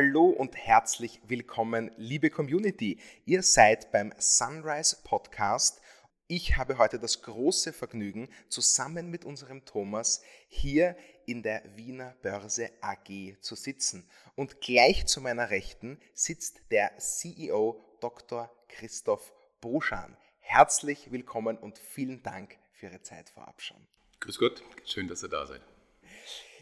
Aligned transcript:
Hallo 0.00 0.26
und 0.26 0.54
herzlich 0.54 1.20
willkommen, 1.26 1.90
liebe 1.96 2.30
Community. 2.30 3.00
Ihr 3.24 3.42
seid 3.42 3.90
beim 3.90 4.14
Sunrise 4.16 4.96
Podcast. 5.02 5.80
Ich 6.28 6.56
habe 6.56 6.78
heute 6.78 7.00
das 7.00 7.20
große 7.22 7.72
Vergnügen, 7.72 8.28
zusammen 8.48 9.10
mit 9.10 9.24
unserem 9.24 9.64
Thomas 9.64 10.22
hier 10.46 10.96
in 11.26 11.42
der 11.42 11.64
Wiener 11.74 12.14
Börse 12.22 12.70
AG 12.80 13.38
zu 13.40 13.56
sitzen. 13.56 14.08
Und 14.36 14.60
gleich 14.60 15.06
zu 15.06 15.20
meiner 15.20 15.50
Rechten 15.50 15.98
sitzt 16.14 16.60
der 16.70 16.96
CEO 16.98 17.84
Dr. 18.00 18.52
Christoph 18.68 19.32
Boschan. 19.60 20.16
Herzlich 20.38 21.10
willkommen 21.10 21.58
und 21.58 21.76
vielen 21.76 22.22
Dank 22.22 22.56
für 22.70 22.86
Ihre 22.86 23.02
Zeit 23.02 23.30
vorab 23.30 23.60
schon. 23.60 23.84
Grüß 24.20 24.38
Gott, 24.38 24.62
schön, 24.84 25.08
dass 25.08 25.24
ihr 25.24 25.28
da 25.28 25.44
seid. 25.44 25.62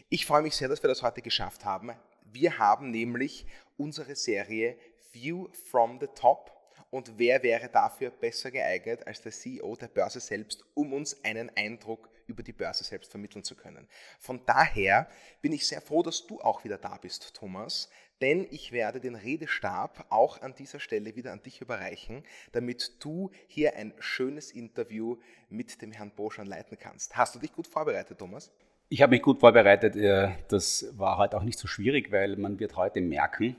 Ich 0.09 0.25
freue 0.25 0.41
mich 0.41 0.55
sehr, 0.55 0.69
dass 0.69 0.81
wir 0.81 0.87
das 0.87 1.03
heute 1.03 1.21
geschafft 1.21 1.65
haben. 1.65 1.91
Wir 2.31 2.57
haben 2.57 2.91
nämlich 2.91 3.45
unsere 3.77 4.15
Serie 4.15 4.77
View 5.11 5.47
from 5.69 5.99
the 5.99 6.07
Top. 6.07 6.51
Und 6.89 7.17
wer 7.17 7.43
wäre 7.43 7.69
dafür 7.69 8.11
besser 8.11 8.49
geeignet 8.49 9.05
als 9.05 9.21
der 9.21 9.31
CEO 9.31 9.75
der 9.75 9.89
Börse 9.89 10.19
selbst, 10.19 10.63
um 10.73 10.93
uns 10.93 11.23
einen 11.23 11.51
Eindruck 11.55 12.09
über 12.27 12.43
die 12.43 12.53
Börse 12.53 12.83
selbst 12.83 13.11
vermitteln 13.11 13.43
zu 13.43 13.55
können. 13.55 13.87
Von 14.19 14.45
daher 14.45 15.09
bin 15.41 15.53
ich 15.53 15.67
sehr 15.67 15.81
froh, 15.81 16.03
dass 16.03 16.27
du 16.27 16.39
auch 16.39 16.63
wieder 16.63 16.77
da 16.77 16.97
bist, 16.97 17.33
Thomas, 17.33 17.89
denn 18.21 18.47
ich 18.49 18.71
werde 18.71 18.99
den 18.99 19.15
Redestab 19.15 20.05
auch 20.09 20.41
an 20.41 20.55
dieser 20.55 20.79
Stelle 20.79 21.15
wieder 21.15 21.31
an 21.31 21.43
dich 21.43 21.61
überreichen, 21.61 22.23
damit 22.51 23.03
du 23.03 23.31
hier 23.47 23.75
ein 23.75 23.93
schönes 23.99 24.51
Interview 24.51 25.17
mit 25.49 25.81
dem 25.81 25.91
Herrn 25.91 26.11
Boschan 26.11 26.47
leiten 26.47 26.77
kannst. 26.77 27.15
Hast 27.15 27.35
du 27.35 27.39
dich 27.39 27.53
gut 27.53 27.67
vorbereitet, 27.67 28.17
Thomas? 28.17 28.51
Ich 28.89 29.01
habe 29.01 29.11
mich 29.11 29.21
gut 29.21 29.41
vorbereitet. 29.41 29.95
Das 30.47 30.93
war 30.97 31.17
heute 31.17 31.35
auch 31.35 31.43
nicht 31.43 31.59
so 31.59 31.67
schwierig, 31.67 32.09
weil 32.11 32.37
man 32.37 32.57
wird 32.57 32.77
heute 32.77 33.01
merken, 33.01 33.57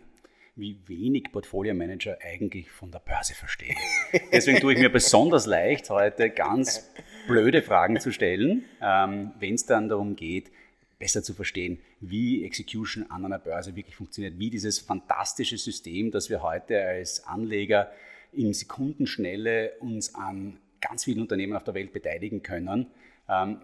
wie 0.57 0.79
wenig 0.87 1.31
Portfolio 1.31 1.75
Manager 1.75 2.17
eigentlich 2.23 2.71
von 2.71 2.91
der 2.91 3.01
Börse 3.01 3.35
verstehen. 3.35 3.77
Deswegen 4.33 4.59
tue 4.59 4.73
ich 4.73 4.79
mir 4.79 4.89
besonders 4.89 5.45
leicht, 5.45 5.91
heute 5.91 6.31
ganz 6.31 6.91
blöde 7.27 7.61
Fragen 7.61 8.01
zu 8.01 8.11
stellen, 8.11 8.65
ähm, 8.81 9.33
wenn 9.39 9.55
es 9.55 9.67
dann 9.67 9.91
darum 9.91 10.17
geht, 10.17 10.51
besser 10.99 11.23
zu 11.23 11.35
verstehen, 11.35 11.79
wie 12.01 12.45
Execution 12.45 13.11
an 13.11 13.27
einer 13.27 13.39
Börse 13.39 13.77
wirklich 13.77 13.97
funktioniert, 13.97 14.39
wie 14.39 14.49
dieses 14.49 14.79
fantastische 14.79 15.59
System, 15.59 16.11
das 16.11 16.31
wir 16.31 16.43
heute 16.43 16.83
als 16.83 17.27
Anleger 17.27 17.93
in 18.33 18.55
Sekundenschnelle 18.55 19.73
uns 19.81 20.15
an 20.15 20.57
ganz 20.81 21.05
vielen 21.05 21.21
Unternehmen 21.21 21.55
auf 21.55 21.65
der 21.65 21.75
Welt 21.75 21.93
beteiligen 21.93 22.43
können, 22.43 22.87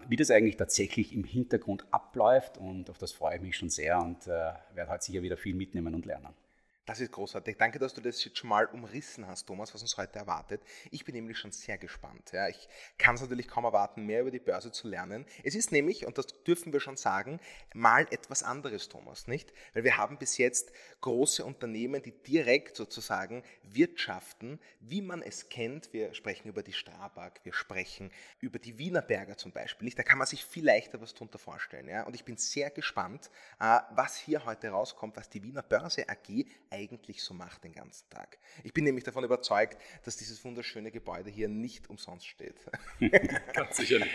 wie 0.07 0.15
das 0.15 0.29
eigentlich 0.29 0.57
tatsächlich 0.57 1.13
im 1.13 1.23
Hintergrund 1.23 1.85
abläuft. 1.91 2.57
Und 2.57 2.89
auf 2.89 2.97
das 2.97 3.11
freue 3.11 3.37
ich 3.37 3.41
mich 3.41 3.57
schon 3.57 3.69
sehr 3.69 3.99
und 3.99 4.27
äh, 4.27 4.53
werde 4.73 4.91
heute 4.91 5.03
sicher 5.03 5.21
wieder 5.21 5.37
viel 5.37 5.55
mitnehmen 5.55 5.95
und 5.95 6.05
lernen. 6.05 6.33
Das 6.85 6.99
ist 6.99 7.11
großartig. 7.11 7.57
Danke, 7.57 7.79
dass 7.79 7.95
du 7.95 8.01
das 8.01 8.23
jetzt 8.23 8.37
schon 8.37 8.49
mal 8.49 8.67
umrissen 8.67 9.25
hast, 9.25 9.47
Thomas, 9.47 9.73
was 9.73 9.81
uns 9.81 9.97
heute 9.97 10.19
erwartet. 10.19 10.61
Ich 10.91 11.03
bin 11.03 11.15
nämlich 11.15 11.39
schon 11.39 11.51
sehr 11.51 11.79
gespannt. 11.79 12.31
Ja. 12.31 12.47
Ich 12.47 12.69
kann 12.99 13.15
es 13.15 13.21
natürlich 13.21 13.47
kaum 13.47 13.63
erwarten, 13.63 14.05
mehr 14.05 14.21
über 14.21 14.29
die 14.29 14.39
Börse 14.39 14.71
zu 14.71 14.87
lernen. 14.87 15.25
Es 15.43 15.55
ist 15.55 15.71
nämlich, 15.71 16.05
und 16.05 16.19
das 16.19 16.27
dürfen 16.43 16.73
wir 16.73 16.79
schon 16.79 16.95
sagen, 16.95 17.39
mal 17.73 18.05
etwas 18.11 18.43
anderes, 18.43 18.87
Thomas, 18.87 19.27
nicht? 19.27 19.51
Weil 19.73 19.83
wir 19.83 19.97
haben 19.97 20.19
bis 20.19 20.37
jetzt 20.37 20.71
große 21.01 21.43
Unternehmen, 21.43 22.03
die 22.03 22.11
direkt 22.11 22.75
sozusagen 22.75 23.43
wirtschaften, 23.63 24.59
wie 24.79 25.01
man 25.01 25.23
es 25.23 25.49
kennt. 25.49 25.91
Wir 25.91 26.13
sprechen 26.13 26.49
über 26.49 26.61
die 26.61 26.73
Strabag, 26.73 27.39
wir 27.43 27.53
sprechen 27.53 28.11
über 28.41 28.59
die 28.59 28.77
Wienerberger 28.77 29.37
zum 29.37 29.51
Beispiel. 29.51 29.89
Da 29.89 30.03
kann 30.03 30.19
man 30.19 30.27
sich 30.27 30.45
viel 30.45 30.65
leichter 30.65 31.01
was 31.01 31.15
drunter 31.15 31.39
vorstellen. 31.39 31.87
Ja. 31.87 32.03
Und 32.03 32.15
ich 32.15 32.25
bin 32.25 32.37
sehr 32.37 32.69
gespannt, 32.69 33.31
äh, 33.59 33.79
was 33.95 34.17
hier 34.17 34.45
heute 34.45 34.69
rauskommt, 34.69 35.17
was 35.17 35.29
die 35.29 35.41
Wiener 35.41 35.63
Börse 35.63 36.07
AG 36.07 36.45
eigentlich 36.75 37.23
so 37.23 37.33
macht 37.33 37.63
den 37.63 37.73
ganzen 37.73 38.09
Tag. 38.09 38.37
Ich 38.63 38.73
bin 38.73 38.83
nämlich 38.83 39.03
davon 39.03 39.23
überzeugt, 39.23 39.77
dass 40.03 40.17
dieses 40.17 40.43
wunderschöne 40.43 40.91
Gebäude 40.91 41.29
hier 41.29 41.47
nicht 41.47 41.89
umsonst 41.89 42.27
steht. 42.27 42.55
Ganz 43.53 43.77
sicher 43.77 43.99
nicht. 43.99 44.11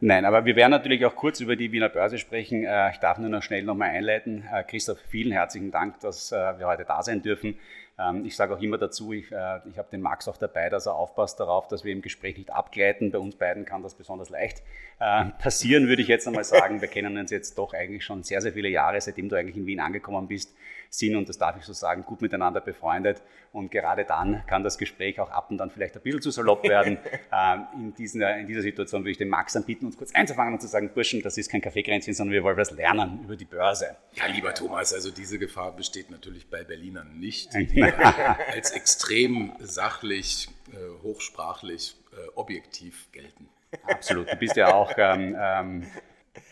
Nein. 0.00 0.24
aber 0.24 0.44
wir 0.44 0.56
werden 0.56 0.72
natürlich 0.72 1.04
auch 1.04 1.14
kurz 1.14 1.40
über 1.40 1.56
die 1.56 1.72
Wiener 1.72 1.88
Börse 1.88 2.18
sprechen. 2.18 2.64
Äh, 2.64 2.90
ich 2.90 2.98
darf 2.98 3.18
nur 3.18 3.28
noch 3.28 3.42
schnell 3.42 3.62
nochmal 3.62 3.90
einleiten. 3.90 4.44
Äh, 4.52 4.64
Christoph, 4.64 4.98
vielen 5.08 5.32
herzlichen 5.32 5.70
Dank, 5.70 6.00
dass 6.00 6.32
äh, 6.32 6.58
wir 6.58 6.66
heute 6.66 6.84
da 6.84 7.02
sein 7.02 7.22
dürfen. 7.22 7.58
Ähm, 8.00 8.24
ich 8.24 8.36
sage 8.36 8.54
auch 8.54 8.60
immer 8.60 8.78
dazu, 8.78 9.12
ich, 9.12 9.26
ich 9.26 9.32
habe 9.78 9.88
den 9.92 10.00
Max 10.00 10.26
auch 10.28 10.36
dabei, 10.36 10.70
dass 10.70 10.86
er 10.86 10.94
aufpasst 10.94 11.38
darauf, 11.38 11.68
dass 11.68 11.84
wir 11.84 11.92
im 11.92 12.02
Gespräch 12.02 12.38
nicht 12.38 12.50
abgleiten. 12.50 13.10
Bei 13.10 13.18
uns 13.18 13.36
beiden 13.36 13.64
kann 13.64 13.82
das 13.82 13.94
besonders 13.94 14.30
leicht 14.30 14.62
passieren, 15.38 15.88
würde 15.88 16.02
ich 16.02 16.08
jetzt 16.08 16.28
einmal 16.28 16.44
sagen. 16.44 16.82
Wir 16.82 16.88
kennen 16.88 17.16
uns 17.16 17.30
jetzt 17.30 17.56
doch 17.56 17.72
eigentlich 17.72 18.04
schon 18.04 18.22
sehr, 18.22 18.42
sehr 18.42 18.52
viele 18.52 18.68
Jahre, 18.68 19.00
seitdem 19.00 19.30
du 19.30 19.36
eigentlich 19.36 19.56
in 19.56 19.64
Wien 19.64 19.80
angekommen 19.80 20.28
bist 20.28 20.54
sind 20.90 21.16
und 21.16 21.28
das 21.28 21.38
darf 21.38 21.56
ich 21.56 21.64
so 21.64 21.72
sagen, 21.72 22.04
gut 22.04 22.20
miteinander 22.20 22.60
befreundet. 22.60 23.22
Und 23.52 23.70
gerade 23.70 24.04
dann 24.04 24.44
kann 24.46 24.62
das 24.62 24.76
Gespräch 24.76 25.18
auch 25.20 25.30
ab 25.30 25.50
und 25.50 25.58
dann 25.58 25.70
vielleicht 25.70 25.96
ein 25.96 26.02
bisschen 26.02 26.20
zu 26.20 26.30
salopp 26.30 26.64
werden. 26.64 26.98
Ähm, 27.32 27.66
in, 27.74 27.94
diesen, 27.94 28.22
in 28.22 28.46
dieser 28.46 28.62
Situation 28.62 29.02
würde 29.02 29.12
ich 29.12 29.18
den 29.18 29.28
Max 29.28 29.54
anbieten, 29.54 29.86
uns 29.86 29.96
kurz 29.96 30.12
einzufangen 30.14 30.54
und 30.54 30.60
zu 30.60 30.66
sagen, 30.66 30.90
Burschen, 30.92 31.22
das 31.22 31.38
ist 31.38 31.50
kein 31.50 31.60
Kaffeekränzchen, 31.60 32.12
sondern 32.12 32.32
wir 32.32 32.42
wollen 32.42 32.56
was 32.56 32.72
lernen 32.72 33.20
über 33.22 33.36
die 33.36 33.44
Börse. 33.44 33.96
Ja, 34.14 34.26
lieber 34.26 34.52
Thomas, 34.52 34.92
also 34.92 35.12
diese 35.12 35.38
Gefahr 35.38 35.76
besteht 35.76 36.10
natürlich 36.10 36.50
bei 36.50 36.64
Berlinern 36.64 37.18
nicht, 37.18 37.54
die 37.54 37.89
als 38.52 38.70
extrem 38.72 39.52
sachlich, 39.60 40.48
äh, 40.72 41.02
hochsprachlich, 41.02 41.96
äh, 42.12 42.28
objektiv 42.34 43.10
gelten. 43.12 43.48
Absolut. 43.84 44.30
Du 44.30 44.36
bist 44.36 44.56
ja 44.56 44.74
auch 44.74 44.92
ähm, 44.96 45.36
ähm, 45.38 45.86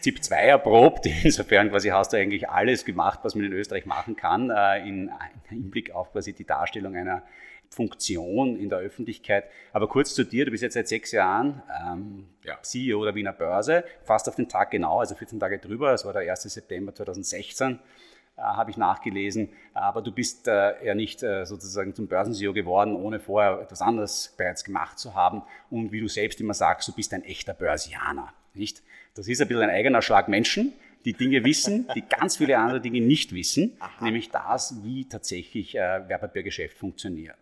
ZIP 0.00 0.22
2 0.22 0.36
erprobt. 0.36 1.06
Insofern 1.24 1.70
quasi 1.70 1.88
hast 1.88 2.12
du 2.12 2.16
eigentlich 2.16 2.48
alles 2.48 2.84
gemacht, 2.84 3.20
was 3.22 3.34
man 3.34 3.44
in 3.44 3.52
Österreich 3.52 3.86
machen 3.86 4.16
kann, 4.16 4.50
äh, 4.50 4.86
in 4.86 5.10
Hinblick 5.48 5.90
auf 5.92 6.12
quasi 6.12 6.32
die 6.32 6.44
Darstellung 6.44 6.96
einer 6.96 7.22
Funktion 7.70 8.56
in 8.56 8.70
der 8.70 8.78
Öffentlichkeit. 8.78 9.44
Aber 9.72 9.88
kurz 9.88 10.14
zu 10.14 10.24
dir, 10.24 10.44
du 10.44 10.50
bist 10.50 10.62
jetzt 10.62 10.74
seit 10.74 10.88
sechs 10.88 11.12
Jahren 11.12 11.62
ähm, 11.86 12.26
ja. 12.44 12.58
CEO 12.62 13.04
der 13.04 13.14
Wiener 13.14 13.32
Börse, 13.32 13.84
fast 14.04 14.28
auf 14.28 14.36
den 14.36 14.48
Tag 14.48 14.70
genau, 14.70 15.00
also 15.00 15.14
14 15.14 15.38
Tage 15.38 15.58
drüber, 15.58 15.90
das 15.90 16.04
war 16.04 16.12
der 16.12 16.30
1. 16.30 16.42
September 16.44 16.94
2016 16.94 17.72
äh, 17.72 17.78
habe 18.42 18.70
ich 18.70 18.76
nachgelesen. 18.76 19.48
Aber 19.74 20.02
du 20.02 20.12
bist 20.12 20.48
äh, 20.48 20.84
ja 20.84 20.94
nicht 20.94 21.22
äh, 21.22 21.44
sozusagen 21.44 21.94
zum 21.94 22.08
Börsen-CEO 22.08 22.52
geworden, 22.52 22.94
ohne 22.94 23.20
vorher 23.20 23.60
etwas 23.60 23.82
anderes 23.82 24.34
bereits 24.36 24.64
gemacht 24.64 24.98
zu 24.98 25.14
haben. 25.14 25.42
Und 25.70 25.92
wie 25.92 26.00
du 26.00 26.08
selbst 26.08 26.40
immer 26.40 26.54
sagst, 26.54 26.88
du 26.88 26.92
bist 26.92 27.12
ein 27.14 27.24
echter 27.24 27.54
Börsianer. 27.54 28.32
Nicht? 28.54 28.82
Das 29.14 29.28
ist 29.28 29.40
ein 29.40 29.48
bisschen 29.48 29.64
ein 29.64 29.70
eigener 29.70 30.02
Schlag 30.02 30.28
Menschen, 30.28 30.72
die 31.04 31.12
Dinge 31.12 31.44
wissen, 31.44 31.88
die 31.94 32.02
ganz 32.02 32.36
viele 32.36 32.58
andere 32.58 32.80
Dinge 32.80 33.00
nicht 33.00 33.32
wissen, 33.32 33.76
Aha. 33.78 34.04
nämlich 34.04 34.30
das, 34.30 34.82
wie 34.82 35.08
tatsächlich 35.08 35.76
äh, 35.76 36.08
Wertpapiergeschäft 36.08 36.76
funktioniert. 36.76 37.38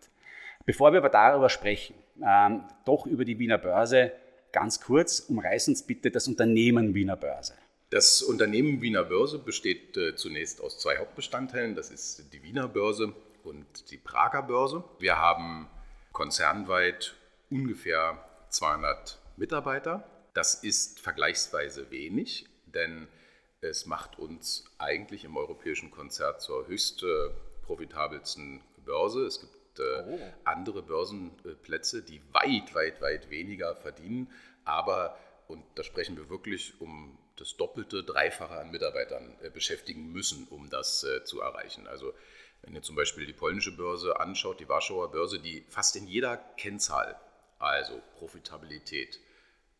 Bevor 0.65 0.91
wir 0.91 0.99
aber 0.99 1.09
darüber 1.09 1.49
sprechen, 1.49 1.95
ähm, 2.25 2.63
doch 2.85 3.05
über 3.05 3.25
die 3.25 3.39
Wiener 3.39 3.57
Börse 3.57 4.11
ganz 4.51 4.81
kurz, 4.81 5.19
umreiß 5.19 5.69
uns 5.69 5.83
bitte 5.83 6.11
das 6.11 6.27
Unternehmen 6.27 6.93
Wiener 6.93 7.15
Börse. 7.15 7.53
Das 7.89 8.21
Unternehmen 8.21 8.81
Wiener 8.81 9.03
Börse 9.03 9.39
besteht 9.39 9.95
äh, 9.95 10.15
zunächst 10.15 10.61
aus 10.61 10.79
zwei 10.79 10.97
Hauptbestandteilen. 10.97 11.75
Das 11.75 11.89
ist 11.89 12.33
die 12.33 12.43
Wiener 12.43 12.67
Börse 12.67 13.13
und 13.43 13.91
die 13.91 13.97
Prager 13.97 14.43
Börse. 14.43 14.83
Wir 14.99 15.17
haben 15.17 15.67
konzernweit 16.11 17.15
ungefähr 17.49 18.23
200 18.49 19.19
Mitarbeiter 19.37 20.03
das 20.37 20.53
ist 20.53 20.99
vergleichsweise 20.99 21.89
wenig, 21.89 22.45
denn 22.67 23.07
es 23.59 23.87
macht 23.87 24.19
uns 24.19 24.65
eigentlich 24.77 25.23
im 25.23 25.35
europäischen 25.35 25.89
Konzert 25.89 26.43
zur 26.43 26.67
höchst 26.67 27.01
äh, 27.01 27.31
profitabelsten 27.63 28.61
Börse. 28.85 29.25
Es 29.25 29.41
gibt 29.41 29.79
äh, 29.79 30.03
oh. 30.05 30.19
andere 30.43 30.83
Börsenplätze, 30.83 32.03
die 32.03 32.21
weit, 32.33 32.75
weit, 32.75 33.01
weit 33.01 33.31
weniger 33.31 33.75
verdienen, 33.77 34.31
aber, 34.63 35.17
und 35.47 35.63
da 35.73 35.81
sprechen 35.81 36.15
wir 36.17 36.29
wirklich 36.29 36.79
um 36.79 37.17
das 37.37 37.55
Doppelte, 37.55 38.03
Dreifache 38.03 38.59
an 38.59 38.71
Mitarbeitern 38.71 39.35
äh, 39.41 39.49
beschäftigen 39.49 40.11
müssen, 40.11 40.47
um 40.49 40.69
das 40.69 41.03
äh, 41.03 41.23
zu 41.23 41.41
erreichen. 41.41 41.87
Also 41.87 42.13
wenn 42.61 42.75
ihr 42.75 42.81
zum 42.81 42.95
Beispiel 42.95 43.25
die 43.25 43.33
polnische 43.33 43.75
Börse 43.75 44.19
anschaut, 44.19 44.59
die 44.59 44.67
Warschauer 44.67 45.11
Börse, 45.11 45.39
die 45.39 45.63
fast 45.69 45.95
in 45.95 46.07
jeder 46.07 46.37
Kennzahl, 46.57 47.19
also 47.59 48.01
Profitabilität, 48.17 49.19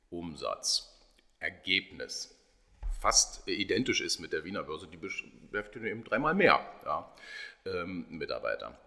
Umsatz, 0.10 0.94
Ergebnis 1.40 2.34
fast 3.00 3.48
identisch 3.48 4.02
ist 4.02 4.20
mit 4.20 4.34
der 4.34 4.44
Wiener 4.44 4.64
Börse, 4.64 4.88
die 4.88 4.98
beschäftigen 4.98 5.86
eben 5.86 6.04
dreimal 6.04 6.34
mehr 6.34 6.60
ja, 6.86 7.14
ähm, 7.66 8.06
Mitarbeiter. 8.10 8.78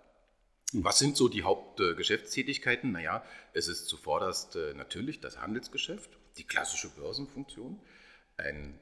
Hm. 0.72 0.84
Was 0.84 0.98
sind 0.98 1.16
so 1.16 1.28
die 1.28 1.42
Hauptgeschäftstätigkeiten? 1.42 2.92
naja, 2.92 3.24
es 3.52 3.68
ist 3.68 3.86
zuvorderst 3.86 4.56
äh, 4.56 4.74
natürlich 4.74 5.20
das 5.20 5.38
Handelsgeschäft, 5.38 6.10
die 6.36 6.44
klassische 6.44 6.88
Börsenfunktion, 6.90 7.80
eine 8.40 8.78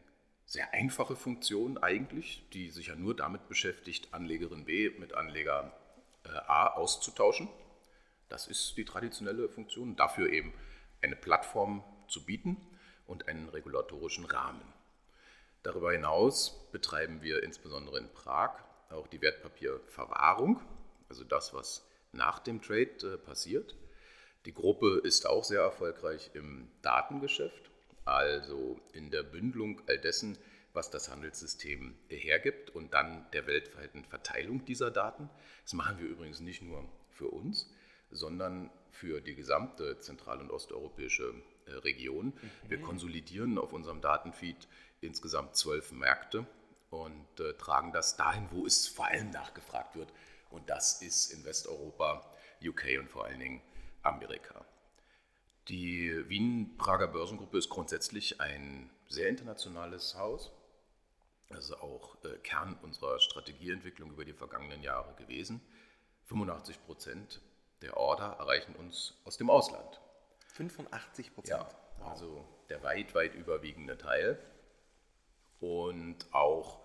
sehr 0.46 0.72
einfache 0.72 1.14
Funktion 1.14 1.78
eigentlich, 1.78 2.48
die 2.52 2.70
sich 2.70 2.86
ja 2.86 2.96
nur 2.96 3.14
damit 3.14 3.48
beschäftigt, 3.48 4.08
Anlegerin 4.12 4.64
B 4.64 4.90
mit 4.98 5.12
Anleger 5.12 5.72
äh, 6.24 6.30
A 6.30 6.68
auszutauschen. 6.68 7.48
Das 8.28 8.46
ist 8.46 8.76
die 8.76 8.84
traditionelle 8.84 9.48
Funktion. 9.48 9.96
Dafür 9.96 10.30
eben 10.30 10.52
eine 11.02 11.16
Plattform 11.16 11.84
zu 12.08 12.24
bieten 12.24 12.56
und 13.06 13.28
einen 13.28 13.48
regulatorischen 13.48 14.24
Rahmen. 14.24 14.62
Darüber 15.62 15.92
hinaus 15.92 16.70
betreiben 16.72 17.20
wir 17.22 17.42
insbesondere 17.42 17.98
in 17.98 18.12
Prag 18.12 18.52
auch 18.90 19.06
die 19.06 19.20
Wertpapierverwahrung, 19.20 20.60
also 21.08 21.24
das, 21.24 21.52
was 21.52 21.86
nach 22.12 22.38
dem 22.38 22.62
Trade 22.62 22.96
äh, 23.02 23.18
passiert. 23.18 23.76
Die 24.46 24.54
Gruppe 24.54 25.00
ist 25.04 25.26
auch 25.26 25.44
sehr 25.44 25.60
erfolgreich 25.60 26.30
im 26.32 26.70
Datengeschäft, 26.80 27.70
also 28.08 28.78
in 28.92 29.10
der 29.10 29.22
Bündelung 29.22 29.80
all 29.86 29.98
dessen, 29.98 30.38
was 30.72 30.90
das 30.90 31.08
Handelssystem 31.08 31.96
hergibt 32.08 32.70
und 32.70 32.94
dann 32.94 33.26
der 33.32 33.46
weltweiten 33.46 34.04
Verteilung 34.04 34.64
dieser 34.64 34.90
Daten. 34.90 35.28
Das 35.62 35.72
machen 35.72 35.98
wir 35.98 36.06
übrigens 36.06 36.40
nicht 36.40 36.62
nur 36.62 36.88
für 37.10 37.28
uns, 37.28 37.70
sondern 38.10 38.70
für 38.90 39.20
die 39.20 39.34
gesamte 39.34 39.98
zentral- 39.98 40.40
und 40.40 40.50
osteuropäische 40.50 41.34
äh, 41.66 41.72
Region. 41.72 42.26
Mhm. 42.26 42.50
Wir 42.68 42.80
konsolidieren 42.80 43.58
auf 43.58 43.72
unserem 43.72 44.00
Datenfeed 44.00 44.68
insgesamt 45.00 45.56
zwölf 45.56 45.92
Märkte 45.92 46.46
und 46.90 47.40
äh, 47.40 47.54
tragen 47.54 47.92
das 47.92 48.16
dahin, 48.16 48.48
wo 48.50 48.66
es 48.66 48.88
vor 48.88 49.06
allem 49.06 49.30
nachgefragt 49.30 49.96
wird. 49.96 50.12
Und 50.50 50.70
das 50.70 51.02
ist 51.02 51.32
in 51.32 51.44
Westeuropa, 51.44 52.24
UK 52.64 52.98
und 52.98 53.10
vor 53.10 53.26
allen 53.26 53.40
Dingen 53.40 53.62
Amerika. 54.02 54.64
Die 55.68 56.28
Wien-Prager 56.30 57.08
Börsengruppe 57.08 57.58
ist 57.58 57.68
grundsätzlich 57.68 58.40
ein 58.40 58.88
sehr 59.06 59.28
internationales 59.28 60.14
Haus. 60.16 60.50
Das 61.50 61.66
ist 61.66 61.74
auch 61.74 62.16
äh, 62.24 62.38
Kern 62.38 62.78
unserer 62.82 63.20
Strategieentwicklung 63.20 64.10
über 64.10 64.24
die 64.24 64.32
vergangenen 64.32 64.82
Jahre 64.82 65.14
gewesen. 65.16 65.60
85 66.24 66.84
Prozent 66.86 67.42
der 67.82 67.98
Order 67.98 68.36
erreichen 68.38 68.74
uns 68.76 69.14
aus 69.24 69.36
dem 69.36 69.50
Ausland. 69.50 70.00
85 70.54 71.34
Prozent? 71.34 71.60
Ja, 71.60 72.06
also 72.10 72.46
der 72.70 72.82
weit, 72.82 73.14
weit 73.14 73.34
überwiegende 73.34 73.98
Teil. 73.98 74.38
Und 75.60 76.32
auch 76.32 76.80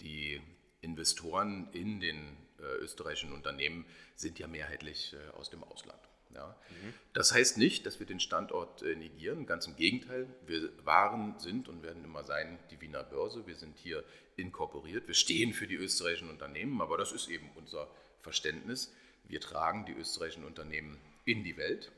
die 0.00 0.40
Investoren 0.80 1.70
in 1.72 2.00
den 2.00 2.36
äh, 2.58 2.62
österreichischen 2.62 3.32
Unternehmen 3.32 3.84
sind 4.16 4.38
ja 4.38 4.46
mehrheitlich 4.46 5.14
äh, 5.14 5.30
aus 5.32 5.50
dem 5.50 5.62
Ausland. 5.64 6.00
Ja. 6.34 6.56
Mhm. 6.70 6.94
Das 7.12 7.32
heißt 7.32 7.58
nicht, 7.58 7.86
dass 7.86 7.98
wir 7.98 8.06
den 8.06 8.20
Standort 8.20 8.82
äh, 8.82 8.96
negieren, 8.96 9.46
ganz 9.46 9.66
im 9.66 9.76
Gegenteil. 9.76 10.26
Wir 10.46 10.70
waren, 10.84 11.38
sind 11.38 11.68
und 11.68 11.82
werden 11.82 12.04
immer 12.04 12.24
sein 12.24 12.58
die 12.70 12.80
Wiener 12.80 13.02
Börse. 13.02 13.46
Wir 13.46 13.56
sind 13.56 13.76
hier 13.76 14.04
inkorporiert. 14.36 15.06
Wir 15.06 15.14
stehen 15.14 15.52
für 15.52 15.66
die 15.66 15.76
österreichischen 15.76 16.30
Unternehmen, 16.30 16.80
aber 16.80 16.96
das 16.96 17.12
ist 17.12 17.28
eben 17.28 17.50
unser 17.54 17.88
Verständnis. 18.20 18.94
Wir 19.24 19.40
tragen 19.40 19.84
die 19.86 19.92
österreichischen 19.92 20.44
Unternehmen 20.44 20.98
in 21.24 21.44
die 21.44 21.56
Welt 21.56 21.92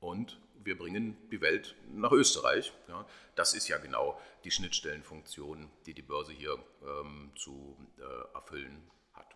und 0.00 0.40
wir 0.62 0.76
bringen 0.76 1.16
die 1.30 1.40
Welt 1.40 1.74
nach 1.94 2.12
Österreich. 2.12 2.72
Ja, 2.88 3.06
das 3.34 3.54
ist 3.54 3.68
ja 3.68 3.78
genau 3.78 4.20
die 4.44 4.50
Schnittstellenfunktion, 4.50 5.70
die 5.86 5.94
die 5.94 6.02
Börse 6.02 6.32
hier 6.32 6.58
ähm, 6.82 7.32
zu 7.36 7.76
äh, 7.98 8.34
erfüllen 8.34 8.90
hat. 9.14 9.34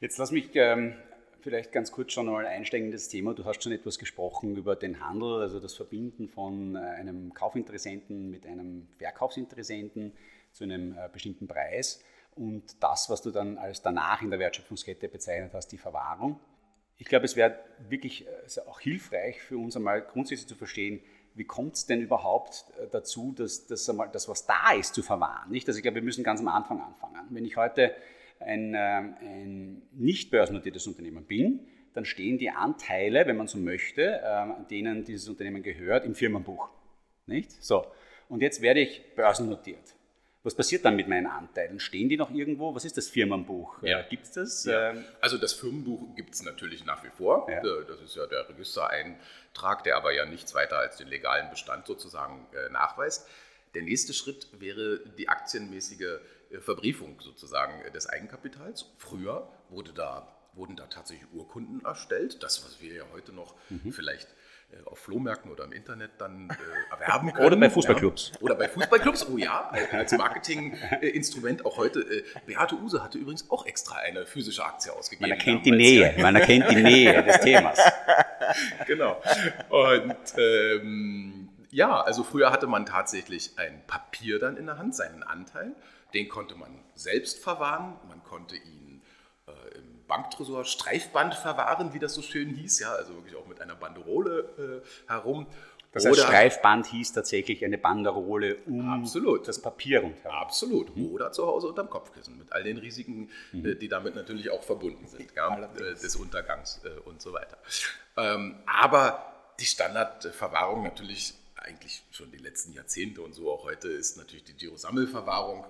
Jetzt 0.00 0.18
lass 0.18 0.30
mich 0.30 0.50
ähm, 0.54 0.96
vielleicht 1.46 1.70
ganz 1.70 1.92
kurz 1.92 2.10
schon 2.10 2.26
mal 2.26 2.44
einsteigen 2.44 2.86
in 2.86 2.92
das 2.92 3.08
Thema. 3.08 3.32
Du 3.32 3.44
hast 3.44 3.62
schon 3.62 3.70
etwas 3.70 4.00
gesprochen 4.00 4.56
über 4.56 4.74
den 4.74 4.98
Handel, 4.98 5.42
also 5.42 5.60
das 5.60 5.74
Verbinden 5.74 6.28
von 6.28 6.74
äh, 6.74 6.80
einem 6.80 7.32
Kaufinteressenten 7.34 8.30
mit 8.30 8.44
einem 8.44 8.88
Verkaufsinteressenten 8.98 10.12
zu 10.50 10.64
einem 10.64 10.98
äh, 10.98 11.08
bestimmten 11.12 11.46
Preis 11.46 12.02
und 12.34 12.82
das, 12.82 13.08
was 13.10 13.22
du 13.22 13.30
dann 13.30 13.58
als 13.58 13.80
danach 13.80 14.22
in 14.22 14.30
der 14.30 14.40
Wertschöpfungskette 14.40 15.06
bezeichnet 15.06 15.52
hast, 15.54 15.68
die 15.68 15.78
Verwahrung. 15.78 16.40
Ich 16.98 17.06
glaube, 17.06 17.26
es 17.26 17.36
wäre 17.36 17.60
wirklich 17.88 18.26
äh, 18.26 18.60
auch 18.66 18.80
hilfreich 18.80 19.40
für 19.40 19.56
uns 19.56 19.76
einmal 19.76 20.02
grundsätzlich 20.02 20.48
zu 20.48 20.56
verstehen, 20.56 21.00
wie 21.36 21.44
kommt 21.44 21.76
es 21.76 21.86
denn 21.86 22.00
überhaupt 22.00 22.64
dazu, 22.90 23.32
dass 23.36 23.68
das, 23.68 23.88
einmal, 23.88 24.08
das, 24.10 24.26
was 24.26 24.46
da 24.46 24.72
ist, 24.72 24.94
zu 24.94 25.02
verwahren? 25.02 25.50
Nicht? 25.50 25.68
Also 25.68 25.78
ich 25.78 25.82
glaube, 25.82 25.96
wir 25.96 26.02
müssen 26.02 26.24
ganz 26.24 26.40
am 26.40 26.48
Anfang 26.48 26.80
anfangen. 26.80 27.26
Wenn 27.28 27.44
ich 27.44 27.56
heute 27.56 27.94
ein, 28.40 28.74
ähm, 28.76 29.16
ein 29.20 29.82
nicht 29.92 30.30
börsennotiertes 30.30 30.86
Unternehmen 30.86 31.24
bin, 31.24 31.60
dann 31.94 32.04
stehen 32.04 32.38
die 32.38 32.50
Anteile, 32.50 33.26
wenn 33.26 33.36
man 33.36 33.48
so 33.48 33.58
möchte, 33.58 34.20
ähm, 34.24 34.66
denen 34.70 35.04
dieses 35.04 35.28
Unternehmen 35.28 35.62
gehört, 35.62 36.04
im 36.04 36.14
Firmenbuch. 36.14 36.68
Nicht? 37.26 37.50
So. 37.62 37.86
Und 38.28 38.42
jetzt 38.42 38.60
werde 38.60 38.80
ich 38.80 39.14
börsennotiert. 39.14 39.94
Was 40.46 40.54
passiert 40.54 40.84
dann 40.84 40.94
mit 40.94 41.08
meinen 41.08 41.26
Anteilen? 41.26 41.80
Stehen 41.80 42.08
die 42.08 42.16
noch 42.16 42.30
irgendwo? 42.30 42.72
Was 42.72 42.84
ist 42.84 42.96
das 42.96 43.08
Firmenbuch? 43.08 43.82
Ja. 43.82 43.98
Äh, 43.98 44.04
gibt 44.08 44.26
es 44.26 44.30
das? 44.30 44.64
Ja. 44.64 44.90
Ähm, 44.90 45.04
also 45.20 45.38
das 45.38 45.54
Firmenbuch 45.54 46.14
gibt 46.14 46.34
es 46.34 46.44
natürlich 46.44 46.84
nach 46.84 47.02
wie 47.02 47.10
vor. 47.10 47.50
Ja. 47.50 47.58
Äh, 47.58 47.84
das 47.88 48.00
ist 48.00 48.14
ja 48.14 48.26
der 48.26 48.48
Registereintrag, 48.48 49.82
der 49.82 49.96
aber 49.96 50.12
ja 50.12 50.24
nichts 50.24 50.54
weiter 50.54 50.78
als 50.78 50.98
den 50.98 51.08
legalen 51.08 51.50
Bestand 51.50 51.86
sozusagen 51.86 52.46
äh, 52.52 52.70
nachweist. 52.70 53.26
Der 53.74 53.82
nächste 53.82 54.12
Schritt 54.12 54.48
wäre 54.60 55.00
die 55.18 55.28
aktienmäßige 55.28 56.20
Verbriefung 56.60 57.20
sozusagen 57.20 57.82
äh, 57.82 57.90
des 57.90 58.08
Eigenkapitals. 58.08 58.86
Früher 58.98 59.48
wurde 59.68 59.92
da, 59.92 60.28
wurden 60.54 60.76
da 60.76 60.86
tatsächlich 60.86 61.26
Urkunden 61.32 61.84
erstellt, 61.84 62.42
das, 62.42 62.64
was 62.64 62.80
wir 62.80 62.94
ja 62.94 63.04
heute 63.12 63.32
noch 63.32 63.54
mhm. 63.68 63.92
vielleicht 63.92 64.28
äh, 64.72 64.84
auf 64.84 64.98
Flohmärkten 64.98 65.50
oder 65.50 65.64
im 65.64 65.72
Internet 65.72 66.12
dann 66.18 66.50
äh, 66.50 66.92
erwerben 66.92 67.32
können. 67.32 67.46
Oder 67.46 67.56
bei 67.56 67.70
Fußballclubs. 67.70 68.32
Ja. 68.34 68.40
Oder 68.40 68.54
bei 68.56 68.68
Fußballclubs, 68.68 69.28
oh 69.28 69.38
ja, 69.38 69.70
als 69.92 70.12
Marketinginstrument 70.12 71.64
auch 71.64 71.76
heute. 71.76 72.00
Äh, 72.00 72.24
Beate 72.46 72.74
Use 72.76 73.02
hatte 73.02 73.18
übrigens 73.18 73.48
auch 73.50 73.66
extra 73.66 73.96
eine 73.96 74.26
physische 74.26 74.64
Aktie 74.64 74.92
ausgegeben. 74.92 75.28
Man 75.28 75.38
erkennt 75.38 75.66
die 75.66 75.70
Nähe, 75.70 76.16
man 76.20 76.34
erkennt 76.34 76.70
die 76.70 76.82
Nähe 76.82 77.22
des 77.22 77.40
Themas. 77.40 77.78
genau. 78.86 79.22
Und 79.68 80.16
ähm, 80.36 81.48
ja, 81.70 82.00
also 82.00 82.24
früher 82.24 82.50
hatte 82.50 82.66
man 82.66 82.86
tatsächlich 82.86 83.52
ein 83.58 83.82
Papier 83.86 84.38
dann 84.38 84.56
in 84.56 84.66
der 84.66 84.78
Hand, 84.78 84.96
seinen 84.96 85.22
Anteil. 85.22 85.76
Den 86.14 86.28
konnte 86.28 86.54
man 86.54 86.78
selbst 86.94 87.42
verwahren, 87.42 87.96
man 88.08 88.22
konnte 88.24 88.56
ihn 88.56 89.02
äh, 89.46 89.76
im 89.76 90.04
Banktresor 90.06 90.64
Streifband 90.64 91.34
verwahren, 91.34 91.92
wie 91.92 91.98
das 91.98 92.14
so 92.14 92.22
schön 92.22 92.50
hieß, 92.50 92.80
ja, 92.80 92.92
also 92.92 93.14
wirklich 93.14 93.36
auch 93.36 93.46
mit 93.46 93.60
einer 93.60 93.74
Banderole 93.74 94.82
äh, 95.06 95.10
herum. 95.10 95.46
Das 95.92 96.04
heißt, 96.04 96.20
Streifband 96.20 96.86
hieß 96.88 97.12
tatsächlich 97.12 97.64
eine 97.64 97.78
Banderole 97.78 98.58
um 98.66 98.86
absolut. 98.90 99.48
das 99.48 99.62
Papier 99.62 100.00
rundherum. 100.00 100.36
Absolut. 100.38 100.94
Mhm. 100.94 101.06
Oder 101.14 101.32
zu 101.32 101.46
Hause 101.46 101.68
unterm 101.68 101.88
Kopfkissen 101.88 102.36
mit 102.36 102.52
all 102.52 102.62
den 102.64 102.76
Risiken, 102.76 103.30
mhm. 103.52 103.64
Äh, 103.64 103.74
die 103.76 103.88
damit 103.88 104.14
natürlich 104.14 104.50
auch 104.50 104.62
verbunden 104.62 105.06
sind, 105.06 105.32
ja, 105.34 105.56
äh, 105.56 105.94
des 105.94 106.16
Untergangs 106.16 106.82
äh, 106.84 107.00
und 107.08 107.22
so 107.22 107.32
weiter. 107.32 107.56
Ähm, 108.18 108.56
aber 108.66 109.32
die 109.58 109.64
Standardverwahrung 109.64 110.82
natürlich 110.82 111.34
eigentlich 111.66 112.02
schon 112.10 112.30
die 112.30 112.38
letzten 112.38 112.72
Jahrzehnte 112.72 113.22
und 113.22 113.34
so 113.34 113.50
auch 113.50 113.64
heute 113.64 113.88
ist 113.88 114.16
natürlich 114.16 114.44
die 114.44 114.54
Giro-Sammelverwahrung, 114.54 115.64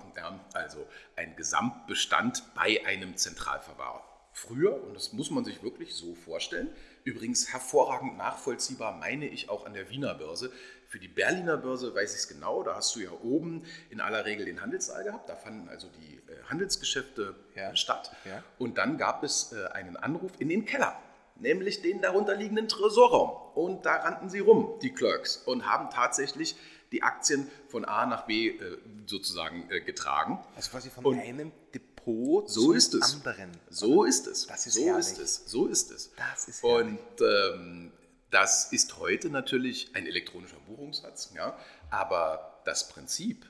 also 0.52 0.86
ein 1.16 1.34
Gesamtbestand 1.36 2.42
bei 2.54 2.84
einem 2.86 3.16
Zentralverwahrer. 3.16 4.04
Früher, 4.32 4.82
und 4.84 4.94
das 4.94 5.14
muss 5.14 5.30
man 5.30 5.46
sich 5.46 5.62
wirklich 5.62 5.94
so 5.94 6.14
vorstellen, 6.14 6.68
übrigens 7.04 7.52
hervorragend 7.52 8.18
nachvollziehbar, 8.18 8.98
meine 8.98 9.26
ich 9.26 9.48
auch 9.48 9.64
an 9.64 9.72
der 9.72 9.88
Wiener 9.88 10.14
Börse. 10.14 10.52
Für 10.88 10.98
die 10.98 11.08
Berliner 11.08 11.56
Börse 11.56 11.94
weiß 11.94 12.12
ich 12.12 12.20
es 12.20 12.28
genau, 12.28 12.62
da 12.62 12.76
hast 12.76 12.94
du 12.94 13.00
ja 13.00 13.10
oben 13.22 13.64
in 13.88 14.02
aller 14.02 14.26
Regel 14.26 14.44
den 14.44 14.60
Handelssaal 14.60 15.04
gehabt, 15.04 15.30
da 15.30 15.36
fanden 15.36 15.68
also 15.70 15.88
die 15.88 16.16
äh, 16.30 16.42
Handelsgeschäfte 16.50 17.34
ja. 17.54 17.74
statt. 17.74 18.14
Ja. 18.26 18.44
Und 18.58 18.76
dann 18.76 18.98
gab 18.98 19.24
es 19.24 19.52
äh, 19.52 19.66
einen 19.68 19.96
Anruf 19.96 20.32
in 20.38 20.50
den 20.50 20.66
Keller 20.66 21.00
nämlich 21.40 21.82
den 21.82 22.00
darunterliegenden 22.00 22.68
Tresorraum. 22.68 23.30
Und 23.54 23.86
da 23.86 23.96
rannten 23.96 24.28
sie 24.28 24.40
rum, 24.40 24.78
die 24.82 24.92
Clerks, 24.92 25.38
und 25.38 25.66
haben 25.66 25.90
tatsächlich 25.90 26.56
die 26.92 27.02
Aktien 27.02 27.50
von 27.68 27.84
A 27.84 28.06
nach 28.06 28.26
B 28.26 28.48
äh, 28.48 28.78
sozusagen 29.06 29.68
äh, 29.70 29.80
getragen. 29.80 30.38
Also 30.54 30.70
quasi 30.70 30.90
von 30.90 31.04
und 31.04 31.18
einem 31.18 31.52
Depot 31.74 32.48
so 32.48 32.66
zum 32.66 32.74
ist 32.76 32.94
es. 32.94 33.14
anderen. 33.14 33.50
So 33.68 34.04
ist 34.04 34.26
es. 34.26 34.46
Das 34.46 34.66
ist 34.66 34.74
so 34.74 34.86
herrlich. 34.86 35.06
ist 35.06 35.18
es. 35.18 35.42
So 35.46 35.66
ist 35.66 35.90
es. 35.90 36.12
Das 36.16 36.48
ist 36.48 36.62
herrlich. 36.62 36.98
Und 37.18 37.20
ähm, 37.20 37.92
das 38.30 38.72
ist 38.72 38.98
heute 38.98 39.30
natürlich 39.30 39.90
ein 39.94 40.06
elektronischer 40.06 40.58
Buchungssatz, 40.66 41.30
ja, 41.34 41.56
aber 41.90 42.60
das 42.64 42.88
Prinzip 42.88 43.46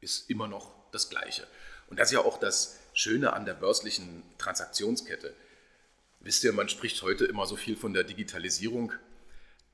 ist 0.00 0.30
immer 0.30 0.48
noch 0.48 0.72
das 0.92 1.08
gleiche. 1.08 1.46
Und 1.88 1.98
das 1.98 2.08
ist 2.08 2.14
ja 2.14 2.20
auch 2.20 2.38
das 2.38 2.76
Schöne 2.92 3.32
an 3.32 3.44
der 3.44 3.54
börslichen 3.54 4.22
Transaktionskette. 4.38 5.34
Wisst 6.20 6.44
ihr, 6.44 6.52
man 6.52 6.68
spricht 6.68 7.02
heute 7.02 7.24
immer 7.24 7.46
so 7.46 7.56
viel 7.56 7.76
von 7.76 7.94
der 7.94 8.04
Digitalisierung 8.04 8.92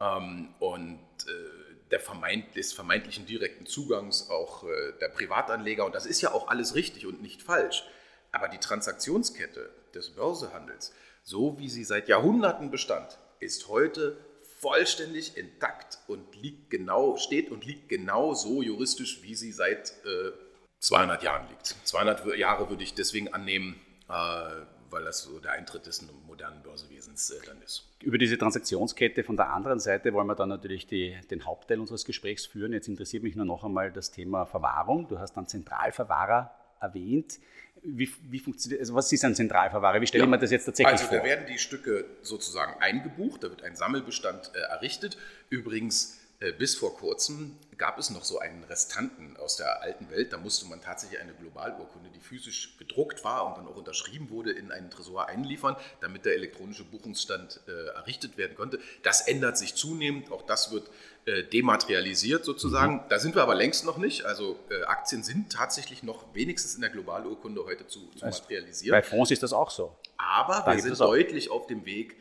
ähm, 0.00 0.54
und 0.60 1.00
äh, 1.26 1.66
der 1.90 2.00
vermeint, 2.00 2.54
des 2.56 2.72
vermeintlichen 2.72 3.26
direkten 3.26 3.66
Zugangs 3.66 4.30
auch 4.30 4.64
äh, 4.64 4.92
der 5.00 5.08
Privatanleger. 5.08 5.84
Und 5.84 5.94
das 5.94 6.06
ist 6.06 6.20
ja 6.20 6.32
auch 6.32 6.48
alles 6.48 6.74
richtig 6.76 7.06
und 7.06 7.20
nicht 7.20 7.42
falsch. 7.42 7.84
Aber 8.30 8.48
die 8.48 8.58
Transaktionskette 8.58 9.70
des 9.94 10.10
Börsehandels, 10.10 10.92
so 11.24 11.58
wie 11.58 11.68
sie 11.68 11.84
seit 11.84 12.08
Jahrhunderten 12.08 12.70
bestand, 12.70 13.18
ist 13.40 13.68
heute 13.68 14.16
vollständig 14.60 15.36
intakt 15.36 15.98
und 16.06 16.34
liegt 16.36 16.70
genau, 16.70 17.16
steht 17.16 17.50
und 17.50 17.64
liegt 17.64 17.88
genau 17.88 18.34
so 18.34 18.62
juristisch, 18.62 19.22
wie 19.22 19.34
sie 19.34 19.52
seit 19.52 19.90
äh, 20.04 20.32
200 20.80 21.22
Jahren 21.22 21.48
liegt. 21.48 21.74
200 21.84 22.36
Jahre 22.36 22.70
würde 22.70 22.84
ich 22.84 22.94
deswegen 22.94 23.32
annehmen, 23.34 23.80
äh, 24.08 24.50
weil 24.90 25.04
das 25.04 25.22
so 25.22 25.38
der 25.38 25.52
Eintritt 25.52 25.86
des 25.86 26.04
modernen 26.26 26.62
Börsewesens 26.62 27.30
äh, 27.30 27.46
dann 27.46 27.60
ist. 27.62 27.88
Über 28.02 28.18
diese 28.18 28.38
Transaktionskette 28.38 29.24
von 29.24 29.36
der 29.36 29.52
anderen 29.52 29.80
Seite 29.80 30.12
wollen 30.12 30.26
wir 30.26 30.34
dann 30.34 30.48
natürlich 30.48 30.86
die, 30.86 31.16
den 31.30 31.44
Hauptteil 31.44 31.80
unseres 31.80 32.04
Gesprächs 32.04 32.46
führen. 32.46 32.72
Jetzt 32.72 32.88
interessiert 32.88 33.22
mich 33.22 33.36
nur 33.36 33.46
noch 33.46 33.64
einmal 33.64 33.92
das 33.92 34.10
Thema 34.10 34.46
Verwahrung. 34.46 35.08
Du 35.08 35.18
hast 35.18 35.34
dann 35.34 35.46
Zentralverwahrer 35.46 36.54
erwähnt. 36.80 37.38
wie, 37.82 38.10
wie 38.22 38.38
funktioniert, 38.38 38.80
also 38.80 38.94
was 38.94 39.12
ist 39.12 39.24
ein 39.24 39.34
Zentralverwahrer? 39.34 40.00
Wie 40.00 40.06
stelle 40.06 40.24
ich 40.24 40.30
mir 40.30 40.38
das 40.38 40.50
jetzt 40.50 40.64
tatsächlich 40.64 40.92
also, 40.92 41.06
vor? 41.06 41.18
Also 41.18 41.24
da 41.24 41.28
werden 41.28 41.46
die 41.46 41.58
Stücke 41.58 42.04
sozusagen 42.22 42.80
eingebucht, 42.80 43.44
da 43.44 43.50
wird 43.50 43.62
ein 43.62 43.76
Sammelbestand 43.76 44.52
äh, 44.54 44.58
errichtet. 44.58 45.16
Übrigens 45.50 46.20
bis 46.58 46.74
vor 46.74 46.96
kurzem 46.96 47.56
gab 47.78 47.98
es 47.98 48.10
noch 48.10 48.24
so 48.24 48.38
einen 48.38 48.64
Restanten 48.64 49.36
aus 49.36 49.56
der 49.56 49.82
alten 49.82 50.10
Welt. 50.10 50.32
Da 50.32 50.38
musste 50.38 50.66
man 50.66 50.80
tatsächlich 50.80 51.20
eine 51.20 51.32
Globalurkunde, 51.34 52.10
die 52.10 52.20
physisch 52.20 52.76
gedruckt 52.78 53.24
war 53.24 53.46
und 53.46 53.56
dann 53.56 53.66
auch 53.66 53.76
unterschrieben 53.76 54.30
wurde, 54.30 54.52
in 54.52 54.70
einen 54.70 54.90
Tresor 54.90 55.28
einliefern, 55.28 55.76
damit 56.00 56.24
der 56.24 56.34
elektronische 56.34 56.84
Buchungsstand 56.84 57.60
äh, 57.66 57.96
errichtet 57.96 58.36
werden 58.36 58.56
konnte. 58.56 58.78
Das 59.02 59.26
ändert 59.26 59.58
sich 59.58 59.74
zunehmend. 59.74 60.30
Auch 60.30 60.42
das 60.42 60.70
wird 60.72 60.90
äh, 61.26 61.42
dematerialisiert 61.42 62.44
sozusagen. 62.44 62.96
Mhm. 62.96 63.00
Da 63.08 63.18
sind 63.18 63.34
wir 63.34 63.42
aber 63.42 63.54
längst 63.54 63.84
noch 63.84 63.98
nicht. 63.98 64.24
Also 64.24 64.58
äh, 64.70 64.84
Aktien 64.84 65.22
sind 65.22 65.52
tatsächlich 65.52 66.02
noch 66.02 66.34
wenigstens 66.34 66.74
in 66.74 66.80
der 66.80 66.90
Globalurkunde 66.90 67.64
heute 67.64 67.86
zu, 67.86 68.08
zu 68.16 68.24
materialisieren. 68.24 68.92
Bei 68.92 69.02
Fonds 69.02 69.30
ist 69.30 69.42
das 69.42 69.52
auch 69.52 69.70
so. 69.70 69.96
Aber 70.16 70.62
da 70.64 70.74
wir 70.74 70.82
sind 70.82 70.98
deutlich 70.98 71.50
auf 71.50 71.66
dem 71.66 71.84
Weg, 71.84 72.12
äh, 72.12 72.16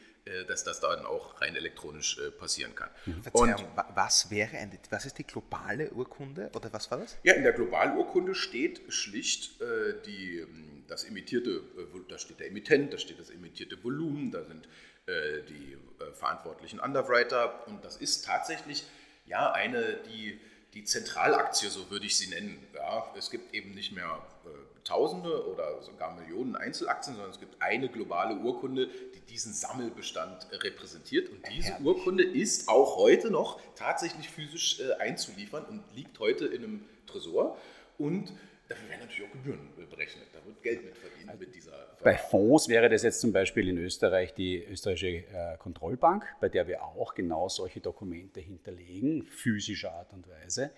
dass 0.48 0.64
das 0.64 0.80
dann 0.80 1.06
auch 1.06 1.40
rein 1.40 1.56
elektronisch 1.56 2.18
äh, 2.18 2.32
passieren 2.32 2.74
kann. 2.74 2.90
Mhm. 3.06 3.22
Und 3.32 3.64
was 3.94 4.32
wäre 4.32 4.58
eine, 4.58 4.80
was 4.90 5.06
ist 5.06 5.18
die 5.20 5.24
globale 5.24 5.92
Urkunde 5.92 6.50
oder 6.56 6.74
was 6.74 6.90
war 6.90 6.98
das? 6.98 7.18
Ja, 7.24 7.34
in 7.34 7.44
der 7.44 7.54
Globalurkunde 7.54 8.34
steht 8.34 8.82
schlicht 8.92 9.62
äh, 9.62 10.02
die, 10.06 10.40
ähm, 10.40 10.84
das 10.88 11.04
emittierte, 11.04 11.62
da 12.10 12.18
steht 12.18 12.40
der 12.40 12.48
Emittent, 12.48 12.94
da 12.94 12.98
steht 12.98 13.20
das 13.20 13.30
emittierte 13.30 13.84
Volumen, 13.84 14.32
da 14.32 14.44
sind 14.44 14.68
die 15.08 15.78
verantwortlichen 16.14 16.80
Underwriter 16.80 17.68
und 17.68 17.86
das 17.86 17.98
ist 17.98 18.26
tatsächlich 18.26 18.88
ja 19.28 19.52
eine, 19.52 19.98
die, 20.08 20.40
die 20.74 20.84
Zentralaktie, 20.84 21.70
so 21.70 21.92
würde 21.92 22.08
ich 22.08 22.18
sie 22.18 22.28
nennen. 22.28 22.66
Ja, 22.74 23.14
es 23.16 23.30
gibt 23.30 23.54
eben 23.54 23.76
nicht 23.76 23.92
mehr 23.92 24.26
Tausende 24.86 25.48
oder 25.48 25.82
sogar 25.82 26.16
Millionen 26.16 26.56
Einzelaktien, 26.56 27.16
sondern 27.16 27.32
es 27.32 27.40
gibt 27.40 27.60
eine 27.60 27.90
globale 27.90 28.36
Urkunde, 28.36 28.88
die 29.16 29.20
diesen 29.22 29.52
Sammelbestand 29.52 30.48
repräsentiert. 30.64 31.30
Und 31.30 31.46
diese 31.52 31.70
Herrlich. 31.70 31.86
Urkunde 31.88 32.24
ist 32.24 32.70
auch 32.70 32.96
heute 32.96 33.32
noch 33.32 33.60
tatsächlich 33.76 34.30
physisch 34.30 34.80
äh, 34.80 34.94
einzuliefern 35.02 35.66
und 35.66 35.84
liegt 35.96 36.20
heute 36.20 36.46
in 36.46 36.64
einem 36.64 36.86
Tresor. 37.08 37.58
Und 37.98 38.32
dafür 38.68 38.88
werden 38.90 39.02
natürlich 39.02 39.28
auch 39.28 39.34
Gebühren 39.34 39.70
berechnet. 39.90 40.28
Da 40.34 40.46
wird 40.46 40.62
Geld 40.62 40.86
mit 40.86 40.96
verdient 40.96 41.30
also 41.30 41.40
mit 41.40 41.56
dieser. 41.56 41.98
Bei 42.04 42.16
Fonds 42.16 42.68
wäre 42.68 42.88
das 42.88 43.02
jetzt 43.02 43.22
zum 43.22 43.34
Beispiel 43.34 43.68
in 43.68 43.80
Österreich 43.80 44.36
die 44.36 44.64
österreichische 44.64 45.08
äh, 45.08 45.58
Kontrollbank, 45.58 46.26
bei 46.40 46.50
der 46.50 46.68
wir 46.68 46.84
auch 46.84 47.16
genau 47.16 47.50
solche 47.50 47.80
Dokumente 47.80 48.40
hinterlegen, 48.40 49.24
physischer 49.24 49.94
Art 49.94 50.14
und 50.14 50.30
Weise. 50.30 50.72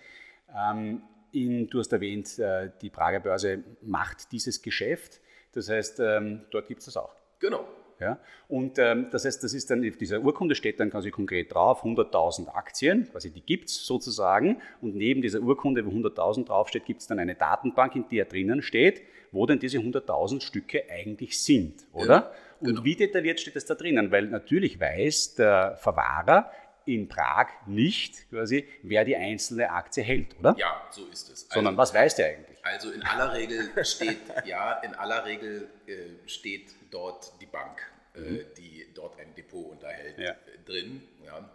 Ähm, 0.56 1.02
in, 1.32 1.68
du 1.68 1.78
hast 1.78 1.92
erwähnt, 1.92 2.38
äh, 2.38 2.70
die 2.80 2.90
Prager 2.90 3.20
Börse 3.20 3.62
macht 3.82 4.32
dieses 4.32 4.62
Geschäft. 4.62 5.20
Das 5.52 5.68
heißt, 5.68 6.00
ähm, 6.00 6.42
dort 6.50 6.68
gibt 6.68 6.80
es 6.80 6.86
das 6.86 6.96
auch. 6.96 7.14
Genau. 7.38 7.66
Ja? 8.00 8.18
Und 8.48 8.78
ähm, 8.78 9.08
das 9.10 9.24
heißt, 9.24 9.42
das 9.42 9.54
ist 9.54 9.70
dann, 9.70 9.82
dieser 9.82 10.20
Urkunde 10.20 10.54
steht 10.54 10.78
dann 10.80 10.90
quasi 10.90 11.10
konkret 11.10 11.52
drauf, 11.52 11.84
100.000 11.84 12.48
Aktien, 12.48 13.10
quasi 13.10 13.30
die 13.30 13.40
gibt 13.40 13.68
es 13.68 13.84
sozusagen. 13.84 14.60
Und 14.80 14.94
neben 14.94 15.22
dieser 15.22 15.40
Urkunde, 15.40 15.84
wo 15.84 15.90
100.000 15.90 16.46
draufsteht, 16.46 16.84
gibt 16.84 17.00
es 17.00 17.06
dann 17.06 17.18
eine 17.18 17.34
Datenbank, 17.34 17.96
in 17.96 18.08
der 18.08 18.26
drinnen 18.26 18.62
steht, 18.62 19.02
wo 19.32 19.46
denn 19.46 19.58
diese 19.58 19.78
100.000 19.78 20.40
Stücke 20.40 20.84
eigentlich 20.90 21.42
sind, 21.42 21.86
oder? 21.92 22.06
Ja, 22.06 22.32
genau. 22.60 22.78
Und 22.78 22.84
wie 22.84 22.94
detailliert 22.94 23.40
steht 23.40 23.56
das 23.56 23.66
da 23.66 23.74
drinnen? 23.74 24.10
Weil 24.10 24.26
natürlich 24.26 24.80
weiß 24.80 25.34
der 25.34 25.76
Verwahrer, 25.76 26.50
in 26.88 27.06
Prag 27.06 27.48
nicht 27.66 28.30
quasi, 28.30 28.66
wer 28.82 29.04
die 29.04 29.14
einzelne 29.14 29.70
Aktie 29.70 30.02
hält, 30.02 30.38
oder? 30.38 30.54
Ja, 30.58 30.88
so 30.90 31.06
ist 31.06 31.28
es. 31.28 31.46
Sondern 31.50 31.78
also, 31.78 31.78
was 31.78 31.94
weiß 31.94 32.16
der 32.16 32.28
eigentlich? 32.28 32.64
Also 32.64 32.90
in 32.90 33.02
aller 33.02 33.34
Regel 33.34 33.84
steht, 33.84 34.18
ja, 34.46 34.72
in 34.78 34.94
aller 34.94 35.24
Regel 35.26 35.68
äh, 35.86 36.26
steht 36.26 36.74
dort 36.90 37.32
die 37.42 37.46
Bank, 37.46 37.80
äh, 38.14 38.20
mhm. 38.20 38.44
die 38.56 38.86
dort 38.94 39.20
ein 39.20 39.34
Depot 39.34 39.70
unterhält, 39.70 40.18
ja. 40.18 40.30
äh, 40.30 40.36
drin. 40.64 41.02
Ja. 41.24 41.48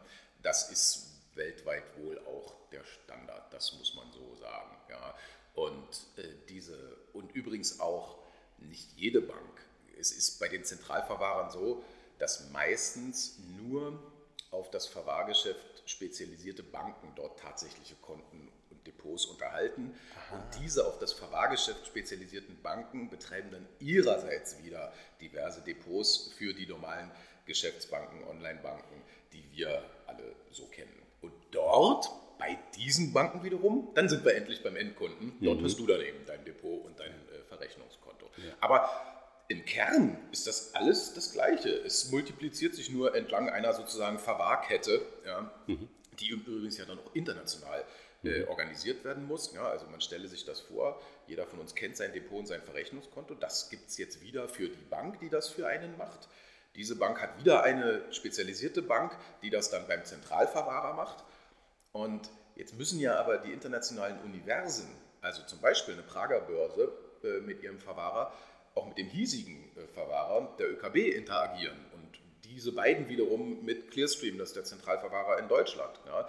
Das 0.43 0.71
ist 0.71 1.09
weltweit 1.33 1.83
wohl 1.97 2.19
auch 2.27 2.53
der 2.71 2.83
Standard, 2.83 3.51
das 3.51 3.73
muss 3.73 3.95
man 3.95 4.11
so 4.11 4.35
sagen. 4.35 4.77
Ja. 4.89 5.15
Und 5.55 6.05
äh, 6.17 6.27
diese, 6.47 6.77
und 7.13 7.33
übrigens 7.33 7.79
auch 7.79 8.19
nicht 8.59 8.87
jede 8.95 9.21
Bank. 9.21 9.61
Es 9.99 10.11
ist 10.11 10.39
bei 10.39 10.47
den 10.47 10.63
Zentralverwahrern 10.63 11.49
so, 11.49 11.83
dass 12.19 12.49
meistens 12.51 13.39
nur 13.57 13.99
auf 14.53 14.69
das 14.69 14.87
Verwahrgeschäft 14.87 15.83
spezialisierte 15.85 16.63
Banken 16.63 17.11
dort 17.15 17.39
tatsächliche 17.39 17.95
Konten 17.95 18.49
und 18.69 18.87
Depots 18.87 19.25
unterhalten. 19.25 19.95
Aha. 20.15 20.35
Und 20.35 20.43
diese 20.61 20.85
auf 20.85 20.99
das 20.99 21.11
Verwahrgeschäft 21.13 21.85
spezialisierten 21.87 22.61
Banken 22.61 23.09
betreiben 23.09 23.49
dann 23.51 23.67
ihrerseits 23.79 24.63
wieder 24.63 24.93
diverse 25.19 25.61
Depots 25.61 26.33
für 26.37 26.53
die 26.53 26.67
normalen 26.67 27.11
Geschäftsbanken, 27.45 28.23
Online-Banken, 28.25 29.01
die 29.33 29.43
wir 29.51 29.83
alle 30.07 30.35
so 30.51 30.65
kennen. 30.67 31.01
Und 31.21 31.33
dort, 31.51 32.09
bei 32.37 32.57
diesen 32.75 33.11
Banken 33.13 33.43
wiederum, 33.43 33.89
dann 33.95 34.07
sind 34.07 34.23
wir 34.23 34.35
endlich 34.35 34.63
beim 34.63 34.75
Endkunden. 34.75 35.37
Dort 35.41 35.59
mhm. 35.59 35.65
hast 35.65 35.79
du 35.79 35.87
dann 35.87 36.01
eben 36.01 36.25
dein 36.25 36.45
Depot 36.45 36.85
und 36.85 36.99
dein 36.99 37.11
äh, 37.11 37.43
Verrechnungskonto. 37.47 38.29
Ja. 38.37 38.53
Aber 38.61 38.89
im 39.47 39.65
Kern 39.65 40.17
ist 40.31 40.47
das 40.47 40.73
alles 40.75 41.13
das 41.13 41.33
Gleiche. 41.33 41.69
Es 41.69 42.11
multipliziert 42.11 42.75
sich 42.75 42.89
nur 42.89 43.15
entlang 43.15 43.49
einer 43.49 43.73
sozusagen 43.73 44.19
Verwahrkette, 44.19 45.05
ja, 45.25 45.51
mhm. 45.67 45.89
die 46.19 46.29
übrigens 46.29 46.77
ja 46.77 46.85
dann 46.85 46.99
auch 46.99 47.13
international 47.13 47.83
äh, 48.23 48.39
mhm. 48.39 48.47
organisiert 48.47 49.03
werden 49.03 49.27
muss. 49.27 49.53
Ja, 49.53 49.67
also 49.67 49.85
man 49.87 50.01
stelle 50.01 50.27
sich 50.27 50.45
das 50.45 50.61
vor, 50.61 51.01
jeder 51.27 51.45
von 51.45 51.59
uns 51.59 51.75
kennt 51.75 51.97
sein 51.97 52.13
Depot 52.13 52.39
und 52.39 52.47
sein 52.47 52.61
Verrechnungskonto. 52.61 53.35
Das 53.35 53.69
gibt 53.69 53.89
es 53.89 53.97
jetzt 53.97 54.21
wieder 54.21 54.47
für 54.47 54.69
die 54.69 54.85
Bank, 54.89 55.19
die 55.19 55.29
das 55.29 55.49
für 55.49 55.67
einen 55.67 55.97
macht. 55.97 56.29
Diese 56.75 56.95
Bank 56.95 57.21
hat 57.21 57.37
wieder 57.37 57.63
eine 57.63 58.01
spezialisierte 58.11 58.81
Bank, 58.81 59.15
die 59.43 59.49
das 59.49 59.69
dann 59.69 59.87
beim 59.87 60.03
Zentralverwahrer 60.05 60.95
macht. 60.95 61.23
Und 61.91 62.29
jetzt 62.55 62.75
müssen 62.77 62.99
ja 62.99 63.19
aber 63.19 63.37
die 63.37 63.51
internationalen 63.51 64.19
Universen, 64.21 64.87
also 65.21 65.43
zum 65.43 65.59
Beispiel 65.61 65.93
eine 65.93 66.03
Prager 66.03 66.39
Börse 66.41 66.91
äh, 67.23 67.41
mit 67.41 67.61
ihrem 67.61 67.79
Verwahrer, 67.79 68.33
auch 68.75 68.87
mit 68.87 68.97
dem 68.97 69.07
hiesigen 69.07 69.71
äh, 69.75 69.87
Verwahrer 69.93 70.55
der 70.57 70.71
ÖKB 70.71 71.15
interagieren 71.15 71.77
und 71.93 72.19
diese 72.43 72.71
beiden 72.71 73.09
wiederum 73.09 73.63
mit 73.63 73.91
Clearstream, 73.91 74.37
das 74.37 74.49
ist 74.49 74.55
der 74.55 74.63
Zentralverwahrer 74.63 75.39
in 75.39 75.47
Deutschland. 75.47 75.99
Ja. 76.05 76.27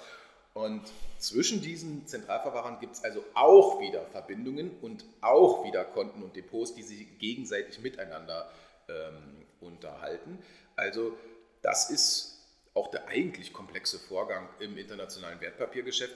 Und 0.54 0.82
zwischen 1.18 1.60
diesen 1.60 2.06
Zentralverwahrern 2.06 2.78
gibt 2.78 2.94
es 2.94 3.04
also 3.04 3.24
auch 3.34 3.80
wieder 3.80 4.06
Verbindungen 4.06 4.70
und 4.82 5.04
auch 5.20 5.64
wieder 5.64 5.84
Konten 5.84 6.22
und 6.22 6.36
Depots, 6.36 6.74
die 6.74 6.82
sich 6.82 7.18
gegenseitig 7.18 7.80
miteinander 7.80 8.48
ähm, 8.88 9.44
unterhalten. 9.60 10.38
Also 10.76 11.16
das 11.60 11.90
ist 11.90 12.38
auch 12.74 12.88
der 12.90 13.08
eigentlich 13.08 13.52
komplexe 13.52 13.98
Vorgang 13.98 14.48
im 14.60 14.78
internationalen 14.78 15.40
Wertpapiergeschäft. 15.40 16.14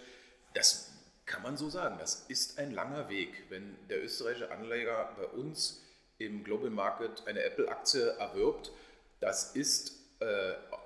Das 0.55 0.93
kann 1.27 1.43
man 1.43 1.57
so 1.57 1.69
sagen. 1.69 1.97
Das 1.99 2.27
ist 2.29 2.59
ein 2.59 2.71
langer 2.71 3.09
Weg. 3.09 3.45
Wenn 3.49 3.77
der 3.89 4.05
österreichische 4.05 4.51
Anleger 4.51 5.15
bei 5.17 5.27
uns 5.27 5.83
im 6.19 6.45
Global 6.45 6.71
Market 6.71 7.23
eine 7.27 7.43
Apple-Aktie 7.43 8.09
erwirbt, 8.19 8.73
das 9.21 9.55
ist 9.55 9.99
äh, 10.21 10.25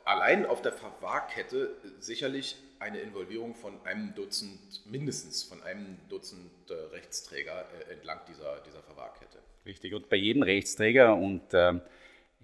allein 0.05 0.47
auf 0.47 0.63
der 0.63 0.73
Verwahrkette 0.73 1.75
sicherlich 2.01 2.57
eine 2.79 3.01
Involvierung 3.01 3.55
von 3.55 3.75
einem 3.85 4.15
Dutzend, 4.15 4.85
mindestens 4.87 5.43
von 5.43 5.63
einem 5.63 5.99
Dutzend 6.09 6.51
äh, 6.69 6.75
Rechtsträger 6.95 7.67
äh, 7.89 7.93
entlang 7.93 8.21
dieser, 8.29 8.61
dieser 8.67 8.83
Verwahrkette. 8.83 9.39
Richtig, 9.65 9.95
und 9.95 10.09
bei 10.09 10.17
jedem 10.17 10.43
Rechtsträger 10.43 11.15
und 11.15 11.43
ähm, 11.53 11.81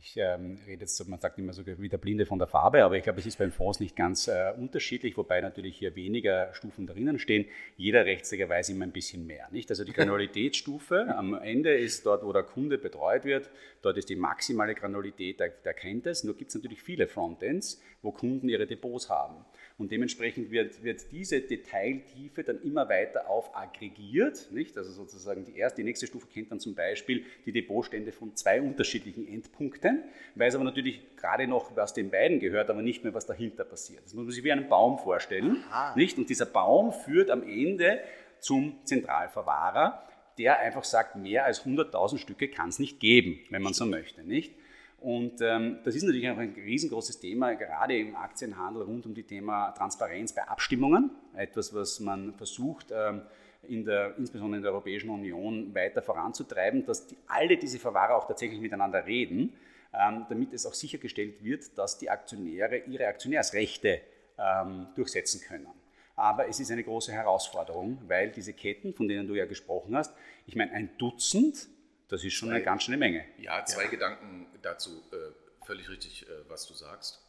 ich 0.00 0.16
ähm, 0.16 0.58
rede 0.66 0.82
jetzt, 0.82 1.08
man 1.08 1.18
sagt 1.18 1.38
immer 1.38 1.52
so 1.52 1.66
wie 1.66 1.88
der 1.88 1.98
Blinde 1.98 2.26
von 2.26 2.38
der 2.38 2.48
Farbe, 2.48 2.84
aber 2.84 2.96
ich 2.96 3.02
glaube, 3.02 3.18
es 3.20 3.26
ist 3.26 3.38
beim 3.38 3.50
Fonds 3.50 3.80
nicht 3.80 3.96
ganz 3.96 4.28
äh, 4.28 4.52
unterschiedlich, 4.56 5.16
wobei 5.16 5.40
natürlich 5.40 5.76
hier 5.76 5.96
weniger 5.96 6.52
Stufen 6.54 6.86
drinnen 6.86 7.18
stehen. 7.18 7.46
Jeder 7.76 8.04
Rechtsträger 8.04 8.48
weiß 8.48 8.68
immer 8.70 8.84
ein 8.84 8.92
bisschen 8.92 9.26
mehr. 9.26 9.48
Nicht? 9.50 9.70
Also 9.70 9.84
die 9.84 9.92
Granularitätsstufe 9.94 11.14
am 11.16 11.34
Ende 11.34 11.76
ist 11.76 12.06
dort, 12.06 12.24
wo 12.24 12.32
der 12.32 12.44
Kunde 12.44 12.78
betreut 12.78 13.24
wird, 13.24 13.50
dort 13.82 13.96
ist 13.98 14.08
die 14.08 14.16
maximale 14.16 14.74
Granulität, 14.74 15.40
der, 15.40 15.48
der 15.48 15.74
kennt 15.74 16.06
es. 16.06 16.24
Nur 16.24 16.36
gibt 16.36 16.50
es 16.50 16.54
natürlich 16.54 16.82
viele 16.82 17.08
Frontends, 17.08 17.82
wo 18.02 18.12
Kunden 18.12 18.48
ihre 18.48 18.66
Depots 18.66 19.10
haben. 19.10 19.44
Und 19.78 19.92
dementsprechend 19.92 20.50
wird, 20.50 20.82
wird 20.82 21.12
diese 21.12 21.40
Detailtiefe 21.40 22.42
dann 22.42 22.60
immer 22.62 22.88
weiter 22.88 23.30
auf 23.30 23.56
aggregiert. 23.56 24.48
Nicht? 24.50 24.76
Also 24.76 24.90
sozusagen 24.90 25.44
die 25.44 25.56
erste, 25.56 25.82
die 25.82 25.84
nächste 25.84 26.08
Stufe 26.08 26.26
kennt 26.26 26.50
dann 26.50 26.58
zum 26.58 26.74
Beispiel 26.74 27.24
die 27.46 27.52
Depotstände 27.52 28.10
von 28.10 28.34
zwei 28.34 28.60
unterschiedlichen 28.60 29.28
Endpunkten, 29.28 30.02
weiß 30.34 30.56
aber 30.56 30.64
natürlich 30.64 31.00
gerade 31.16 31.46
noch, 31.46 31.76
was 31.76 31.94
den 31.94 32.10
beiden 32.10 32.40
gehört, 32.40 32.70
aber 32.70 32.82
nicht 32.82 33.04
mehr, 33.04 33.14
was 33.14 33.26
dahinter 33.26 33.64
passiert. 33.64 34.04
Das 34.04 34.14
muss 34.14 34.24
man 34.24 34.32
sich 34.32 34.42
wie 34.42 34.50
einen 34.50 34.68
Baum 34.68 34.98
vorstellen. 34.98 35.62
Nicht? 35.94 36.18
Und 36.18 36.28
dieser 36.28 36.46
Baum 36.46 36.92
führt 36.92 37.30
am 37.30 37.44
Ende 37.44 38.00
zum 38.40 38.78
Zentralverwahrer, 38.82 40.02
der 40.38 40.58
einfach 40.58 40.84
sagt, 40.84 41.14
mehr 41.14 41.44
als 41.44 41.64
100.000 41.64 42.18
Stücke 42.18 42.48
kann 42.48 42.68
es 42.68 42.80
nicht 42.80 42.98
geben, 42.98 43.38
wenn 43.50 43.62
man 43.62 43.74
so 43.74 43.86
möchte. 43.86 44.24
Nicht? 44.24 44.54
Und 45.00 45.40
ähm, 45.40 45.78
das 45.84 45.94
ist 45.94 46.02
natürlich 46.02 46.28
auch 46.28 46.38
ein 46.38 46.54
riesengroßes 46.54 47.20
Thema, 47.20 47.54
gerade 47.54 47.96
im 47.96 48.16
Aktienhandel 48.16 48.82
rund 48.82 49.06
um 49.06 49.14
die 49.14 49.22
Thema 49.22 49.70
Transparenz 49.70 50.32
bei 50.32 50.42
Abstimmungen. 50.42 51.10
Etwas, 51.36 51.72
was 51.72 52.00
man 52.00 52.34
versucht, 52.34 52.86
ähm, 52.90 53.22
in 53.68 53.84
der, 53.84 54.16
insbesondere 54.18 54.56
in 54.56 54.62
der 54.62 54.72
Europäischen 54.72 55.10
Union 55.10 55.72
weiter 55.74 56.02
voranzutreiben, 56.02 56.84
dass 56.84 57.06
die, 57.06 57.16
alle 57.28 57.56
diese 57.56 57.78
Verwahrer 57.78 58.16
auch 58.16 58.26
tatsächlich 58.26 58.60
miteinander 58.60 59.06
reden, 59.06 59.52
ähm, 59.94 60.26
damit 60.28 60.52
es 60.52 60.66
auch 60.66 60.74
sichergestellt 60.74 61.44
wird, 61.44 61.78
dass 61.78 61.98
die 61.98 62.10
Aktionäre 62.10 62.78
ihre 62.78 63.06
Aktionärsrechte 63.06 64.00
ähm, 64.36 64.88
durchsetzen 64.96 65.40
können. 65.40 65.68
Aber 66.16 66.48
es 66.48 66.58
ist 66.58 66.72
eine 66.72 66.82
große 66.82 67.12
Herausforderung, 67.12 67.98
weil 68.08 68.30
diese 68.32 68.52
Ketten, 68.52 68.92
von 68.92 69.06
denen 69.06 69.28
du 69.28 69.34
ja 69.34 69.46
gesprochen 69.46 69.96
hast, 69.96 70.12
ich 70.46 70.56
meine, 70.56 70.72
ein 70.72 70.90
Dutzend 70.98 71.68
das 72.08 72.24
ist 72.24 72.34
schon 72.34 72.48
zwei, 72.48 72.56
eine 72.56 72.64
ganz 72.64 72.84
schöne 72.84 72.96
Menge. 72.96 73.24
Ja, 73.38 73.64
zwei 73.64 73.84
ja. 73.84 73.90
Gedanken 73.90 74.46
dazu. 74.62 75.02
Äh, 75.12 75.64
völlig 75.64 75.88
richtig, 75.90 76.28
äh, 76.28 76.48
was 76.48 76.66
du 76.66 76.74
sagst. 76.74 77.20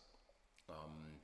Ähm, 0.69 1.19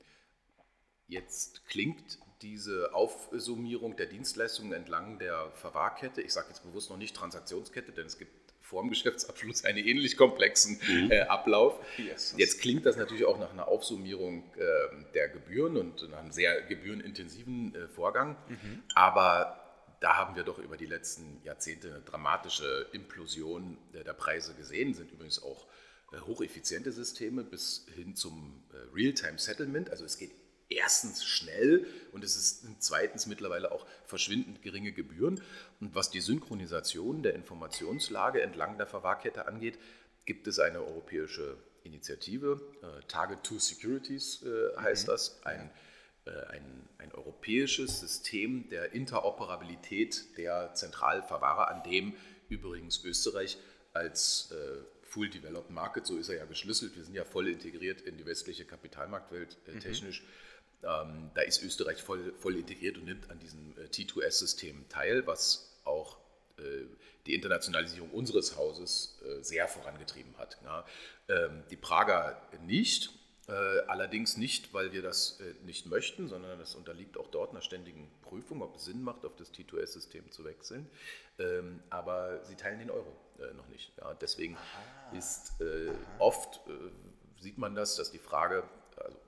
jetzt 1.08 1.66
klingt 1.66 2.18
diese 2.42 2.94
Aufsummierung 2.94 3.96
der 3.96 4.06
Dienstleistungen 4.06 4.72
entlang 4.72 5.18
der 5.18 5.50
Verwahrkette, 5.52 6.20
ich 6.20 6.34
sage 6.34 6.48
jetzt 6.48 6.62
bewusst 6.62 6.90
noch 6.90 6.98
nicht 6.98 7.16
Transaktionskette, 7.16 7.92
denn 7.92 8.06
es 8.06 8.18
gibt 8.18 8.52
vor 8.60 8.82
dem 8.82 8.90
Geschäftsabschluss 8.90 9.64
einen 9.64 9.78
ähnlich 9.78 10.16
komplexen 10.16 10.78
mhm. 10.86 11.10
äh, 11.10 11.20
Ablauf. 11.22 11.78
Yes. 11.96 12.34
Jetzt 12.36 12.60
klingt 12.60 12.84
das 12.84 12.96
natürlich 12.96 13.24
auch 13.24 13.38
nach 13.38 13.52
einer 13.52 13.68
Aufsummierung 13.68 14.44
äh, 14.56 15.12
der 15.14 15.28
Gebühren 15.28 15.76
und 15.76 16.08
nach 16.10 16.18
einem 16.18 16.32
sehr 16.32 16.62
gebührenintensiven 16.62 17.74
äh, 17.74 17.88
Vorgang. 17.88 18.36
Mhm. 18.48 18.82
Aber 18.94 19.65
da 20.06 20.14
haben 20.14 20.36
wir 20.36 20.44
doch 20.44 20.60
über 20.60 20.76
die 20.76 20.86
letzten 20.86 21.42
Jahrzehnte 21.42 21.88
eine 21.88 22.00
dramatische 22.00 22.86
Implosion 22.92 23.76
der 23.92 24.12
Preise 24.12 24.54
gesehen, 24.54 24.94
sind 24.94 25.10
übrigens 25.10 25.42
auch 25.42 25.66
äh, 26.12 26.20
hocheffiziente 26.20 26.92
Systeme 26.92 27.42
bis 27.42 27.86
hin 27.92 28.14
zum 28.14 28.62
äh, 28.72 28.76
Real-Time-Settlement. 28.94 29.90
Also 29.90 30.04
es 30.04 30.16
geht 30.16 30.30
erstens 30.68 31.24
schnell 31.24 31.88
und 32.12 32.22
es 32.22 32.36
ist 32.36 32.68
zweitens 32.78 33.26
mittlerweile 33.26 33.72
auch 33.72 33.84
verschwindend 34.04 34.62
geringe 34.62 34.92
Gebühren. 34.92 35.42
Und 35.80 35.96
was 35.96 36.08
die 36.08 36.20
Synchronisation 36.20 37.24
der 37.24 37.34
Informationslage 37.34 38.42
entlang 38.42 38.78
der 38.78 38.86
Verwahrkette 38.86 39.48
angeht, 39.48 39.76
gibt 40.24 40.46
es 40.46 40.60
eine 40.60 40.84
europäische 40.84 41.56
Initiative, 41.82 42.60
äh, 42.80 43.02
Target 43.08 43.44
2 43.44 43.58
Securities 43.58 44.44
heißt 44.76 45.08
mhm. 45.08 45.10
das, 45.10 45.44
ein 45.44 45.68
ein, 46.50 46.88
ein, 46.98 47.12
europäisches 47.12 48.00
System 48.00 48.68
der 48.68 48.92
Interoperabilität 48.92 50.36
der 50.36 50.74
Zentralverwahrer, 50.74 51.68
an 51.68 51.82
dem 51.82 52.14
übrigens 52.48 53.04
Österreich 53.04 53.58
als 53.92 54.52
äh, 54.52 54.82
Full 55.02 55.30
Developed 55.30 55.70
Market, 55.70 56.06
so 56.06 56.16
ist 56.16 56.28
er 56.28 56.36
ja 56.36 56.44
geschlüsselt, 56.44 56.96
wir 56.96 57.04
sind 57.04 57.14
ja 57.14 57.24
voll 57.24 57.48
integriert 57.48 58.00
in 58.02 58.16
die 58.16 58.26
westliche 58.26 58.64
Kapitalmarktwelt 58.64 59.56
äh, 59.66 59.72
mhm. 59.72 59.80
technisch. 59.80 60.22
Mhm. 60.22 60.26
Ähm, 60.82 61.30
da 61.34 61.42
ist 61.42 61.62
Österreich 61.62 62.02
voll, 62.02 62.34
voll 62.38 62.56
integriert 62.56 62.98
und 62.98 63.04
nimmt 63.04 63.30
an 63.30 63.38
diesem 63.38 63.76
äh, 63.78 63.84
T2S-System 63.84 64.88
teil, 64.88 65.26
was 65.26 65.80
auch 65.84 66.18
äh, 66.58 66.62
die 67.26 67.34
Internationalisierung 67.34 68.10
unseres 68.10 68.56
Hauses 68.56 69.18
äh, 69.24 69.42
sehr 69.42 69.68
vorangetrieben 69.68 70.36
hat. 70.38 70.58
Ja. 70.64 70.84
Ähm, 71.28 71.64
die 71.70 71.76
Prager 71.76 72.40
nicht, 72.66 73.06
äh, 73.06 73.10
allerdings 73.86 74.36
nicht, 74.36 74.74
weil 74.74 74.92
wir 74.92 75.02
das 75.02 75.40
äh, 75.40 75.54
nicht 75.64 75.86
möchten, 75.86 76.28
sondern 76.28 76.60
es 76.60 76.74
unterliegt 76.74 77.16
auch 77.16 77.28
dort 77.28 77.50
einer 77.50 77.62
ständigen 77.62 78.10
Prüfung, 78.22 78.62
ob 78.62 78.76
es 78.76 78.84
Sinn 78.84 79.02
macht, 79.02 79.24
auf 79.24 79.36
das 79.36 79.52
T2S-System 79.52 80.30
zu 80.30 80.44
wechseln. 80.44 80.90
Ähm, 81.38 81.80
aber 81.90 82.44
sie 82.44 82.56
teilen 82.56 82.80
den 82.80 82.90
Euro 82.90 83.14
äh, 83.38 83.54
noch 83.54 83.68
nicht. 83.68 83.92
Deswegen 84.20 84.56
Aha. 84.56 85.16
ist 85.16 85.60
äh, 85.60 85.92
oft, 86.18 86.60
äh, 86.66 87.40
sieht 87.40 87.58
man 87.58 87.74
das, 87.74 87.96
dass 87.96 88.10
die 88.10 88.18
Frage 88.18 88.64
also 88.96 89.18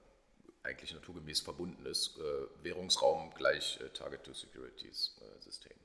eigentlich 0.65 0.93
naturgemäß 0.93 1.41
verbunden 1.41 1.87
ist, 1.87 2.19
äh, 2.19 2.65
Währungsraum 2.65 3.33
gleich 3.35 3.79
Target-to-Securities-System. 3.95 5.77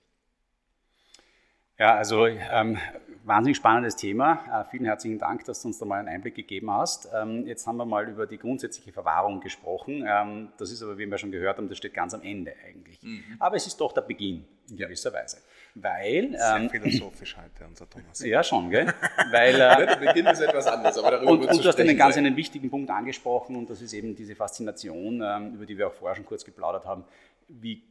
Ja, 1.79 1.95
also 1.95 2.27
ähm, 2.27 2.77
wahnsinnig 3.23 3.57
spannendes 3.57 3.95
Thema. 3.95 4.61
Äh, 4.61 4.69
vielen 4.69 4.85
herzlichen 4.85 5.17
Dank, 5.17 5.43
dass 5.45 5.61
du 5.61 5.69
uns 5.69 5.79
da 5.79 5.85
mal 5.85 5.99
einen 5.99 6.07
Einblick 6.07 6.35
gegeben 6.35 6.69
hast. 6.71 7.09
Ähm, 7.13 7.47
jetzt 7.47 7.65
haben 7.65 7.77
wir 7.77 7.85
mal 7.85 8.07
über 8.07 8.27
die 8.27 8.37
grundsätzliche 8.37 8.91
Verwahrung 8.91 9.39
gesprochen. 9.39 10.05
Ähm, 10.07 10.49
das 10.57 10.71
ist 10.71 10.83
aber, 10.83 10.97
wie 10.99 11.07
wir 11.07 11.17
schon 11.17 11.31
gehört 11.31 11.57
haben, 11.57 11.69
das 11.69 11.77
steht 11.77 11.93
ganz 11.95 12.13
am 12.13 12.21
Ende 12.21 12.53
eigentlich. 12.67 13.01
Mhm. 13.01 13.23
Aber 13.39 13.55
es 13.55 13.65
ist 13.65 13.77
doch 13.77 13.91
der 13.91 14.01
Beginn 14.01 14.45
in 14.69 14.77
gewisser 14.77 15.11
Weise. 15.13 15.37
Weil, 15.73 16.35
Sehr 16.37 16.55
ähm, 16.57 16.69
philosophisch 16.69 17.35
heute, 17.37 17.67
unser 17.67 17.89
Thomas. 17.89 18.19
Ja, 18.23 18.43
schon, 18.43 18.69
gell? 18.69 18.93
Weil, 19.31 19.55
äh, 19.55 19.85
der 19.87 19.95
Beginn 19.95 20.27
ist 20.27 20.41
etwas 20.41 20.67
anderes, 20.67 20.97
aber 20.99 21.11
darüber 21.11 21.31
Und, 21.31 21.45
und 21.47 21.63
du 21.63 21.67
hast 21.67 21.79
einen 21.79 21.97
ganz 21.97 22.17
einen 22.17 22.35
wichtigen 22.35 22.69
Punkt 22.69 22.91
angesprochen 22.91 23.55
und 23.55 23.69
das 23.69 23.81
ist 23.81 23.93
eben 23.93 24.15
diese 24.15 24.35
Faszination, 24.35 25.23
ähm, 25.25 25.55
über 25.55 25.65
die 25.65 25.75
wir 25.77 25.87
auch 25.87 25.93
vorher 25.93 26.15
schon 26.15 26.25
kurz 26.25 26.45
geplaudert 26.45 26.85
haben. 26.85 27.03
Wie 27.47 27.81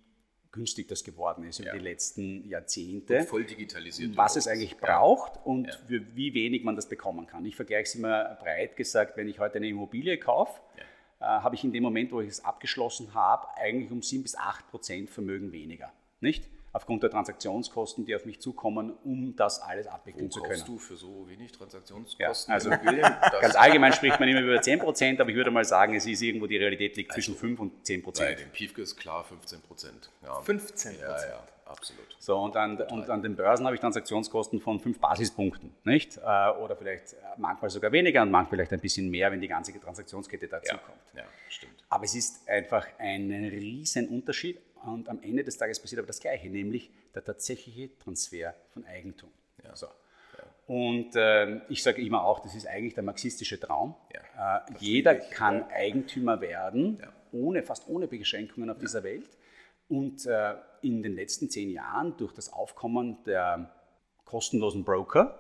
günstig 0.53 0.87
das 0.89 1.03
geworden 1.03 1.45
ist 1.45 1.59
über 1.59 1.73
die 1.73 1.79
letzten 1.79 2.47
Jahrzehnte. 2.49 3.21
Und 3.21 3.29
voll 3.29 3.45
digitalisiert. 3.45 4.17
Was 4.17 4.37
es 4.37 4.47
eigentlich 4.47 4.77
braucht 4.77 5.41
und 5.45 5.67
ja. 5.67 5.73
für 5.89 6.15
wie 6.15 6.35
wenig 6.35 6.63
man 6.63 6.77
das 6.77 6.89
bekommen 6.89 7.27
kann. 7.27 7.45
Ich 7.47 7.57
vergleiche 7.57 7.85
es 7.85 7.95
immer 7.95 8.37
breit 8.41 8.77
gesagt, 8.77 9.17
wenn 9.17 9.29
ich 9.29 9.39
heute 9.39 9.57
eine 9.57 9.69
Immobilie 9.69 10.19
kaufe, 10.19 10.61
ja. 11.21 11.39
äh, 11.39 11.43
habe 11.43 11.55
ich 11.55 11.65
in 11.65 11.73
dem 11.73 11.83
Moment, 11.83 12.13
wo 12.13 12.21
ich 12.21 12.29
es 12.29 12.45
abgeschlossen 12.45 13.15
habe, 13.15 13.49
eigentlich 13.57 13.91
um 13.91 14.03
7 14.03 14.23
bis 14.23 14.37
8 14.37 14.71
Prozent 14.71 15.11
Vermögen 15.11 15.53
weniger. 15.53 15.93
Nicht? 16.21 16.49
Aufgrund 16.73 17.03
der 17.03 17.11
Transaktionskosten, 17.11 18.07
die 18.07 18.15
auf 18.17 18.25
mich 18.25 18.41
zukommen, 18.41 18.93
um 19.05 19.37
das 19.37 19.61
alles 19.61 19.87
abwickeln 19.87 20.27
Wo 20.27 20.31
zu 20.31 20.43
können. 20.43 20.63
du 20.65 20.79
für 20.79 20.97
so 20.97 21.29
wenig 21.29 21.53
Transaktionskosten? 21.53 22.51
Ja, 22.51 22.55
also 22.55 22.71
ganz 23.41 23.55
allgemein 23.55 23.93
spricht 23.93 24.19
man 24.19 24.29
immer 24.29 24.41
über 24.41 24.61
10 24.61 24.79
Prozent, 24.79 25.21
aber 25.21 25.31
ich 25.31 25.37
würde 25.37 25.51
mal 25.51 25.65
sagen, 25.65 25.95
es 25.95 26.07
ist 26.07 26.23
irgendwo 26.23 26.47
die 26.47 26.57
Realität 26.57 26.97
liegt 26.97 27.11
also 27.11 27.21
zwischen 27.21 27.37
5 27.37 27.61
und 27.61 27.87
10 27.87 28.03
Prozent. 28.03 28.37
Bei 28.37 28.43
dem 28.43 28.51
Piefke 28.51 28.83
ist 28.83 28.97
klar 28.97 29.23
15 29.23 29.61
Prozent. 29.61 30.11
Ja. 30.23 30.41
15 30.41 30.67
Prozent? 30.67 30.99
Ja, 31.01 31.29
ja, 31.29 31.47
absolut. 31.67 32.17
So, 32.19 32.39
und 32.39 32.57
an, 32.57 32.81
und 32.81 33.11
an 33.11 33.23
den 33.23 33.37
Börsen 33.37 33.67
habe 33.67 33.75
ich 33.75 33.81
Transaktionskosten 33.81 34.59
von 34.61 34.81
5 34.81 34.99
Basispunkten, 34.99 35.75
nicht? 35.85 36.17
Äh, 36.17 36.21
oder 36.21 36.75
vielleicht 36.77 37.13
äh, 37.13 37.17
manchmal 37.37 37.69
sogar 37.69 37.93
weniger 37.93 38.23
und 38.23 38.31
manchmal 38.31 38.57
vielleicht 38.57 38.73
ein 38.73 38.81
bisschen 38.81 39.11
mehr, 39.11 39.31
wenn 39.31 39.43
die 39.43 39.49
ganze 39.49 39.79
Transaktionskette 39.79 40.49
dazu 40.49 40.73
ja, 40.73 40.79
kommt. 40.79 40.99
Ja, 41.15 41.25
stimmt. 41.51 41.85
Aber 41.91 42.05
es 42.05 42.15
ist 42.15 42.49
einfach 42.49 42.87
ein 42.99 43.31
riesen 43.31 44.09
Unterschied 44.09 44.59
und 44.85 45.09
am 45.09 45.23
Ende 45.23 45.45
des 45.45 45.57
Tages 45.57 45.81
passiert 45.81 46.01
aber 46.01 46.07
das 46.07 46.21
Gleiche, 46.21 46.49
nämlich 46.49 46.91
der 47.15 47.25
tatsächliche 47.25 47.97
Transfer 47.99 48.55
von 48.73 48.85
Eigentum. 48.85 49.31
Ja. 49.65 49.75
So. 49.77 49.87
Und 50.67 51.17
äh, 51.17 51.61
ich 51.69 51.83
sage 51.83 52.03
immer 52.03 52.25
auch, 52.25 52.41
das 52.41 52.55
ist 52.55 52.67
eigentlich 52.67 52.95
der 52.95 53.03
marxistische 53.03 53.59
Traum. 53.59 53.95
Ja, 54.15 54.59
äh, 54.59 54.61
jeder 54.79 55.15
kann 55.15 55.59
ja. 55.59 55.69
Eigentümer 55.69 56.41
werden, 56.41 57.03
ohne, 57.33 57.63
fast 57.63 57.89
ohne 57.89 58.07
Beschränkungen 58.07 58.71
auf 58.71 58.79
dieser 58.79 59.03
Welt. 59.03 59.29
Und 59.89 60.25
äh, 60.27 60.55
in 60.81 61.03
den 61.03 61.15
letzten 61.15 61.51
zehn 61.51 61.71
Jahren, 61.71 62.17
durch 62.17 62.33
das 62.33 62.53
Aufkommen 62.53 63.19
der 63.25 63.71
kostenlosen 64.25 64.85
Broker, 64.85 65.39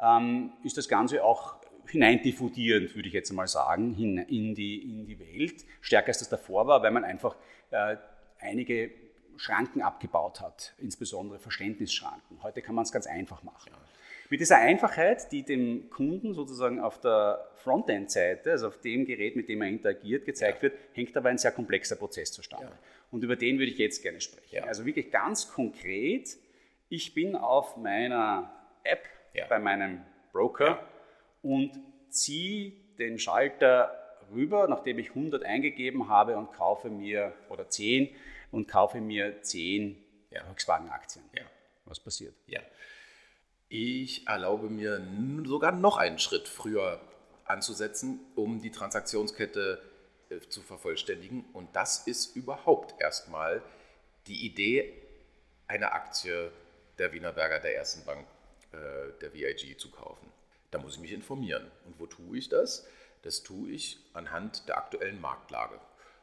ähm, 0.00 0.52
ist 0.62 0.76
das 0.76 0.88
Ganze 0.88 1.24
auch 1.24 1.56
hineindiffundierend, 1.86 2.94
würde 2.94 3.08
ich 3.08 3.14
jetzt 3.14 3.32
mal 3.32 3.48
sagen, 3.48 3.94
hin, 3.94 4.18
in, 4.18 4.54
die, 4.54 4.92
in 4.92 5.06
die 5.06 5.18
Welt. 5.18 5.64
Stärker 5.80 6.08
als 6.08 6.18
das 6.18 6.28
davor 6.28 6.66
war, 6.66 6.82
weil 6.82 6.92
man 6.92 7.04
einfach 7.04 7.34
äh, 7.70 7.96
einige 8.40 8.90
Schranken 9.36 9.82
abgebaut 9.82 10.40
hat, 10.40 10.74
insbesondere 10.78 11.38
Verständnisschranken. 11.38 12.42
Heute 12.42 12.60
kann 12.62 12.74
man 12.74 12.84
es 12.84 12.92
ganz 12.92 13.06
einfach 13.06 13.42
machen. 13.42 13.72
Mit 14.28 14.40
dieser 14.40 14.58
Einfachheit, 14.58 15.32
die 15.32 15.42
dem 15.42 15.90
Kunden 15.90 16.34
sozusagen 16.34 16.78
auf 16.78 17.00
der 17.00 17.50
Frontend-Seite, 17.56 18.52
also 18.52 18.68
auf 18.68 18.80
dem 18.80 19.04
Gerät, 19.04 19.34
mit 19.34 19.48
dem 19.48 19.60
er 19.62 19.68
interagiert, 19.68 20.24
gezeigt 20.24 20.62
wird, 20.62 20.78
hängt 20.92 21.16
aber 21.16 21.30
ein 21.30 21.38
sehr 21.38 21.50
komplexer 21.50 21.96
Prozess 21.96 22.30
zustande. 22.30 22.66
Ja. 22.66 22.78
Und 23.10 23.24
über 23.24 23.34
den 23.34 23.58
würde 23.58 23.72
ich 23.72 23.78
jetzt 23.78 24.02
gerne 24.02 24.20
sprechen. 24.20 24.54
Ja. 24.54 24.64
Also 24.64 24.86
wirklich 24.86 25.10
ganz 25.10 25.50
konkret, 25.50 26.36
ich 26.88 27.12
bin 27.12 27.34
auf 27.34 27.76
meiner 27.76 28.54
App 28.84 29.02
ja. 29.34 29.46
bei 29.48 29.58
meinem 29.58 30.02
Broker 30.32 30.86
und 31.42 31.72
ziehe 32.08 32.72
den 32.98 33.18
Schalter 33.18 33.96
rüber, 34.30 34.68
nachdem 34.68 34.98
ich 34.98 35.10
100 35.10 35.44
eingegeben 35.44 36.08
habe 36.08 36.36
und 36.36 36.52
kaufe 36.52 36.88
mir, 36.90 37.32
oder 37.48 37.68
10, 37.68 38.08
und 38.50 38.68
kaufe 38.68 39.00
mir 39.00 39.42
10 39.42 39.96
ja. 40.30 40.44
Volkswagen-Aktien. 40.44 41.24
Ja. 41.36 41.44
Was 41.84 42.00
passiert? 42.00 42.34
Ja. 42.46 42.60
Ich 43.68 44.26
erlaube 44.26 44.68
mir 44.68 45.00
sogar 45.44 45.72
noch 45.72 45.96
einen 45.96 46.18
Schritt 46.18 46.48
früher 46.48 47.00
anzusetzen, 47.44 48.20
um 48.34 48.60
die 48.60 48.70
Transaktionskette 48.70 49.80
äh, 50.30 50.40
zu 50.48 50.62
vervollständigen. 50.62 51.44
Und 51.52 51.74
das 51.74 52.06
ist 52.06 52.36
überhaupt 52.36 53.00
erstmal 53.00 53.62
die 54.26 54.46
Idee, 54.46 54.92
eine 55.66 55.92
Aktie 55.92 56.50
der 56.98 57.12
Wienerberger, 57.12 57.60
der 57.60 57.76
ersten 57.76 58.04
Bank, 58.04 58.26
äh, 58.72 58.76
der 59.20 59.32
VIG, 59.32 59.78
zu 59.78 59.90
kaufen. 59.90 60.28
Da 60.70 60.78
muss 60.78 60.94
ich 60.94 61.00
mich 61.00 61.12
informieren. 61.12 61.70
Und 61.86 61.98
wo 61.98 62.06
tue 62.06 62.38
ich 62.38 62.48
das? 62.48 62.86
Das 63.22 63.42
tue 63.42 63.70
ich 63.70 63.98
anhand 64.12 64.68
der 64.68 64.78
aktuellen 64.78 65.20
Marktlage. 65.20 65.80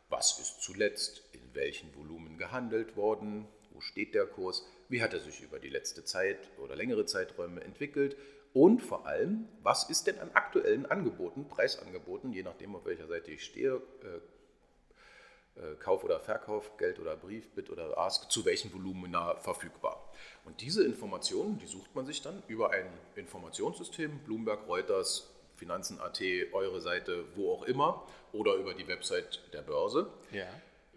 Was 0.10 0.40
ist 0.40 0.62
zuletzt 0.62 1.24
in 1.34 1.54
welchen 1.54 1.94
Volumen 1.96 2.38
gehandelt 2.38 2.96
worden? 2.96 3.48
Wo 3.72 3.82
steht 3.82 4.16
der 4.16 4.26
Kurs? 4.26 4.66
Wie 4.90 5.02
hat 5.02 5.14
er 5.14 5.20
sich 5.20 5.42
über 5.42 5.60
die 5.60 5.70
letzte 5.70 6.06
Zeit 6.06 6.50
oder 6.58 6.76
längere 6.76 7.06
Zeiträume 7.06 7.62
entwickelt? 7.62 8.16
und 8.54 8.82
vor 8.82 9.06
allem, 9.06 9.48
was 9.62 9.88
ist 9.90 10.08
denn 10.08 10.20
an 10.20 10.32
aktuellen 10.34 10.88
Angeboten, 10.88 11.48
Preisangeboten, 11.48 12.32
je 12.34 12.42
nachdem, 12.42 12.76
auf 12.76 12.86
welcher 12.86 13.08
Seite 13.08 13.30
ich 13.30 13.46
stehe, 13.46 13.82
äh, 14.02 15.60
äh, 15.60 15.76
Kauf 15.76 16.04
oder 16.04 16.20
Verkauf, 16.20 16.76
Geld 16.78 17.00
oder 17.00 17.16
Brief, 17.16 17.50
Bit 17.52 17.70
oder 17.70 17.98
Ask, 18.00 18.32
zu 18.32 18.46
welchen 18.46 18.74
Volumina 18.74 19.36
verfügbar. 19.36 20.12
Und 20.44 20.62
diese 20.62 20.84
Informationen, 20.84 21.60
die 21.60 21.68
sucht 21.68 21.94
man 21.94 22.08
sich 22.08 22.24
dann 22.24 22.42
über 22.48 22.72
ein 22.72 22.88
Informationssystem, 23.16 24.20
Bloomberg, 24.26 24.68
Reuters, 24.68 25.30
Finanzen.at, 25.58 26.22
eure 26.54 26.82
Seite, 26.82 27.26
wo 27.36 27.52
auch 27.52 27.64
immer, 27.64 28.06
oder 28.32 28.56
über 28.56 28.74
die 28.74 28.88
Website 28.88 29.42
der 29.54 29.62
Börse. 29.62 30.12
Ja. 30.32 30.48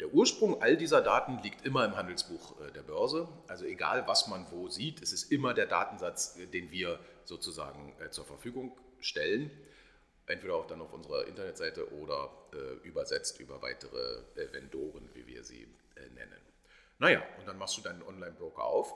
Der 0.01 0.15
Ursprung 0.15 0.63
all 0.63 0.79
dieser 0.79 1.03
Daten 1.03 1.41
liegt 1.43 1.67
immer 1.67 1.85
im 1.85 1.95
Handelsbuch 1.95 2.59
äh, 2.61 2.73
der 2.73 2.83
Börse. 2.83 3.29
Also 3.49 3.67
egal, 3.67 4.07
was 4.07 4.29
man 4.29 4.47
wo 4.51 4.69
sieht, 4.69 5.03
es 5.03 5.13
ist 5.13 5.31
immer 5.31 5.53
der 5.53 5.67
Datensatz, 5.67 6.39
äh, 6.39 6.47
den 6.47 6.71
wir 6.71 6.99
sozusagen 7.25 7.95
äh, 8.01 8.09
zur 8.11 8.25
Verfügung 8.25 8.77
stellen. 9.01 9.51
Entweder 10.27 10.55
auch 10.55 10.67
dann 10.67 10.81
auf 10.81 10.93
unserer 10.93 11.27
Internetseite 11.27 11.93
oder 11.93 12.31
übersetzt 12.85 13.41
über 13.41 13.63
weitere 13.63 14.23
Vendoren, 14.53 15.09
wie 15.13 15.27
wir 15.27 15.43
sie 15.43 15.67
nennen. 16.15 16.37
Naja, 17.01 17.21
und 17.41 17.49
dann 17.49 17.59
machst 17.59 17.77
du 17.79 17.81
deinen 17.81 18.01
Online-Broker 18.03 18.63
auf 18.63 18.95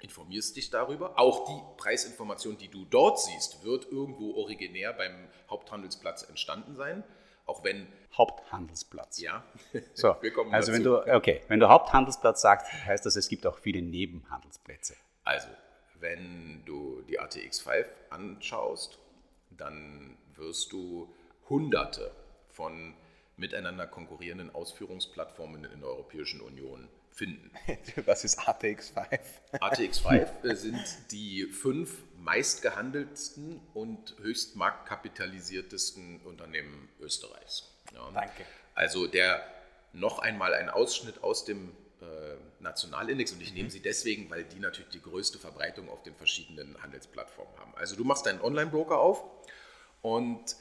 informierst 0.00 0.56
dich 0.56 0.70
darüber. 0.70 1.18
Auch 1.18 1.46
die 1.46 1.60
Preisinformation, 1.76 2.56
die 2.56 2.68
du 2.68 2.84
dort 2.84 3.20
siehst, 3.20 3.64
wird 3.64 3.90
irgendwo 3.90 4.34
originär 4.34 4.92
beim 4.92 5.28
Haupthandelsplatz 5.50 6.22
entstanden 6.22 6.76
sein. 6.76 7.04
Auch 7.46 7.64
wenn. 7.64 7.88
Haupthandelsplatz. 8.16 9.20
Ja. 9.20 9.44
So, 9.94 10.12
also 10.50 10.72
wenn 10.72 10.82
du, 10.82 11.02
okay, 11.14 11.42
wenn 11.48 11.60
du 11.60 11.68
Haupthandelsplatz 11.68 12.42
sagst, 12.42 12.72
heißt 12.72 13.06
das, 13.06 13.16
es 13.16 13.28
gibt 13.28 13.46
auch 13.46 13.58
viele 13.58 13.82
Nebenhandelsplätze. 13.82 14.96
Also, 15.24 15.48
wenn 16.00 16.62
du 16.64 17.02
die 17.02 17.20
ATX5 17.20 17.86
anschaust, 18.10 18.98
dann 19.50 20.16
wirst 20.36 20.72
du 20.72 21.12
hunderte 21.48 22.10
von 22.48 22.94
miteinander 23.36 23.86
konkurrierenden 23.86 24.54
Ausführungsplattformen 24.54 25.64
in 25.64 25.80
der 25.80 25.88
Europäischen 25.88 26.40
Union 26.40 26.88
finden. 27.18 27.50
Was 28.06 28.24
ist 28.24 28.38
ATX5? 28.40 29.18
ATX5 29.52 30.54
sind 30.54 30.80
die 31.10 31.46
fünf 31.46 32.04
meistgehandeltsten 32.16 33.60
und 33.74 34.14
höchst 34.22 34.56
marktkapitalisiertesten 34.56 36.20
Unternehmen 36.20 36.88
Österreichs. 37.00 37.74
Ja. 37.92 38.08
Danke. 38.14 38.44
Also 38.74 39.06
der 39.06 39.42
noch 39.92 40.20
einmal 40.20 40.54
ein 40.54 40.68
Ausschnitt 40.68 41.24
aus 41.24 41.44
dem 41.44 41.72
äh, 42.00 42.04
Nationalindex 42.60 43.32
und 43.32 43.42
ich 43.42 43.50
mhm. 43.50 43.56
nehme 43.56 43.70
sie 43.70 43.80
deswegen, 43.80 44.30
weil 44.30 44.44
die 44.44 44.60
natürlich 44.60 44.90
die 44.90 45.02
größte 45.02 45.38
Verbreitung 45.38 45.88
auf 45.88 46.02
den 46.04 46.14
verschiedenen 46.14 46.80
Handelsplattformen 46.82 47.58
haben. 47.58 47.74
Also 47.76 47.96
du 47.96 48.04
machst 48.04 48.26
deinen 48.26 48.40
Online-Broker 48.40 48.98
auf 48.98 49.24
und 50.02 50.56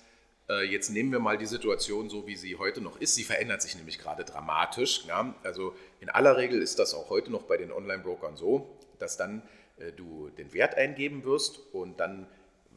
jetzt 0.53 0.89
nehmen 0.89 1.11
wir 1.11 1.19
mal 1.19 1.37
die 1.37 1.45
Situation 1.45 2.09
so, 2.09 2.25
wie 2.25 2.35
sie 2.35 2.55
heute 2.55 2.81
noch 2.81 2.99
ist. 3.01 3.15
Sie 3.15 3.23
verändert 3.23 3.61
sich 3.61 3.75
nämlich 3.75 3.99
gerade 3.99 4.23
dramatisch. 4.23 5.05
Ja? 5.05 5.35
Also 5.43 5.75
in 5.99 6.09
aller 6.09 6.37
Regel 6.37 6.61
ist 6.61 6.79
das 6.79 6.93
auch 6.93 7.09
heute 7.09 7.31
noch 7.31 7.43
bei 7.43 7.57
den 7.57 7.71
Online-Brokern 7.71 8.37
so, 8.37 8.77
dass 8.99 9.17
dann 9.17 9.41
äh, 9.77 9.91
du 9.91 10.29
den 10.29 10.53
Wert 10.53 10.75
eingeben 10.75 11.25
wirst 11.25 11.59
und 11.73 11.99
dann 11.99 12.27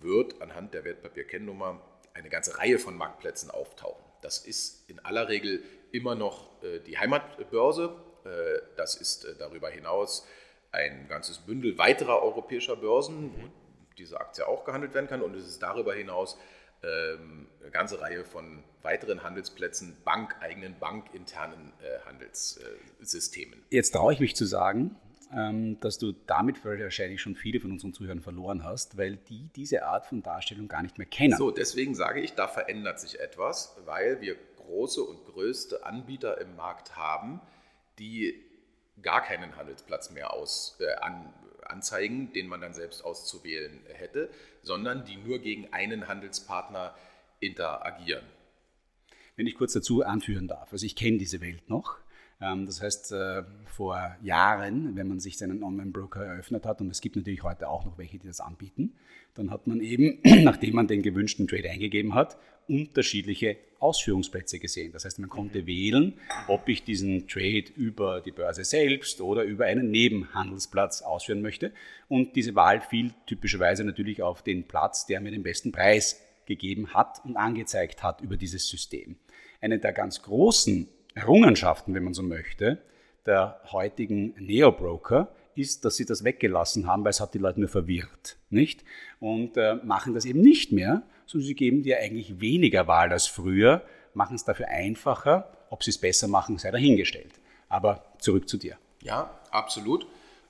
wird 0.00 0.40
anhand 0.42 0.74
der 0.74 0.84
Wertpapierkennnummer 0.84 1.80
eine 2.14 2.28
ganze 2.28 2.58
Reihe 2.58 2.78
von 2.78 2.96
Marktplätzen 2.96 3.50
auftauchen. 3.50 4.04
Das 4.22 4.38
ist 4.38 4.88
in 4.90 4.98
aller 5.00 5.28
Regel 5.28 5.62
immer 5.92 6.14
noch 6.14 6.62
äh, 6.62 6.80
die 6.80 6.98
Heimatbörse. 6.98 7.94
das 8.76 8.96
ist 8.96 9.26
darüber 9.38 9.70
hinaus 9.70 10.26
ein 10.72 11.08
ganzes 11.08 11.38
Bündel 11.38 11.78
weiterer 11.78 12.22
europäischer 12.22 12.76
Börsen, 12.76 13.32
wo 13.34 13.48
diese 13.96 14.20
Aktie 14.20 14.46
auch 14.46 14.64
gehandelt 14.64 14.92
werden 14.94 15.08
kann. 15.08 15.22
Und 15.22 15.34
es 15.34 15.48
ist 15.48 15.62
darüber 15.62 15.94
hinaus 15.94 16.36
eine 16.82 17.70
ganze 17.70 18.00
Reihe 18.00 18.24
von 18.24 18.62
weiteren 18.82 19.22
Handelsplätzen, 19.22 19.96
bankeigenen, 20.04 20.78
bankinternen 20.78 21.72
äh, 21.82 22.06
Handelssystemen. 22.06 23.62
Jetzt 23.70 23.92
traue 23.92 24.12
ich 24.14 24.20
mich 24.20 24.34
zu 24.34 24.46
sagen, 24.46 24.96
ähm, 25.34 25.78
dass 25.80 25.98
du 25.98 26.12
damit 26.26 26.64
wahrscheinlich 26.64 27.20
schon 27.20 27.36
viele 27.36 27.60
von 27.60 27.70
unseren 27.70 27.92
Zuhörern 27.92 28.20
verloren 28.20 28.64
hast, 28.64 28.96
weil 28.96 29.16
die 29.16 29.48
diese 29.54 29.84
Art 29.84 30.06
von 30.06 30.22
Darstellung 30.22 30.68
gar 30.68 30.82
nicht 30.82 30.98
mehr 30.98 31.06
kennen. 31.06 31.36
So, 31.36 31.50
deswegen 31.50 31.94
sage 31.94 32.20
ich, 32.20 32.34
da 32.34 32.48
verändert 32.48 32.98
sich 32.98 33.20
etwas, 33.20 33.76
weil 33.84 34.20
wir 34.20 34.36
große 34.56 35.02
und 35.02 35.24
größte 35.26 35.84
Anbieter 35.84 36.40
im 36.40 36.56
Markt 36.56 36.96
haben, 36.96 37.40
die 37.98 38.49
gar 39.02 39.22
keinen 39.22 39.56
Handelsplatz 39.56 40.10
mehr 40.10 40.32
aus, 40.32 40.76
äh, 40.80 40.92
an, 41.00 41.32
anzeigen, 41.62 42.32
den 42.32 42.48
man 42.48 42.60
dann 42.60 42.74
selbst 42.74 43.04
auszuwählen 43.04 43.80
hätte, 43.94 44.30
sondern 44.62 45.04
die 45.04 45.16
nur 45.16 45.38
gegen 45.38 45.72
einen 45.72 46.08
Handelspartner 46.08 46.94
interagieren. 47.38 48.24
Wenn 49.36 49.46
ich 49.46 49.54
kurz 49.54 49.72
dazu 49.72 50.02
anführen 50.02 50.48
darf, 50.48 50.72
also 50.72 50.84
ich 50.84 50.96
kenne 50.96 51.18
diese 51.18 51.40
Welt 51.40 51.68
noch. 51.70 51.99
Ähm, 52.40 52.66
das 52.66 52.82
heißt, 52.82 53.12
äh, 53.12 53.42
vor 53.66 54.16
Jahren, 54.22 54.96
wenn 54.96 55.08
man 55.08 55.20
sich 55.20 55.38
seinen 55.38 55.62
Online-Broker 55.62 56.24
eröffnet 56.24 56.66
hat, 56.66 56.80
und 56.80 56.90
es 56.90 57.00
gibt 57.00 57.16
natürlich 57.16 57.42
heute 57.42 57.68
auch 57.68 57.84
noch 57.84 57.98
welche, 57.98 58.18
die 58.18 58.26
das 58.26 58.40
anbieten, 58.40 58.94
dann 59.34 59.50
hat 59.50 59.66
man 59.66 59.80
eben, 59.80 60.20
nachdem 60.42 60.74
man 60.74 60.86
den 60.86 61.02
gewünschten 61.02 61.46
Trade 61.46 61.70
eingegeben 61.70 62.14
hat, 62.14 62.36
unterschiedliche 62.68 63.56
Ausführungsplätze 63.80 64.58
gesehen. 64.58 64.92
Das 64.92 65.04
heißt, 65.04 65.18
man 65.18 65.28
konnte 65.28 65.66
wählen, 65.66 66.14
ob 66.46 66.68
ich 66.68 66.84
diesen 66.84 67.26
Trade 67.26 67.64
über 67.74 68.20
die 68.20 68.30
Börse 68.30 68.64
selbst 68.64 69.20
oder 69.20 69.42
über 69.42 69.64
einen 69.64 69.90
Nebenhandelsplatz 69.90 71.02
ausführen 71.02 71.42
möchte. 71.42 71.72
Und 72.08 72.36
diese 72.36 72.54
Wahl 72.54 72.80
fiel 72.80 73.12
typischerweise 73.26 73.84
natürlich 73.84 74.22
auf 74.22 74.42
den 74.42 74.68
Platz, 74.68 75.06
der 75.06 75.20
mir 75.20 75.30
den 75.30 75.42
besten 75.42 75.72
Preis 75.72 76.20
gegeben 76.46 76.94
hat 76.94 77.24
und 77.24 77.36
angezeigt 77.36 78.02
hat 78.02 78.20
über 78.20 78.36
dieses 78.36 78.68
System. 78.68 79.16
Eine 79.60 79.78
der 79.78 79.92
ganz 79.92 80.22
großen 80.22 80.88
Errungenschaften, 81.14 81.94
wenn 81.94 82.04
man 82.04 82.14
so 82.14 82.22
möchte, 82.22 82.78
der 83.26 83.60
heutigen 83.70 84.34
Neo-Broker 84.38 85.28
ist, 85.54 85.84
dass 85.84 85.96
sie 85.96 86.06
das 86.06 86.24
weggelassen 86.24 86.86
haben, 86.86 87.04
weil 87.04 87.10
es 87.10 87.20
hat 87.20 87.34
die 87.34 87.38
Leute 87.38 87.60
nur 87.60 87.68
verwirrt, 87.68 88.38
nicht? 88.48 88.84
Und 89.18 89.56
äh, 89.56 89.76
machen 89.82 90.14
das 90.14 90.24
eben 90.24 90.40
nicht 90.40 90.72
mehr, 90.72 91.02
sondern 91.26 91.46
sie 91.46 91.54
geben 91.54 91.82
dir 91.82 91.98
eigentlich 91.98 92.40
weniger 92.40 92.86
Wahl 92.86 93.12
als 93.12 93.26
früher, 93.26 93.82
machen 94.14 94.36
es 94.36 94.44
dafür 94.44 94.68
einfacher. 94.68 95.52
Ob 95.70 95.84
sie 95.84 95.90
es 95.90 95.98
besser 95.98 96.26
machen, 96.26 96.58
sei 96.58 96.72
dahingestellt. 96.72 97.32
Aber 97.68 98.04
zurück 98.18 98.48
zu 98.48 98.56
dir. 98.56 98.76
Ja, 99.02 99.38
absolut. 99.52 100.06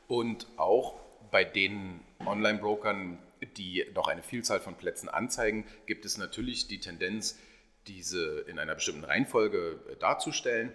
Und 0.08 0.46
auch 0.56 0.94
bei 1.30 1.44
den 1.44 2.00
Online-Brokern, 2.24 3.18
die 3.58 3.84
noch 3.94 4.08
eine 4.08 4.22
Vielzahl 4.22 4.60
von 4.60 4.74
Plätzen 4.76 5.08
anzeigen, 5.10 5.64
gibt 5.86 6.06
es 6.06 6.16
natürlich 6.16 6.68
die 6.68 6.80
Tendenz, 6.80 7.38
diese 7.86 8.40
in 8.40 8.58
einer 8.58 8.74
bestimmten 8.74 9.04
Reihenfolge 9.04 9.80
darzustellen. 9.98 10.74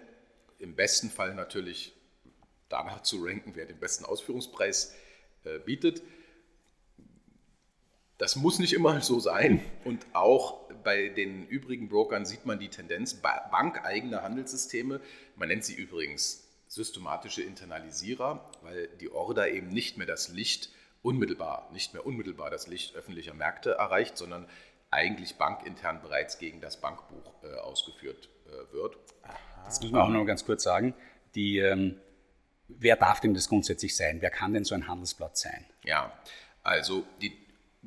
Im 0.58 0.74
besten 0.74 1.10
Fall 1.10 1.34
natürlich 1.34 1.94
danach 2.68 3.02
zu 3.02 3.24
ranken, 3.24 3.52
wer 3.54 3.66
den 3.66 3.78
besten 3.78 4.04
Ausführungspreis 4.04 4.94
äh, 5.44 5.58
bietet. 5.58 6.02
Das 8.18 8.36
muss 8.36 8.58
nicht 8.58 8.72
immer 8.72 9.00
so 9.02 9.20
sein. 9.20 9.60
Und 9.84 10.06
auch 10.14 10.66
bei 10.82 11.08
den 11.08 11.46
übrigen 11.46 11.88
Brokern 11.88 12.24
sieht 12.24 12.46
man 12.46 12.58
die 12.58 12.68
Tendenz, 12.68 13.14
bankeigene 13.14 14.22
Handelssysteme, 14.22 15.00
man 15.36 15.48
nennt 15.48 15.64
sie 15.64 15.74
übrigens 15.74 16.48
systematische 16.68 17.42
Internalisierer, 17.42 18.50
weil 18.62 18.88
die 19.00 19.10
Order 19.10 19.50
eben 19.50 19.68
nicht 19.68 19.98
mehr 19.98 20.06
das 20.06 20.28
Licht 20.28 20.70
unmittelbar, 21.02 21.68
nicht 21.72 21.92
mehr 21.92 22.06
unmittelbar 22.06 22.50
das 22.50 22.66
Licht 22.66 22.96
öffentlicher 22.96 23.34
Märkte 23.34 23.72
erreicht, 23.72 24.16
sondern 24.16 24.48
eigentlich 24.96 25.36
bankintern 25.36 26.00
bereits 26.00 26.38
gegen 26.38 26.60
das 26.60 26.80
Bankbuch 26.80 27.34
äh, 27.42 27.54
ausgeführt 27.58 28.30
äh, 28.46 28.72
wird. 28.72 28.96
Das 29.64 29.80
muss 29.82 29.90
man 29.90 30.00
auch 30.00 30.08
noch 30.08 30.24
ganz 30.24 30.44
kurz 30.44 30.62
sagen. 30.62 30.94
Die, 31.34 31.58
ähm, 31.58 32.00
wer 32.68 32.96
darf 32.96 33.20
denn 33.20 33.34
das 33.34 33.48
grundsätzlich 33.48 33.94
sein? 33.94 34.22
Wer 34.22 34.30
kann 34.30 34.54
denn 34.54 34.64
so 34.64 34.74
ein 34.74 34.88
Handelsplatz 34.88 35.42
sein? 35.42 35.66
Ja, 35.84 36.12
also 36.62 37.04
die 37.20 37.36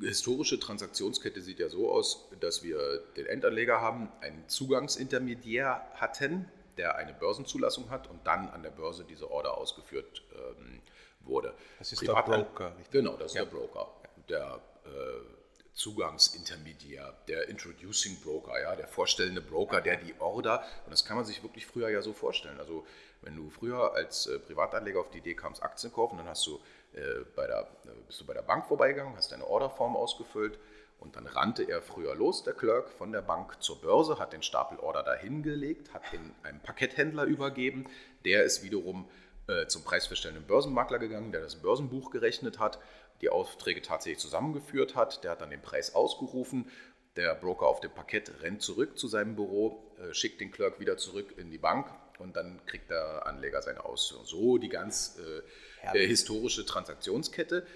historische 0.00 0.60
Transaktionskette 0.60 1.42
sieht 1.42 1.58
ja 1.58 1.68
so 1.68 1.90
aus, 1.90 2.30
dass 2.38 2.62
wir 2.62 2.78
den 3.16 3.26
Endanleger 3.26 3.80
haben, 3.80 4.08
einen 4.20 4.48
Zugangsintermediär 4.48 5.82
hatten, 5.94 6.48
der 6.76 6.96
eine 6.96 7.12
Börsenzulassung 7.12 7.90
hat 7.90 8.08
und 8.08 8.24
dann 8.26 8.48
an 8.48 8.62
der 8.62 8.70
Börse 8.70 9.04
diese 9.04 9.30
Order 9.30 9.58
ausgeführt 9.58 10.22
ähm, 10.32 10.80
wurde. 11.20 11.54
Das 11.78 11.92
ist 11.92 11.98
Privat 11.98 12.28
der 12.28 12.32
Broker. 12.38 12.76
Richtig? 12.76 12.92
Genau, 12.92 13.16
das 13.16 13.32
ist 13.32 13.34
ja. 13.34 13.44
der 13.44 13.50
Broker. 13.50 13.88
Der 14.28 14.60
äh, 14.84 15.39
Zugangsintermediär, 15.80 17.14
der 17.26 17.48
Introducing 17.48 18.20
Broker, 18.20 18.60
ja, 18.60 18.76
der 18.76 18.86
vorstellende 18.86 19.40
Broker, 19.40 19.80
der 19.80 19.96
die 19.96 20.14
Order, 20.18 20.62
und 20.84 20.90
das 20.90 21.06
kann 21.06 21.16
man 21.16 21.24
sich 21.24 21.42
wirklich 21.42 21.64
früher 21.64 21.88
ja 21.88 22.02
so 22.02 22.12
vorstellen. 22.12 22.60
Also 22.60 22.86
wenn 23.22 23.34
du 23.34 23.48
früher 23.48 23.94
als 23.94 24.26
äh, 24.26 24.38
Privatanleger 24.38 25.00
auf 25.00 25.10
die 25.10 25.18
Idee 25.18 25.34
kamst, 25.34 25.62
Aktien 25.62 25.90
kaufen, 25.90 26.18
dann 26.18 26.28
hast 26.28 26.46
du 26.46 26.60
äh, 26.92 27.24
bei 27.34 27.46
der, 27.46 27.60
äh, 27.86 27.88
bist 28.06 28.20
du 28.20 28.26
bei 28.26 28.34
der 28.34 28.42
Bank 28.42 28.66
vorbeigegangen, 28.66 29.16
hast 29.16 29.32
deine 29.32 29.46
Orderform 29.46 29.96
ausgefüllt 29.96 30.58
und 30.98 31.16
dann 31.16 31.26
rannte 31.26 31.62
er 31.62 31.80
früher 31.80 32.14
los, 32.14 32.44
der 32.44 32.52
Clerk, 32.52 32.90
von 32.90 33.10
der 33.10 33.22
Bank 33.22 33.62
zur 33.62 33.80
Börse, 33.80 34.18
hat 34.18 34.34
den 34.34 34.42
Stapel 34.42 34.78
Order 34.78 35.02
dahingelegt, 35.02 35.94
hat 35.94 36.02
den 36.12 36.34
einem 36.42 36.60
Parketthändler 36.60 37.24
übergeben, 37.24 37.86
der 38.26 38.44
ist 38.44 38.62
wiederum 38.62 39.08
äh, 39.46 39.66
zum 39.66 39.82
preisverstellenden 39.82 40.46
Börsenmakler 40.46 40.98
gegangen, 40.98 41.32
der 41.32 41.40
das 41.40 41.56
Börsenbuch 41.56 42.10
gerechnet 42.10 42.58
hat, 42.58 42.78
die 43.20 43.28
Aufträge 43.28 43.82
tatsächlich 43.82 44.18
zusammengeführt 44.18 44.94
hat. 44.94 45.24
Der 45.24 45.32
hat 45.32 45.40
dann 45.40 45.50
den 45.50 45.62
Preis 45.62 45.94
ausgerufen. 45.94 46.70
Der 47.16 47.34
Broker 47.34 47.66
auf 47.66 47.80
dem 47.80 47.90
Parkett 47.90 48.42
rennt 48.42 48.62
zurück 48.62 48.96
zu 48.98 49.08
seinem 49.08 49.34
Büro, 49.34 49.92
äh, 49.98 50.14
schickt 50.14 50.40
den 50.40 50.50
Clerk 50.52 50.78
wieder 50.80 50.96
zurück 50.96 51.34
in 51.36 51.50
die 51.50 51.58
Bank 51.58 51.92
und 52.20 52.36
dann 52.36 52.64
kriegt 52.66 52.90
der 52.90 53.26
Anleger 53.26 53.62
seine 53.62 53.84
Ausführung. 53.84 54.24
So 54.26 54.58
die 54.58 54.68
ganz 54.68 55.18
äh, 55.18 55.98
äh, 55.98 56.06
historische 56.06 56.64
Transaktionskette, 56.64 57.66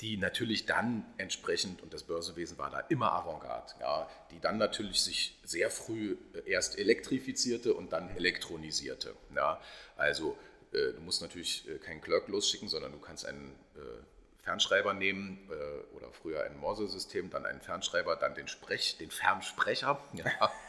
die 0.00 0.16
natürlich 0.16 0.66
dann 0.66 1.04
entsprechend, 1.18 1.82
und 1.82 1.94
das 1.94 2.04
Börsewesen 2.04 2.58
war 2.58 2.70
da 2.70 2.80
immer 2.88 3.12
Avantgarde, 3.12 3.74
ja, 3.80 4.08
die 4.30 4.40
dann 4.40 4.58
natürlich 4.58 5.00
sich 5.00 5.38
sehr 5.44 5.70
früh 5.70 6.16
äh, 6.34 6.50
erst 6.50 6.78
elektrifizierte 6.78 7.74
und 7.74 7.92
dann 7.92 8.14
elektronisierte. 8.16 9.14
Ja. 9.34 9.60
Also 9.96 10.36
äh, 10.72 10.92
du 10.92 11.00
musst 11.00 11.22
natürlich 11.22 11.68
äh, 11.68 11.78
keinen 11.78 12.00
Clerk 12.00 12.28
losschicken, 12.28 12.68
sondern 12.68 12.92
du 12.92 12.98
kannst 12.98 13.26
einen 13.26 13.56
Fernschreiber 14.44 14.94
nehmen 14.94 15.48
oder 15.92 16.12
früher 16.12 16.44
ein 16.44 16.56
Morse-System, 16.58 17.30
dann 17.30 17.46
einen 17.46 17.60
Fernschreiber, 17.60 18.16
dann 18.16 18.34
den 18.34 18.46
Sprech, 18.46 18.98
den 18.98 19.10
Fernsprecher. 19.10 19.98
Ja. 20.12 20.52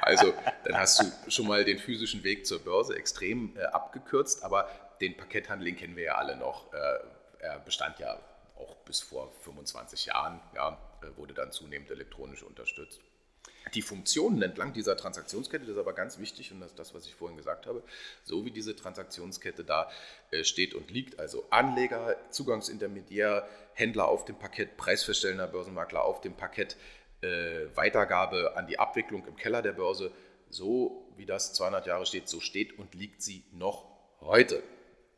Also 0.00 0.32
dann 0.64 0.78
hast 0.78 1.00
du 1.00 1.30
schon 1.30 1.46
mal 1.46 1.64
den 1.64 1.78
physischen 1.78 2.24
Weg 2.24 2.46
zur 2.46 2.60
Börse 2.60 2.96
extrem 2.96 3.56
äh, 3.56 3.64
abgekürzt, 3.64 4.42
aber 4.42 4.68
den 5.00 5.16
Parketthandling 5.16 5.76
kennen 5.76 5.96
wir 5.96 6.04
ja 6.04 6.14
alle 6.14 6.36
noch. 6.36 6.72
Äh, 6.72 6.98
er 7.40 7.58
bestand 7.60 7.98
ja 7.98 8.18
auch 8.56 8.76
bis 8.86 9.00
vor 9.00 9.32
25 9.42 10.06
Jahren, 10.06 10.40
ja, 10.54 10.78
äh, 11.02 11.16
wurde 11.16 11.34
dann 11.34 11.52
zunehmend 11.52 11.90
elektronisch 11.90 12.42
unterstützt. 12.42 13.00
Die 13.74 13.82
Funktionen 13.82 14.40
entlang 14.42 14.72
dieser 14.72 14.96
Transaktionskette, 14.96 15.64
das 15.64 15.74
ist 15.74 15.80
aber 15.80 15.92
ganz 15.92 16.18
wichtig 16.18 16.52
und 16.52 16.60
das 16.60 16.70
ist 16.70 16.78
das, 16.78 16.94
was 16.94 17.06
ich 17.06 17.14
vorhin 17.14 17.36
gesagt 17.36 17.66
habe, 17.66 17.82
so 18.22 18.44
wie 18.44 18.50
diese 18.50 18.76
Transaktionskette 18.76 19.64
da 19.64 19.90
äh, 20.30 20.44
steht 20.44 20.74
und 20.74 20.90
liegt, 20.90 21.18
also 21.18 21.44
Anleger, 21.50 22.16
Zugangsintermediär, 22.30 23.48
Händler 23.74 24.08
auf 24.08 24.24
dem 24.24 24.36
Parkett, 24.36 24.76
preisverstellender 24.76 25.48
Börsenmakler 25.48 26.04
auf 26.04 26.20
dem 26.20 26.34
Parkett, 26.34 26.76
äh, 27.20 27.66
Weitergabe 27.74 28.56
an 28.56 28.66
die 28.66 28.78
Abwicklung 28.78 29.26
im 29.26 29.36
Keller 29.36 29.62
der 29.62 29.72
Börse, 29.72 30.12
so 30.50 31.12
wie 31.16 31.26
das 31.26 31.52
200 31.54 31.86
Jahre 31.86 32.06
steht, 32.06 32.28
so 32.28 32.40
steht 32.40 32.78
und 32.78 32.94
liegt 32.94 33.22
sie 33.22 33.44
noch 33.52 33.86
heute. 34.20 34.62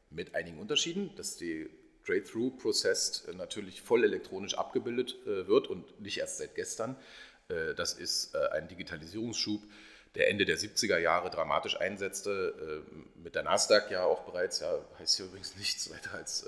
Mit 0.09 0.35
einigen 0.35 0.59
Unterschieden, 0.59 1.14
dass 1.16 1.37
die 1.37 1.69
Trade-Through-Process 2.07 3.29
natürlich 3.37 3.83
voll 3.83 4.05
elektronisch 4.05 4.55
abgebildet 4.55 5.16
äh, 5.27 5.47
wird 5.47 5.66
und 5.66 6.01
nicht 6.01 6.19
erst 6.19 6.38
seit 6.38 6.55
gestern. 6.55 6.97
Äh, 7.49 7.75
das 7.75 7.95
ist 7.95 8.35
äh, 8.35 8.49
ein 8.53 8.69
Digitalisierungsschub, 8.69 9.63
der 10.15 10.29
Ende 10.29 10.45
der 10.45 10.59
70er 10.59 10.99
Jahre 10.99 11.31
dramatisch 11.31 11.81
einsetzte, 11.81 12.55
äh, 12.59 12.83
mit 13.23 13.35
der 13.35 13.43
Nasdaq 13.43 13.91
ja 13.91 14.05
auch 14.05 14.25
bereits, 14.25 14.61
ja, 14.61 14.79
heißt 14.99 15.17
hier 15.17 15.25
übrigens 15.27 15.57
nichts 15.57 15.91
weiter 15.91 16.15
als 16.15 16.47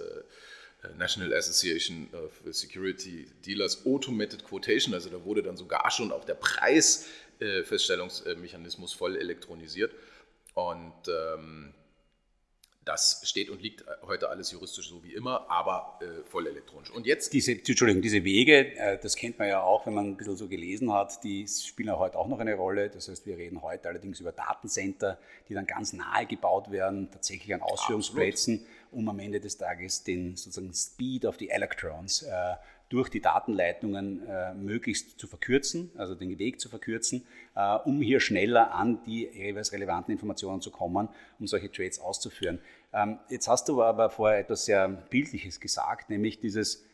National 0.96 1.34
Association 1.34 2.08
of 2.12 2.40
Security 2.54 3.28
Dealers 3.44 3.84
Automated 3.84 4.44
Quotation, 4.44 4.94
also 4.94 5.10
da 5.10 5.24
wurde 5.24 5.42
dann 5.42 5.56
sogar 5.56 5.90
schon 5.90 6.12
auch 6.12 6.24
der 6.24 6.34
Preisfeststellungsmechanismus 6.34 8.94
voll 8.94 9.16
elektronisiert. 9.16 9.92
Und 10.54 11.08
ähm, 11.08 11.74
das 12.88 13.20
steht 13.24 13.50
und 13.50 13.60
liegt 13.60 13.84
heute 14.06 14.30
alles 14.30 14.50
juristisch 14.50 14.88
so 14.88 15.04
wie 15.04 15.12
immer, 15.12 15.50
aber 15.50 15.98
äh, 16.00 16.24
voll 16.24 16.46
elektronisch. 16.46 16.90
Und 16.90 17.06
jetzt. 17.06 17.34
Diese, 17.34 17.52
Entschuldigung, 17.52 18.00
diese 18.00 18.24
Wege, 18.24 18.74
äh, 18.76 18.98
das 18.98 19.14
kennt 19.14 19.38
man 19.38 19.48
ja 19.48 19.62
auch, 19.62 19.86
wenn 19.86 19.92
man 19.92 20.06
ein 20.06 20.16
bisschen 20.16 20.36
so 20.36 20.48
gelesen 20.48 20.92
hat, 20.92 21.22
die 21.22 21.46
spielen 21.46 21.88
ja 21.88 21.98
heute 21.98 22.18
auch 22.18 22.28
noch 22.28 22.40
eine 22.40 22.54
Rolle. 22.54 22.88
Das 22.88 23.08
heißt, 23.08 23.26
wir 23.26 23.36
reden 23.36 23.60
heute 23.60 23.88
allerdings 23.88 24.20
über 24.20 24.32
Datencenter, 24.32 25.18
die 25.48 25.54
dann 25.54 25.66
ganz 25.66 25.92
nahe 25.92 26.24
gebaut 26.24 26.70
werden, 26.70 27.10
tatsächlich 27.10 27.52
an 27.52 27.60
Ausführungsplätzen. 27.60 28.54
Absolut 28.54 28.78
um 28.90 29.08
am 29.08 29.18
Ende 29.18 29.40
des 29.40 29.56
Tages 29.56 30.02
den 30.02 30.36
sozusagen 30.36 30.72
Speed 30.72 31.24
of 31.24 31.36
the 31.38 31.50
Electrons 31.50 32.22
äh, 32.22 32.54
durch 32.88 33.10
die 33.10 33.20
Datenleitungen 33.20 34.26
äh, 34.26 34.54
möglichst 34.54 35.18
zu 35.18 35.26
verkürzen, 35.26 35.90
also 35.96 36.14
den 36.14 36.38
Weg 36.38 36.60
zu 36.60 36.68
verkürzen, 36.68 37.26
äh, 37.54 37.76
um 37.84 38.00
hier 38.00 38.20
schneller 38.20 38.74
an 38.74 39.02
die 39.04 39.28
jeweils 39.32 39.72
relevanten 39.72 40.12
Informationen 40.12 40.60
zu 40.60 40.70
kommen, 40.70 41.08
um 41.38 41.46
solche 41.46 41.70
Trades 41.70 42.00
auszuführen. 42.00 42.60
Ähm, 42.92 43.18
jetzt 43.28 43.48
hast 43.48 43.68
du 43.68 43.82
aber 43.82 44.08
vorher 44.08 44.38
etwas 44.38 44.64
sehr 44.64 44.88
Bildliches 44.88 45.60
gesagt, 45.60 46.08
nämlich 46.08 46.40
dieses 46.40 46.84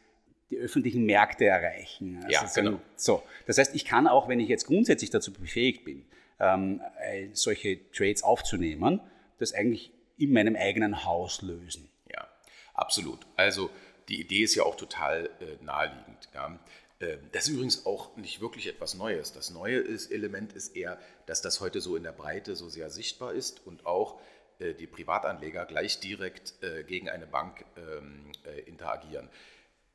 die 0.51 0.59
öffentlichen 0.59 1.05
Märkte 1.07 1.47
erreichen. 1.47 2.21
Also 2.23 2.29
ja, 2.29 2.51
genau. 2.55 2.81
So, 2.97 3.23
das 3.47 3.59
heißt, 3.59 3.75
ich 3.75 3.85
kann 3.85 4.07
auch, 4.07 4.29
wenn 4.29 4.41
ich 4.41 4.49
jetzt 4.49 4.67
grundsätzlich 4.67 5.11
dazu 5.11 5.33
befähigt 5.33 5.85
bin, 5.85 6.05
ähm, 6.39 6.81
äh, 7.01 7.29
solche 7.33 7.91
Trades 7.93 8.23
aufzunehmen, 8.23 9.01
das 9.39 9.55
eigentlich 9.55 9.93
in 10.19 10.33
meinem 10.33 10.57
eigenen 10.57 11.05
Haus 11.05 11.43
lösen. 11.43 11.89
Ja, 12.13 12.29
absolut. 12.75 13.21
Also 13.37 13.71
die 14.09 14.21
Idee 14.21 14.43
ist 14.43 14.55
ja 14.55 14.65
auch 14.65 14.77
total 14.77 15.31
äh, 15.41 15.63
naheliegend. 15.63 16.29
Ja. 16.35 16.59
Äh, 16.99 17.19
das 17.33 17.45
ist 17.49 17.55
übrigens 17.55 17.87
auch 17.87 18.17
nicht 18.17 18.41
wirklich 18.41 18.67
etwas 18.67 18.95
Neues. 18.95 19.33
Das 19.33 19.51
neue 19.51 19.79
ist, 19.79 20.11
Element 20.11 20.53
ist 20.53 20.77
eher, 20.77 20.99
dass 21.27 21.43
das 21.43 21.61
heute 21.61 21.81
so 21.81 21.97
in 21.97 22.03
der 22.03 22.13
Breite 22.13 22.57
so 22.57 22.69
sehr 22.69 22.91
sichtbar 22.91 23.33
ist 23.33 23.67
und 23.67 23.87
auch 23.87 24.21
äh, 24.59 24.75
die 24.75 24.87
Privatanleger 24.87 25.67
gleich 25.67 26.01
direkt 26.01 26.63
äh, 26.63 26.85
gegen 26.85 27.09
eine 27.09 27.27
Bank 27.27 27.65
ähm, 27.77 28.33
äh, 28.45 28.61
interagieren. 28.61 29.29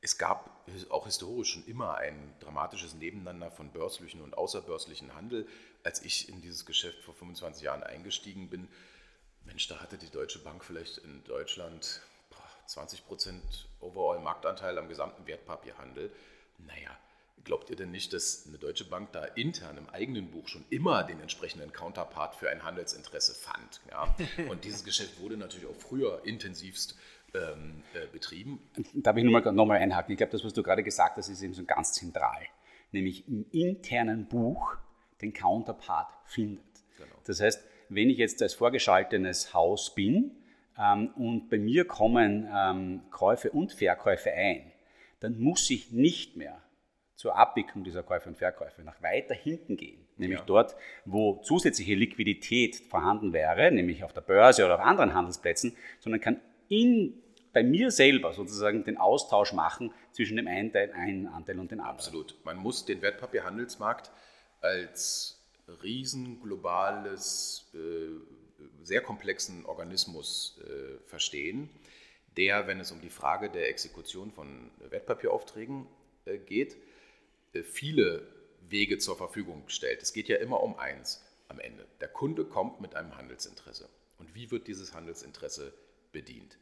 Es 0.02 0.18
gab 0.18 0.66
auch 0.90 1.06
historisch 1.06 1.54
schon 1.54 1.66
immer 1.66 1.98
ein 1.98 2.34
dramatisches 2.40 2.94
Nebeneinander 2.94 3.52
von 3.52 3.72
börslichen 3.72 4.22
und 4.22 4.38
außerbörslichen 4.38 5.14
Handel. 5.14 5.46
Als 5.84 6.02
ich 6.04 6.30
in 6.30 6.42
dieses 6.42 6.66
Geschäft 6.66 7.04
vor 7.04 7.14
25 7.16 7.64
Jahren 7.64 7.84
eingestiegen 7.84 8.50
bin, 8.50 8.70
Mensch, 9.44 9.68
da 9.68 9.80
hatte 9.82 9.98
die 9.98 10.10
Deutsche 10.10 10.40
Bank 10.40 10.64
vielleicht 10.64 11.00
in 11.00 11.24
Deutschland 11.26 12.02
20 12.70 13.08
Prozent 13.08 13.68
Overall 13.80 14.20
Marktanteil 14.20 14.78
am 14.78 14.88
gesamten 14.88 15.26
Wertpapierhandel. 15.26 16.12
Naja, 16.60 16.92
glaubt 17.44 17.72
ihr 17.72 17.76
denn 17.76 17.90
nicht, 17.90 18.14
dass 18.14 18.46
eine 18.48 18.60
Deutsche 18.60 18.86
Bank 18.86 19.12
da 19.12 19.26
intern 19.26 19.78
im 19.78 19.90
eigenen 19.90 20.30
Buch 20.30 20.48
schon 20.48 20.64
immer 20.70 21.04
den 21.04 21.20
entsprechenden 21.20 21.74
Counterpart 21.74 22.36
für 22.36 22.50
ein 22.50 22.64
Handelsinteresse 22.64 23.34
fand? 23.34 23.82
Ja? 23.90 24.16
Und 24.50 24.66
dieses 24.66 24.84
Geschäft 24.84 25.20
wurde 25.20 25.36
natürlich 25.36 25.68
auch 25.68 25.76
früher 25.76 26.22
intensivst 26.26 26.96
ähm, 27.34 27.84
äh, 27.96 28.06
betrieben. 28.08 28.62
Darf 28.94 29.18
ich 29.18 29.24
nochmal 29.24 29.52
noch 29.52 29.66
mal 29.66 29.78
einhaken? 29.78 30.12
Ich 30.12 30.18
glaube, 30.18 30.32
das, 30.32 30.44
was 30.44 30.54
du 30.54 30.62
gerade 30.62 30.84
gesagt 30.84 31.18
hast, 31.18 31.28
ist 31.28 31.42
eben 31.42 31.56
so 31.56 31.64
ganz 31.66 31.94
zentral. 31.94 32.46
Nämlich 32.92 33.28
im 33.28 33.46
internen 33.52 34.28
Buch 34.28 34.76
den 35.22 35.34
Counterpart 35.34 36.14
findet. 36.26 36.64
Genau. 36.98 37.16
Das 37.26 37.42
heißt, 37.42 37.64
wenn 37.90 38.12
ich 38.12 38.18
jetzt 38.18 38.42
als 38.44 38.54
vorgeschaltenes 38.54 39.56
Haus 39.56 39.96
bin 39.96 40.39
und 41.16 41.50
bei 41.50 41.58
mir 41.58 41.86
kommen 41.86 42.48
ähm, 42.56 43.02
Käufe 43.12 43.52
und 43.52 43.74
Verkäufe 43.74 44.32
ein, 44.32 44.72
dann 45.20 45.40
muss 45.40 45.70
ich 45.70 45.92
nicht 45.92 46.38
mehr 46.38 46.62
zur 47.16 47.36
Abwicklung 47.36 47.84
dieser 47.84 48.02
Käufe 48.02 48.30
und 48.30 48.38
Verkäufe 48.38 48.82
nach 48.82 49.02
weiter 49.02 49.36
hinten 49.36 49.76
gehen, 49.76 50.08
nämlich 50.16 50.40
ja. 50.40 50.46
dort, 50.46 50.78
wo 51.04 51.42
zusätzliche 51.44 51.96
Liquidität 51.96 52.78
vorhanden 52.78 53.34
wäre, 53.34 53.72
nämlich 53.72 54.06
auf 54.06 54.14
der 54.14 54.22
Börse 54.22 54.64
oder 54.64 54.76
auf 54.76 54.86
anderen 54.86 55.14
Handelsplätzen, 55.14 55.76
sondern 56.00 56.22
kann 56.22 56.40
in, 56.70 57.22
bei 57.52 57.62
mir 57.62 57.92
selber 57.92 58.34
sozusagen 58.34 58.86
den 58.86 58.96
Austausch 58.96 59.52
machen 59.52 59.92
zwischen 60.14 60.38
dem 60.38 60.48
einen, 60.48 60.74
einen 60.94 61.28
Anteil 61.28 61.60
und 61.60 61.72
dem 61.72 61.82
anderen. 61.82 61.98
Absolut. 61.98 62.38
Man 62.46 62.56
muss 62.56 62.86
den 62.86 63.02
Wertpapierhandelsmarkt 63.02 64.12
als 64.62 65.40
riesen 65.84 66.42
globales, 66.42 67.70
äh, 67.74 68.39
sehr 68.84 69.02
komplexen 69.02 69.66
Organismus 69.66 70.60
äh, 70.64 71.00
verstehen, 71.08 71.70
der, 72.38 72.68
wenn 72.68 72.80
es 72.80 72.92
um 72.92 73.02
die 73.02 73.10
Frage 73.10 73.50
der 73.50 73.70
Exekution 73.70 74.32
von 74.32 74.72
Wertpapieraufträgen 74.90 75.88
äh, 76.26 76.38
geht, 76.38 76.78
viele 77.64 78.28
Wege 78.70 79.00
zur 79.00 79.18
Verfügung 79.18 79.68
stellt. 79.70 80.04
Es 80.04 80.14
geht 80.14 80.28
ja 80.28 80.38
immer 80.38 80.62
um 80.62 80.78
eins 80.78 81.24
am 81.48 81.60
Ende. 81.60 81.88
Der 82.00 82.08
Kunde 82.08 82.46
kommt 82.46 82.80
mit 82.80 82.96
einem 82.96 83.18
Handelsinteresse. 83.18 83.90
Und 84.20 84.36
wie 84.36 84.52
wird 84.52 84.68
dieses 84.68 84.94
Handelsinteresse 84.94 85.74
bedient? 86.12 86.58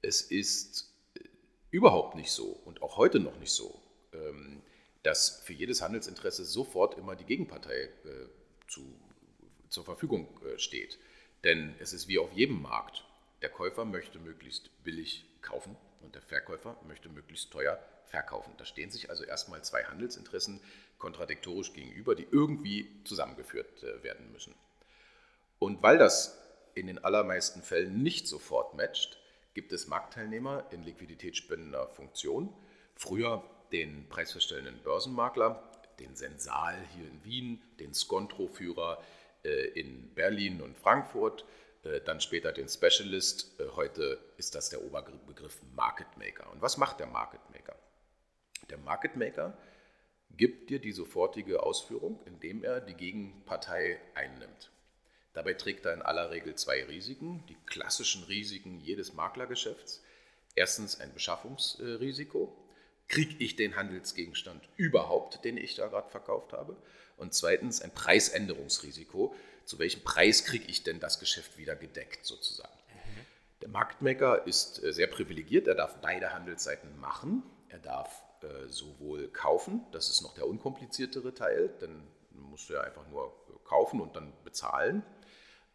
Es 0.00 0.22
ist 0.22 0.92
überhaupt 1.70 2.16
nicht 2.16 2.30
so 2.30 2.46
und 2.64 2.82
auch 2.82 2.96
heute 2.96 3.20
noch 3.20 3.38
nicht 3.38 3.52
so, 3.52 3.80
ähm, 4.12 4.62
dass 5.02 5.40
für 5.44 5.52
jedes 5.52 5.82
Handelsinteresse 5.82 6.44
sofort 6.44 6.98
immer 6.98 7.16
die 7.16 7.24
Gegenpartei 7.24 7.84
äh, 8.04 8.28
zu, 8.68 8.98
zur 9.72 9.84
Verfügung 9.84 10.28
äh, 10.44 10.58
steht. 10.58 10.98
Denn 11.44 11.74
es 11.80 11.92
ist 11.92 12.06
wie 12.06 12.18
auf 12.18 12.32
jedem 12.32 12.62
Markt. 12.62 13.04
Der 13.40 13.48
Käufer 13.48 13.84
möchte 13.84 14.18
möglichst 14.18 14.70
billig 14.84 15.24
kaufen 15.40 15.76
und 16.00 16.14
der 16.14 16.22
Verkäufer 16.22 16.76
möchte 16.86 17.08
möglichst 17.08 17.50
teuer 17.50 17.82
verkaufen. 18.04 18.52
Da 18.58 18.64
stehen 18.64 18.90
sich 18.90 19.10
also 19.10 19.24
erstmal 19.24 19.64
zwei 19.64 19.82
Handelsinteressen 19.84 20.60
kontradiktorisch 20.98 21.72
gegenüber, 21.72 22.14
die 22.14 22.28
irgendwie 22.30 22.88
zusammengeführt 23.04 23.82
äh, 23.82 24.02
werden 24.04 24.30
müssen. 24.30 24.54
Und 25.58 25.82
weil 25.82 25.98
das 25.98 26.38
in 26.74 26.86
den 26.86 27.02
allermeisten 27.02 27.62
Fällen 27.62 28.02
nicht 28.02 28.28
sofort 28.28 28.74
matcht, 28.74 29.18
gibt 29.54 29.72
es 29.72 29.86
Marktteilnehmer 29.86 30.66
in 30.70 30.82
liquiditätsspendender 30.82 31.88
Funktion. 31.88 32.52
Früher 32.94 33.42
den 33.72 34.08
preisverstellenden 34.08 34.82
Börsenmakler, 34.82 35.62
den 35.98 36.14
Sensal 36.14 36.76
hier 36.94 37.06
in 37.06 37.24
Wien, 37.24 37.62
den 37.78 37.94
Scontro-Führer 37.94 39.02
in 39.42 40.14
Berlin 40.14 40.62
und 40.62 40.76
Frankfurt, 40.76 41.44
äh, 41.84 42.00
dann 42.00 42.20
später 42.20 42.52
den 42.52 42.68
Specialist. 42.68 43.58
Äh, 43.60 43.68
heute 43.74 44.18
ist 44.36 44.54
das 44.54 44.70
der 44.70 44.82
Oberbegriff 44.84 45.60
Market 45.74 46.06
Maker. 46.16 46.50
Und 46.52 46.62
was 46.62 46.76
macht 46.76 47.00
der 47.00 47.06
Market 47.06 47.40
Maker? 47.50 47.76
Der 48.70 48.78
Market 48.78 49.16
Maker 49.16 49.56
gibt 50.36 50.70
dir 50.70 50.78
die 50.78 50.92
sofortige 50.92 51.62
Ausführung, 51.62 52.20
indem 52.24 52.64
er 52.64 52.80
die 52.80 52.94
Gegenpartei 52.94 54.00
einnimmt. 54.14 54.70
Dabei 55.34 55.54
trägt 55.54 55.84
er 55.84 55.94
in 55.94 56.02
aller 56.02 56.30
Regel 56.30 56.54
zwei 56.54 56.84
Risiken, 56.84 57.44
die 57.48 57.56
klassischen 57.66 58.24
Risiken 58.24 58.80
jedes 58.80 59.14
Maklergeschäfts. 59.14 60.02
Erstens 60.54 61.00
ein 61.00 61.12
Beschaffungsrisiko. 61.12 62.56
Kriege 63.08 63.42
ich 63.42 63.56
den 63.56 63.76
Handelsgegenstand 63.76 64.62
überhaupt, 64.76 65.44
den 65.44 65.56
ich 65.56 65.74
da 65.74 65.88
gerade 65.88 66.10
verkauft 66.10 66.52
habe? 66.52 66.76
Und 67.22 67.32
zweitens 67.34 67.80
ein 67.80 67.92
Preisänderungsrisiko. 67.92 69.34
Zu 69.64 69.78
welchem 69.78 70.02
Preis 70.02 70.44
kriege 70.44 70.64
ich 70.66 70.82
denn 70.82 70.98
das 70.98 71.20
Geschäft 71.20 71.56
wieder 71.56 71.76
gedeckt 71.76 72.26
sozusagen? 72.26 72.76
Der 73.62 73.68
Marktmaker 73.68 74.44
ist 74.46 74.82
äh, 74.82 74.92
sehr 74.92 75.06
privilegiert. 75.06 75.68
Er 75.68 75.76
darf 75.76 75.94
beide 76.02 76.32
Handelsseiten 76.34 76.98
machen. 76.98 77.44
Er 77.68 77.78
darf 77.78 78.24
äh, 78.42 78.68
sowohl 78.68 79.28
kaufen, 79.28 79.86
das 79.92 80.10
ist 80.10 80.20
noch 80.20 80.34
der 80.34 80.48
unkompliziertere 80.48 81.32
Teil, 81.32 81.72
dann 81.78 82.02
musst 82.32 82.68
du 82.68 82.74
ja 82.74 82.80
einfach 82.80 83.06
nur 83.08 83.32
kaufen 83.64 84.00
und 84.00 84.16
dann 84.16 84.32
bezahlen. 84.42 85.04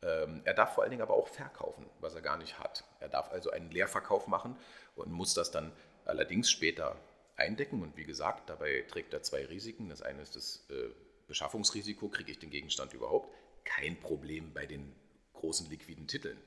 Ähm, 0.01 0.41
er 0.43 0.53
darf 0.53 0.75
vor 0.75 0.83
allen 0.83 0.91
Dingen 0.91 1.01
aber 1.01 1.13
auch 1.13 1.29
verkaufen, 1.29 1.89
was 2.01 2.13
er 2.13 2.21
gar 2.21 2.37
nicht 2.37 2.59
hat. 2.59 2.83
Er 2.99 3.07
darf 3.07 3.31
also 3.31 3.51
einen 3.51 3.71
Leerverkauf 3.71 4.27
machen 4.27 4.57
und 4.95 5.11
muss 5.11 5.33
das 5.33 5.49
dann 5.49 5.71
allerdings 6.03 6.51
später 6.51 6.97
eindecken. 7.37 7.81
Und 7.81 7.95
wie 7.95 8.03
gesagt, 8.03 8.49
dabei 8.49 8.83
trägt 8.89 9.13
er 9.13 9.23
zwei 9.23 9.45
Risiken. 9.45 9.87
Das 9.87 10.01
eine 10.01 10.21
ist 10.21 10.35
das 10.35 10.65
äh, 10.69 10.89
Beschaffungsrisiko, 11.27 12.09
kriege 12.09 12.31
ich 12.31 12.39
den 12.39 12.49
Gegenstand 12.49 12.93
überhaupt? 12.93 13.33
Kein 13.63 13.99
Problem 13.99 14.53
bei 14.53 14.65
den 14.65 14.93
großen 15.33 15.69
liquiden 15.69 16.07
Titeln. 16.07 16.37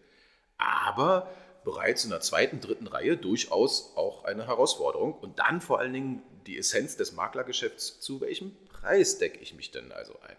Aber 0.58 1.30
bereits 1.64 2.04
in 2.04 2.10
der 2.10 2.20
zweiten, 2.20 2.60
dritten 2.60 2.86
Reihe 2.86 3.16
durchaus 3.16 3.96
auch 3.96 4.24
eine 4.24 4.46
Herausforderung. 4.46 5.14
Und 5.14 5.38
dann 5.38 5.60
vor 5.60 5.78
allen 5.78 5.92
Dingen 5.92 6.22
die 6.46 6.58
Essenz 6.58 6.96
des 6.96 7.12
Maklergeschäfts, 7.12 8.00
zu 8.00 8.20
welchem 8.20 8.56
Preis 8.66 9.18
decke 9.18 9.38
ich 9.38 9.54
mich 9.54 9.70
denn 9.70 9.92
also 9.92 10.18
ein? 10.20 10.36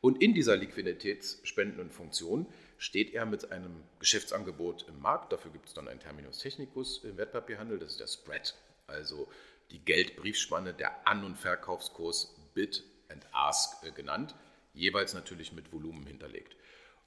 Und 0.00 0.22
in 0.22 0.32
dieser 0.32 0.56
liquiditätsspendenden 0.56 1.90
Funktion 1.90 2.46
steht 2.78 3.12
er 3.12 3.26
mit 3.26 3.50
einem 3.50 3.82
Geschäftsangebot 3.98 4.86
im 4.88 5.00
Markt. 5.00 5.32
Dafür 5.32 5.50
gibt 5.50 5.68
es 5.68 5.74
dann 5.74 5.88
einen 5.88 6.00
Terminus 6.00 6.38
technicus 6.38 7.02
im 7.04 7.16
Wertpapierhandel, 7.16 7.78
das 7.78 7.92
ist 7.92 8.00
der 8.00 8.06
Spread, 8.06 8.54
also 8.86 9.28
die 9.72 9.80
Geldbriefspanne, 9.80 10.72
der 10.72 11.06
An- 11.06 11.24
und 11.24 11.36
Verkaufskurs 11.36 12.34
Bid 12.54 12.84
and 13.08 13.26
Ask 13.32 13.84
äh, 13.84 13.90
genannt, 13.90 14.34
jeweils 14.74 15.14
natürlich 15.14 15.52
mit 15.52 15.72
Volumen 15.72 16.06
hinterlegt. 16.06 16.56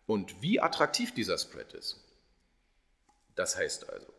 Und 0.05 0.41
wie 0.41 0.59
attraktiv 0.59 1.13
dieser 1.13 1.37
Spread 1.37 1.73
ist, 1.73 2.03
das 3.35 3.57
heißt 3.57 3.89
also, 3.89 4.11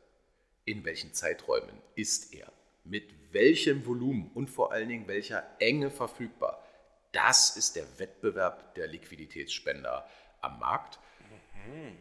in 0.64 0.84
welchen 0.84 1.12
Zeiträumen 1.12 1.80
ist 1.94 2.32
er, 2.32 2.52
mit 2.84 3.12
welchem 3.32 3.86
Volumen 3.86 4.30
und 4.34 4.48
vor 4.48 4.72
allen 4.72 4.88
Dingen 4.88 5.08
welcher 5.08 5.44
Enge 5.58 5.90
verfügbar, 5.90 6.64
das 7.12 7.56
ist 7.56 7.76
der 7.76 7.98
Wettbewerb 7.98 8.74
der 8.74 8.86
Liquiditätsspender 8.86 10.08
am 10.40 10.58
Markt. 10.58 10.98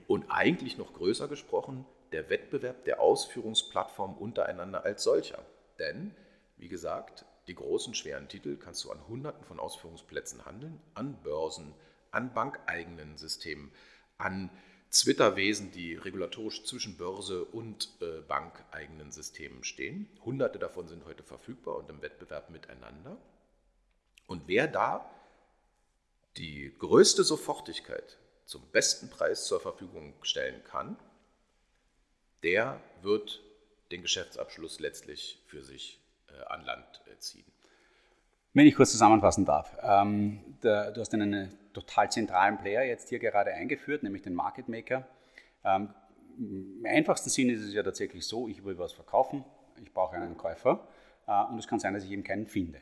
Und 0.07 0.25
eigentlich 0.29 0.77
noch 0.77 0.93
größer 0.93 1.27
gesprochen, 1.27 1.85
der 2.11 2.29
Wettbewerb 2.29 2.83
der 2.85 2.99
Ausführungsplattformen 2.99 4.17
untereinander 4.17 4.83
als 4.83 5.03
solcher. 5.03 5.45
Denn, 5.77 6.15
wie 6.57 6.67
gesagt, 6.67 7.25
die 7.47 7.55
großen, 7.55 7.93
schweren 7.93 8.27
Titel 8.27 8.57
kannst 8.57 8.83
du 8.83 8.91
an 8.91 9.07
Hunderten 9.07 9.43
von 9.43 9.59
Ausführungsplätzen 9.59 10.45
handeln, 10.45 10.79
an 10.93 11.21
Börsen, 11.23 11.73
an 12.11 12.33
bankeigenen 12.33 13.17
Systemen, 13.17 13.71
an 14.17 14.49
Zwitterwesen, 14.89 15.71
die 15.71 15.95
regulatorisch 15.95 16.65
zwischen 16.65 16.97
Börse 16.97 17.45
und 17.45 17.89
äh, 18.01 18.19
bankeigenen 18.27 19.11
Systemen 19.11 19.63
stehen. 19.63 20.09
Hunderte 20.25 20.59
davon 20.59 20.87
sind 20.89 21.05
heute 21.05 21.23
verfügbar 21.23 21.77
und 21.77 21.89
im 21.89 22.01
Wettbewerb 22.01 22.49
miteinander. 22.49 23.17
Und 24.27 24.47
wer 24.47 24.67
da 24.67 25.09
die 26.35 26.75
größte 26.77 27.23
Sofortigkeit 27.23 28.17
zum 28.45 28.61
besten 28.71 29.09
Preis 29.09 29.45
zur 29.45 29.61
Verfügung 29.61 30.13
stellen 30.23 30.61
kann, 30.65 30.97
der 32.43 32.81
wird 33.01 33.41
den 33.91 34.01
Geschäftsabschluss 34.01 34.81
letztlich 34.81 35.41
für 35.47 35.63
sich 35.63 36.00
an 36.47 36.63
Land 36.63 37.01
äh, 37.11 37.17
ziehen. 37.17 37.45
Wenn 38.53 38.67
ich 38.67 38.75
kurz 38.75 38.91
zusammenfassen 38.91 39.45
darf, 39.45 39.77
ähm, 39.81 40.39
der, 40.61 40.91
du 40.91 40.99
hast 40.99 41.13
einen 41.13 41.57
total 41.73 42.11
zentralen 42.11 42.57
Player 42.57 42.83
jetzt 42.83 43.09
hier 43.09 43.19
gerade 43.19 43.53
eingeführt, 43.53 44.03
nämlich 44.03 44.21
den 44.21 44.33
Market 44.33 44.67
Maker. 44.67 45.07
Ähm, 45.63 45.93
Im 46.37 46.85
einfachsten 46.85 47.29
Sinne 47.29 47.53
ist 47.53 47.61
es 47.61 47.73
ja 47.73 47.81
tatsächlich 47.81 48.25
so, 48.25 48.47
ich 48.47 48.63
will 48.65 48.77
was 48.77 48.91
verkaufen, 48.91 49.45
ich 49.81 49.93
brauche 49.93 50.15
einen 50.17 50.37
Käufer 50.37 50.87
äh, 51.27 51.43
und 51.45 51.59
es 51.59 51.67
kann 51.67 51.79
sein, 51.79 51.93
dass 51.93 52.03
ich 52.03 52.11
eben 52.11 52.23
keinen 52.23 52.47
finde. 52.47 52.79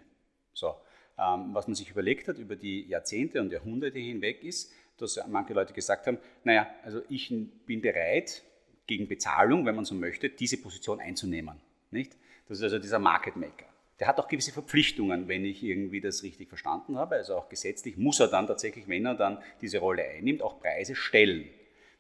So, 0.54 0.76
ähm, 1.18 1.54
was 1.54 1.68
man 1.68 1.76
sich 1.76 1.92
überlegt 1.92 2.28
hat 2.28 2.38
über 2.38 2.56
die 2.56 2.88
Jahrzehnte 2.88 3.40
und 3.40 3.52
Jahrhunderte 3.52 4.00
hinweg 4.00 4.44
ist, 4.44 4.72
dass 4.98 5.20
manche 5.28 5.54
Leute 5.54 5.74
gesagt 5.74 6.08
haben, 6.08 6.18
naja, 6.44 6.68
also 6.84 7.02
ich 7.10 7.34
bin 7.66 7.82
bereit, 7.82 8.44
gegen 8.90 9.08
Bezahlung, 9.08 9.68
wenn 9.68 9.76
man 9.76 9.86
so 9.86 9.94
möchte, 9.94 10.30
diese 10.30 10.58
Position 10.58 11.00
einzunehmen. 11.00 11.62
Nicht? 11.92 12.18
Das 12.50 12.58
ist 12.58 12.64
also 12.64 12.80
dieser 12.80 13.00
Market 13.00 13.36
Maker. 13.36 13.66
Der 14.00 14.08
hat 14.08 14.20
auch 14.20 14.28
gewisse 14.28 14.52
Verpflichtungen, 14.52 15.28
wenn 15.28 15.46
ich 15.46 15.62
irgendwie 15.62 16.02
das 16.02 16.24
richtig 16.24 16.50
verstanden 16.50 16.98
habe. 16.98 17.16
Also 17.16 17.36
auch 17.36 17.48
gesetzlich 17.48 17.96
muss 17.96 18.20
er 18.20 18.28
dann 18.28 18.48
tatsächlich, 18.48 18.88
wenn 18.88 19.06
er 19.06 19.14
dann 19.14 19.42
diese 19.62 19.78
Rolle 19.78 20.04
einnimmt, 20.04 20.42
auch 20.42 20.60
Preise 20.60 20.96
stellen. 20.96 21.48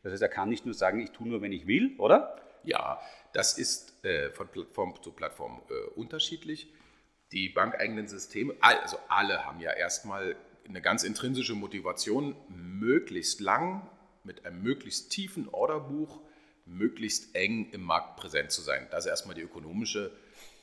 Das 0.01 0.11
heißt, 0.13 0.21
er 0.21 0.29
kann 0.29 0.49
nicht 0.49 0.65
nur 0.65 0.73
sagen, 0.73 1.01
ich 1.01 1.11
tue 1.11 1.27
nur, 1.27 1.41
wenn 1.41 1.51
ich 1.51 1.67
will, 1.67 1.95
oder? 1.97 2.41
Ja, 2.63 2.99
das 3.33 3.57
ist 3.57 4.03
äh, 4.03 4.31
von 4.31 4.47
Plattform 4.47 4.95
zu 5.03 5.11
Plattform 5.11 5.61
äh, 5.69 5.89
unterschiedlich. 5.91 6.73
Die 7.31 7.49
bankeigenen 7.49 8.07
Systeme, 8.07 8.55
also 8.59 8.97
alle 9.07 9.45
haben 9.45 9.59
ja 9.59 9.71
erstmal 9.71 10.35
eine 10.67 10.81
ganz 10.81 11.03
intrinsische 11.03 11.53
Motivation, 11.53 12.35
möglichst 12.47 13.39
lang 13.39 13.87
mit 14.23 14.45
einem 14.45 14.63
möglichst 14.63 15.11
tiefen 15.11 15.47
Orderbuch, 15.49 16.21
möglichst 16.65 17.35
eng 17.35 17.69
im 17.71 17.81
Markt 17.81 18.15
präsent 18.15 18.51
zu 18.51 18.61
sein. 18.61 18.87
Das 18.89 19.05
ist 19.05 19.09
erstmal 19.09 19.35
die 19.35 19.41
ökonomische 19.41 20.11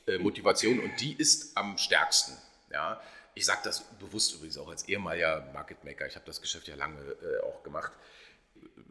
äh, 0.07 0.17
Motivation 0.17 0.79
und 0.79 0.91
die 0.99 1.13
ist 1.13 1.57
am 1.57 1.77
stärksten. 1.77 2.33
Ja. 2.71 3.01
Ich 3.35 3.45
sage 3.45 3.59
das 3.63 3.83
bewusst 3.99 4.33
übrigens 4.35 4.57
auch 4.57 4.67
als 4.67 4.87
ehemaliger 4.89 5.47
Market 5.53 5.83
Maker. 5.83 6.07
Ich 6.07 6.15
habe 6.15 6.25
das 6.25 6.41
Geschäft 6.41 6.67
ja 6.67 6.75
lange 6.75 6.99
äh, 6.99 7.43
auch 7.45 7.63
gemacht. 7.63 7.91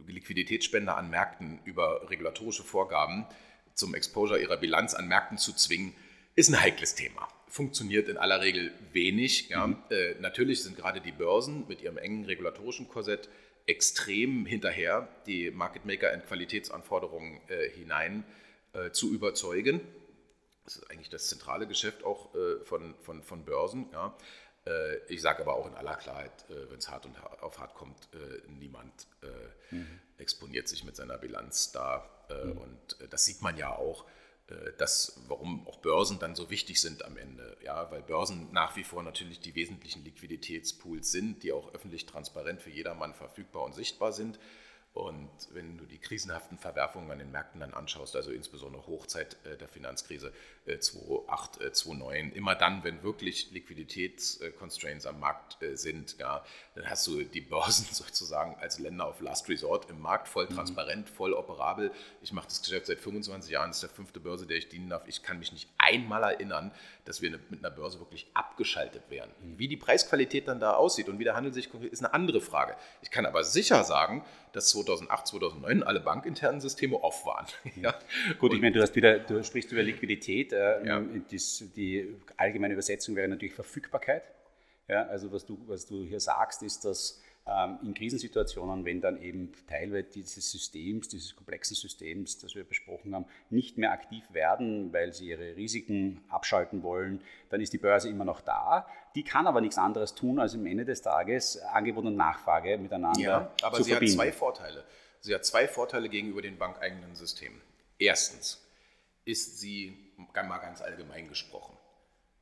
Liquiditätsspender 0.07 0.97
an 0.97 1.11
Märkten 1.11 1.59
über 1.65 2.09
regulatorische 2.09 2.63
Vorgaben 2.63 3.27
zum 3.75 3.95
Exposure 3.95 4.41
ihrer 4.41 4.57
Bilanz 4.57 4.95
an 4.95 5.09
Märkten 5.09 5.37
zu 5.37 5.53
zwingen, 5.53 5.95
ist 6.37 6.49
ein 6.49 6.61
heikles 6.61 6.95
Thema 6.95 7.29
funktioniert 7.57 8.09
in 8.09 8.19
aller 8.19 8.43
Regel 8.43 8.71
wenig. 8.93 9.49
Ja. 9.49 9.67
Mhm. 9.67 9.77
Äh, 9.91 10.15
natürlich 10.21 10.63
sind 10.63 10.77
gerade 10.77 11.01
die 11.01 11.13
Börsen 11.13 11.65
mit 11.69 11.81
ihrem 11.83 11.97
engen 11.97 12.25
regulatorischen 12.27 12.87
Korsett 12.87 13.29
extrem 13.67 14.47
hinterher, 14.47 15.09
die 15.27 15.51
Market 15.51 15.87
Maker 15.87 16.13
in 16.13 16.23
Qualitätsanforderungen 16.23 17.41
äh, 17.49 17.71
hinein 17.71 18.25
äh, 18.75 18.91
zu 18.91 19.13
überzeugen. 19.13 19.81
Das 20.67 20.77
ist 20.77 20.91
eigentlich 20.91 21.09
das 21.09 21.29
zentrale 21.29 21.67
Geschäft 21.67 22.05
auch 22.05 22.35
äh, 22.35 22.63
von, 22.65 22.95
von, 23.01 23.23
von 23.23 23.45
Börsen. 23.45 23.89
Ja. 23.93 24.17
Äh, 24.67 24.99
ich 25.09 25.23
sage 25.23 25.43
aber 25.43 25.55
auch 25.55 25.67
in 25.67 25.75
aller 25.75 25.97
Klarheit, 25.97 26.45
äh, 26.51 26.71
wenn 26.71 26.79
es 26.79 26.91
hart 26.91 27.07
und 27.07 27.17
auf 27.41 27.59
hart 27.59 27.75
kommt, 27.75 28.09
niemand 28.49 29.07
mhm. 29.71 30.01
exponiert 30.19 30.69
sich 30.69 30.85
mit 30.85 30.97
seiner 30.97 31.17
Bilanz 31.17 31.73
da. 31.73 32.11
Mhm. 32.29 32.59
Und 32.59 32.97
das 33.11 33.25
sieht 33.25 33.41
man 33.41 33.57
ja 33.57 33.75
auch 33.75 34.05
äh, 34.49 34.73
das, 34.79 35.21
warum 35.29 35.67
auch 35.67 35.79
Börsen 35.79 36.19
dann 36.19 36.35
so 36.35 36.51
wichtig 36.51 36.81
sind 36.81 37.05
am 37.05 37.17
Ende. 37.17 37.57
Ja, 37.63 37.91
weil 37.91 38.03
Börsen 38.03 38.53
nach 38.53 38.77
wie 38.77 38.85
vor 38.85 39.03
natürlich 39.03 39.41
die 39.41 39.55
wesentlichen 39.55 40.05
Liquiditätspools 40.05 41.11
sind, 41.11 41.43
die 41.43 41.53
auch 41.53 41.75
öffentlich 41.75 42.07
transparent 42.07 42.63
für 42.63 42.71
jedermann 42.71 43.15
verfügbar 43.15 43.65
und 43.65 43.75
sichtbar 43.75 44.13
sind. 44.13 44.39
Und 44.93 45.31
wenn 45.53 45.77
du 45.77 45.85
die 45.85 45.99
krisenhaften 45.99 46.57
Verwerfungen 46.57 47.11
an 47.11 47.19
den 47.19 47.31
Märkten 47.31 47.61
dann 47.61 47.75
anschaust, 47.75 48.17
also 48.17 48.31
insbesondere 48.31 48.87
Hochzeit 48.87 49.37
äh, 49.45 49.57
der 49.57 49.69
Finanzkrise 49.69 50.33
2008, 50.67 51.61
äh, 51.61 51.73
2009, 51.73 52.33
immer 52.33 52.55
dann, 52.55 52.83
wenn 52.85 53.03
wirklich 53.03 53.51
Liquiditätsconstraints 53.53 55.07
am 55.07 55.21
Markt 55.21 55.59
sind, 55.75 56.17
ja, 56.19 56.45
dann 56.75 56.91
hast 56.91 57.07
du 57.07 57.23
die 57.23 57.41
Börsen 57.41 57.87
sozusagen 57.93 58.57
als 58.57 58.79
Länder 58.79 59.07
auf 59.07 59.21
Last 59.21 59.49
Resort 59.49 59.89
im 59.91 60.01
Markt, 60.01 60.29
voll 60.29 60.47
mhm. 60.49 60.55
transparent, 60.55 61.09
voll 61.09 61.33
operabel. 61.33 61.93
Ich 62.21 62.33
mache 62.33 62.49
das 62.49 62.61
Geschäft 62.63 62.87
seit 62.87 62.99
25 62.99 63.51
Jahren, 63.51 63.71
das 63.71 63.77
ist 63.77 63.83
der 63.83 63.91
fünfte 63.91 64.21
Börse, 64.21 64.47
der 64.47 64.57
ich 64.57 64.69
dienen 64.69 64.89
darf. 64.89 65.07
Ich 65.07 65.23
kann 65.23 65.39
mich 65.39 65.53
nicht 65.53 65.69
einmal 65.79 66.23
erinnern, 66.23 66.73
dass 67.05 67.23
wir 67.23 67.31
mit 67.31 67.65
einer 67.65 67.71
Börse 67.71 68.01
wirklich 68.01 68.27
abgeschaltet 68.35 69.03
wären. 69.09 69.31
Mhm. 69.41 69.59
Wie 69.59 69.69
die 69.69 69.77
Preisqualität 69.77 70.49
dann 70.49 70.61
da 70.61 70.75
aussieht 70.75 71.09
und 71.09 71.19
wie 71.19 71.25
der 71.25 71.37
Handel 71.37 71.53
sich 71.53 71.71
konkret, 71.71 71.93
ist 71.93 72.05
eine 72.05 72.13
andere 72.13 72.41
Frage. 72.41 72.77
Ich 73.03 73.11
kann 73.11 73.27
aber 73.27 73.45
sicher 73.45 73.85
sagen, 73.85 74.25
dass 74.53 74.71
2008, 74.71 75.27
2009 75.27 75.83
alle 75.83 76.01
bankinternen 76.01 76.61
Systeme 76.61 76.97
off 76.97 77.27
waren. 77.27 77.47
ja. 77.77 77.95
Gut, 78.39 78.55
ich 78.55 78.61
meine, 78.61 78.73
du, 78.73 78.83
hast 78.83 78.97
wieder, 78.97 79.19
du 79.19 79.43
sprichst 79.45 79.71
über 79.71 79.83
Liquidität. 79.83 80.53
Ja. 80.57 81.01
das, 81.31 81.65
die 81.75 82.15
allgemeine 82.37 82.75
Übersetzung 82.75 83.17
wäre 83.17 83.29
natürlich 83.29 83.55
Verfügbarkeit. 83.55 84.23
Ja, 84.89 85.07
also 85.07 85.33
was 85.33 85.45
du, 85.45 85.59
was 85.67 85.87
du 85.87 86.05
hier 86.05 86.21
sagst, 86.21 86.63
ist, 86.63 86.85
dass 86.85 87.21
ähm, 87.49 87.79
in 87.83 87.95
Krisensituationen, 87.95 88.85
wenn 88.85 89.01
dann 89.01 89.21
eben 89.21 89.53
Teile 89.69 90.03
dieses 90.03 90.51
Systems, 90.51 91.09
dieses 91.09 91.37
komplexen 91.37 91.77
Systems, 91.77 92.39
das 92.39 92.57
wir 92.57 92.65
besprochen 92.65 93.15
haben, 93.15 93.27
nicht 93.51 93.79
mehr 93.79 93.93
aktiv 93.93 94.25
werden, 94.33 94.93
weil 94.93 95.13
sie 95.13 95.29
ihre 95.29 95.55
Risiken 95.57 96.25
abschalten 96.29 96.83
wollen, 96.83 97.23
dann 97.51 97.61
ist 97.61 97.73
die 97.73 97.79
Börse 97.79 98.09
immer 98.09 98.25
noch 98.25 98.41
da. 98.41 98.87
Die 99.15 99.23
kann 99.23 99.47
aber 99.47 99.61
nichts 99.61 99.79
anderes 99.79 100.15
tun, 100.15 100.41
als 100.41 100.55
am 100.55 100.67
Ende 100.67 100.85
des 100.85 101.03
Tages 101.03 101.59
Angebot 101.59 102.05
und 102.05 102.17
Nachfrage 102.17 102.79
miteinander 102.79 103.21
ja, 103.21 103.53
aber 103.63 103.77
zu 103.77 103.85
sie 103.85 103.91
verbinden. 103.93 104.19
hat 104.19 104.27
zwei 104.27 104.33
Vorteile. 104.33 104.85
Sie 105.21 105.35
hat 105.35 105.45
zwei 105.45 105.69
Vorteile 105.69 106.09
gegenüber 106.09 106.43
den 106.43 106.59
bankeigenen 106.59 107.15
Systemen. 107.15 107.61
Erstens 107.99 108.66
ist 109.27 109.59
sie, 109.59 109.99
mal 110.17 110.59
ganz 110.59 110.81
allgemein 110.81 111.29
gesprochen, 111.29 111.77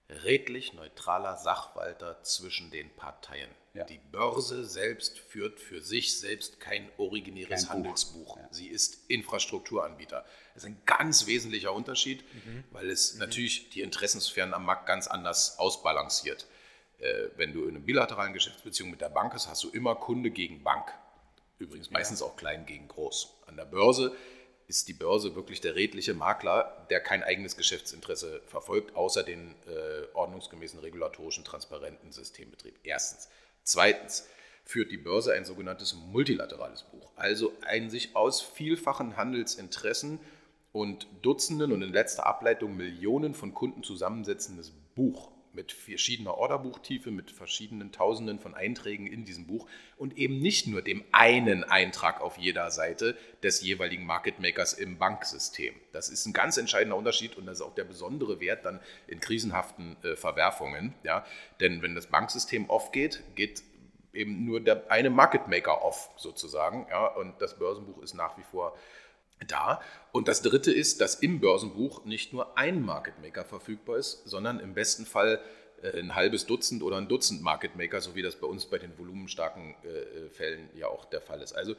redlich 0.09 0.75
neutraler 0.75 1.37
Sachwalter 1.37 2.23
zwischen 2.23 2.71
den 2.71 2.91
Parteien. 2.95 3.51
Ja. 3.73 3.85
Die 3.85 3.99
Börse 3.99 4.65
selbst 4.65 5.19
führt 5.19 5.59
für 5.59 5.81
sich 5.81 6.21
selbst 6.21 6.61
kein 6.61 6.89
originäres 6.99 7.63
kein 7.63 7.71
Handelsbuch. 7.71 8.37
Ja. 8.37 8.49
Sie 8.51 8.69
ist 8.69 9.11
Infrastrukturanbieter. 9.11 10.25
Das 10.55 10.63
ist 10.63 10.69
ein 10.69 10.81
ganz 10.85 11.27
wesentlicher 11.27 11.73
Unterschied, 11.73 12.23
mhm. 12.35 12.65
weil 12.71 12.89
es 12.91 13.15
mhm. 13.15 13.21
natürlich 13.21 13.71
die 13.71 13.81
Interessensphären 13.81 14.55
am 14.55 14.65
Markt 14.65 14.87
ganz 14.87 15.09
anders 15.09 15.59
ausbalanciert. 15.59 16.47
Äh, 16.99 17.31
wenn 17.37 17.53
du 17.53 17.65
in 17.65 17.71
einer 17.71 17.85
bilateralen 17.85 18.35
Geschäftsbeziehung 18.35 18.91
mit 18.91 19.01
der 19.01 19.09
Bank 19.09 19.33
hast, 19.33 19.49
hast 19.49 19.65
du 19.65 19.71
immer 19.71 19.97
Kunde 19.97 20.31
gegen 20.31 20.63
Bank. 20.63 20.93
Übrigens 21.59 21.91
meistens 21.91 22.21
ja. 22.21 22.27
auch 22.27 22.37
klein 22.37 22.67
gegen 22.67 22.87
groß. 22.89 23.35
An 23.47 23.57
der 23.57 23.65
Börse 23.65 24.15
ist 24.67 24.89
die 24.89 24.95
Börse 24.95 25.35
wirklich 25.35 25.61
der 25.61 25.75
redliche 25.75 26.15
Makler, 26.15 26.87
der 26.91 27.01
kein 27.01 27.23
eigenes 27.23 27.57
Geschäftsinteresse 27.57 28.43
verfolgt, 28.47 28.97
außer 28.97 29.23
den 29.23 29.55
äh, 29.67 30.07
ordnungsgemäßen 30.15 30.81
regulatorischen 30.81 31.45
transparenten 31.45 32.13
Systembetrieb. 32.13 32.79
Erstens. 32.83 33.29
Zweitens 33.63 34.27
führt 34.65 34.91
die 34.91 34.97
Börse 34.97 35.33
ein 35.33 35.45
sogenanntes 35.45 35.95
multilaterales 35.95 36.85
Buch, 36.85 37.13
also 37.17 37.53
ein 37.63 37.91
sich 37.91 38.17
aus 38.17 38.41
vielfachen 38.41 39.17
Handelsinteressen 39.17 40.21
und 40.73 41.07
Dutzenden 41.23 41.73
und 41.73 41.83
in 41.83 41.93
letzter 41.93 42.27
Ableitung 42.27 42.77
Millionen 42.77 43.35
von 43.35 43.55
Kunden 43.55 43.83
zusammensetzendes 43.83 44.73
Buch 44.95 45.34
mit 45.55 45.73
verschiedener 45.73 46.37
Orderbuchtiefe, 46.37 47.11
mit 47.11 47.31
verschiedenen 47.31 47.93
Tausenden 47.93 48.39
von 48.39 48.55
Einträgen 48.55 49.07
in 49.07 49.25
diesem 49.25 49.47
Buch 49.47 49.67
und 49.97 50.19
eben 50.19 50.39
nicht 50.39 50.67
nur 50.67 50.83
dem 50.83 51.05
einen 51.13 51.65
Eintrag 51.65 52.21
auf 52.21 52.39
jeder 52.39 52.71
Seite 52.71 53.17
des 53.43 53.63
jeweiligen 53.63 54.05
Market 54.05 54.41
Makers 54.41 54.73
im 54.73 54.99
Banksystem. 54.99 55.75
Das 55.93 56.09
ist 56.09 56.27
ein 56.27 56.33
ganz 56.33 56.57
entscheidender 56.57 56.97
Unterschied 56.97 57.37
und 57.37 57.47
das 57.47 57.59
ist 57.59 57.63
auch 57.63 57.75
der 57.75 57.85
besondere 57.85 58.41
Wert 58.41 58.65
dann 58.65 58.81
in 59.07 59.21
krisenhaften 59.21 59.97
äh, 60.03 60.17
Verwerfungen. 60.17 60.95
Ja? 61.03 61.25
Denn 61.61 61.83
wenn 61.83 61.95
das 61.95 62.07
Banksystem 62.07 62.69
off 62.69 62.93
geht, 62.93 63.23
geht 63.35 63.63
eben 64.13 64.45
nur 64.45 64.61
der 64.61 64.91
eine 64.91 65.11
Market 65.11 65.49
Maker 65.49 65.83
off 65.83 66.11
sozusagen. 66.17 66.87
Ja? 66.91 67.07
Und 67.07 67.41
das 67.41 67.59
Börsenbuch 67.59 68.03
ist 68.03 68.15
nach 68.15 68.37
wie 68.39 68.45
vor 68.45 68.77
da. 69.47 69.81
Und 70.13 70.29
das 70.29 70.43
Dritte 70.43 70.73
ist, 70.73 71.01
dass 71.01 71.17
im 71.17 71.41
Börsenbuch 71.41 72.05
nicht 72.05 72.33
nur 72.33 72.57
ein 72.57 72.83
Market 72.83 73.21
Maker 73.21 73.45
verfügbar 73.45 73.97
ist, 73.97 74.23
sondern 74.27 74.61
im 74.61 74.75
besten 74.75 75.07
Fall 75.07 75.41
äh, 75.83 75.99
ein 75.99 76.15
halbes 76.15 76.47
Dutzend 76.47 76.83
oder 76.83 76.97
ein 76.97 77.09
Dutzend 77.09 77.43
Market 77.43 77.77
Maker, 77.77 78.01
so 78.01 78.15
wie 78.15 78.23
das 78.23 78.37
bei 78.37 78.47
uns 78.47 78.67
bei 78.67 78.79
den 78.79 78.97
volumenstarken 78.99 79.75
äh, 79.85 79.89
äh, 79.89 80.31
Fällen 80.31 80.69
ja 80.77 80.89
auch 80.89 81.05
der 81.05 81.21
Fall 81.21 81.41
ist. 81.41 81.53
Also 81.53 81.75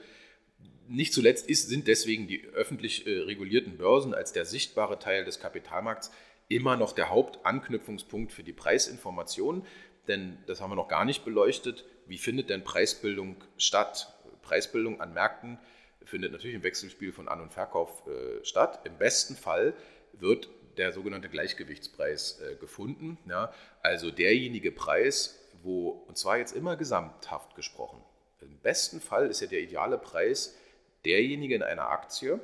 nicht 0.88 1.14
zuletzt 1.14 1.50
ist, 1.50 1.70
sind 1.70 1.88
deswegen 1.88 2.28
die 2.28 2.46
öffentlich 2.46 3.06
regulierten 3.08 3.78
Börsen 3.78 4.14
als 4.14 4.34
der 4.34 4.46
sichtbare 4.46 5.00
Teil 5.00 5.26
des 5.26 5.40
Kapitalmarkts 5.40 6.12
immer 6.48 6.78
noch 6.78 6.94
der 6.94 7.10
Hauptanknüpfungspunkt 7.10 8.32
für 8.32 8.44
die 8.44 8.54
Preisinformation. 8.54 9.66
Denn 10.08 10.38
das 10.46 10.62
haben 10.62 10.70
wir 10.70 10.76
noch 10.76 10.88
gar 10.88 11.04
nicht 11.04 11.26
beleuchtet. 11.26 11.86
Wie 12.06 12.20
findet 12.20 12.50
denn 12.50 12.64
Preisbildung 12.64 13.44
statt? 13.58 14.14
Preisbildung 14.44 15.02
an 15.02 15.14
Märkten 15.14 15.58
findet 16.06 16.32
natürlich 16.32 16.56
im 16.56 16.64
Wechselspiel 16.64 17.12
von 17.12 17.28
An- 17.28 17.42
und 17.42 17.54
Verkauf 17.54 18.04
äh, 18.08 18.44
statt. 18.44 18.82
Im 18.86 18.98
besten 18.98 19.36
Fall 19.36 19.74
wird 20.14 20.50
der 20.78 20.92
sogenannte 20.92 21.30
Gleichgewichtspreis 21.30 22.40
äh, 22.42 22.56
gefunden. 22.56 23.18
Ja? 23.28 23.54
Also 23.82 24.12
derjenige 24.12 24.72
Preis, 24.72 25.40
wo, 25.64 25.90
und 25.90 26.18
zwar 26.18 26.38
jetzt 26.38 26.56
immer 26.56 26.76
gesamthaft 26.76 27.56
gesprochen, 27.56 28.02
im 28.42 28.58
besten 28.60 29.02
Fall 29.02 29.28
ist 29.28 29.42
ja 29.42 29.48
der 29.48 29.62
ideale 29.62 29.98
Preis 29.98 30.56
derjenige 31.04 31.56
in 31.56 31.64
einer 31.64 31.90
Aktie, 31.90 32.40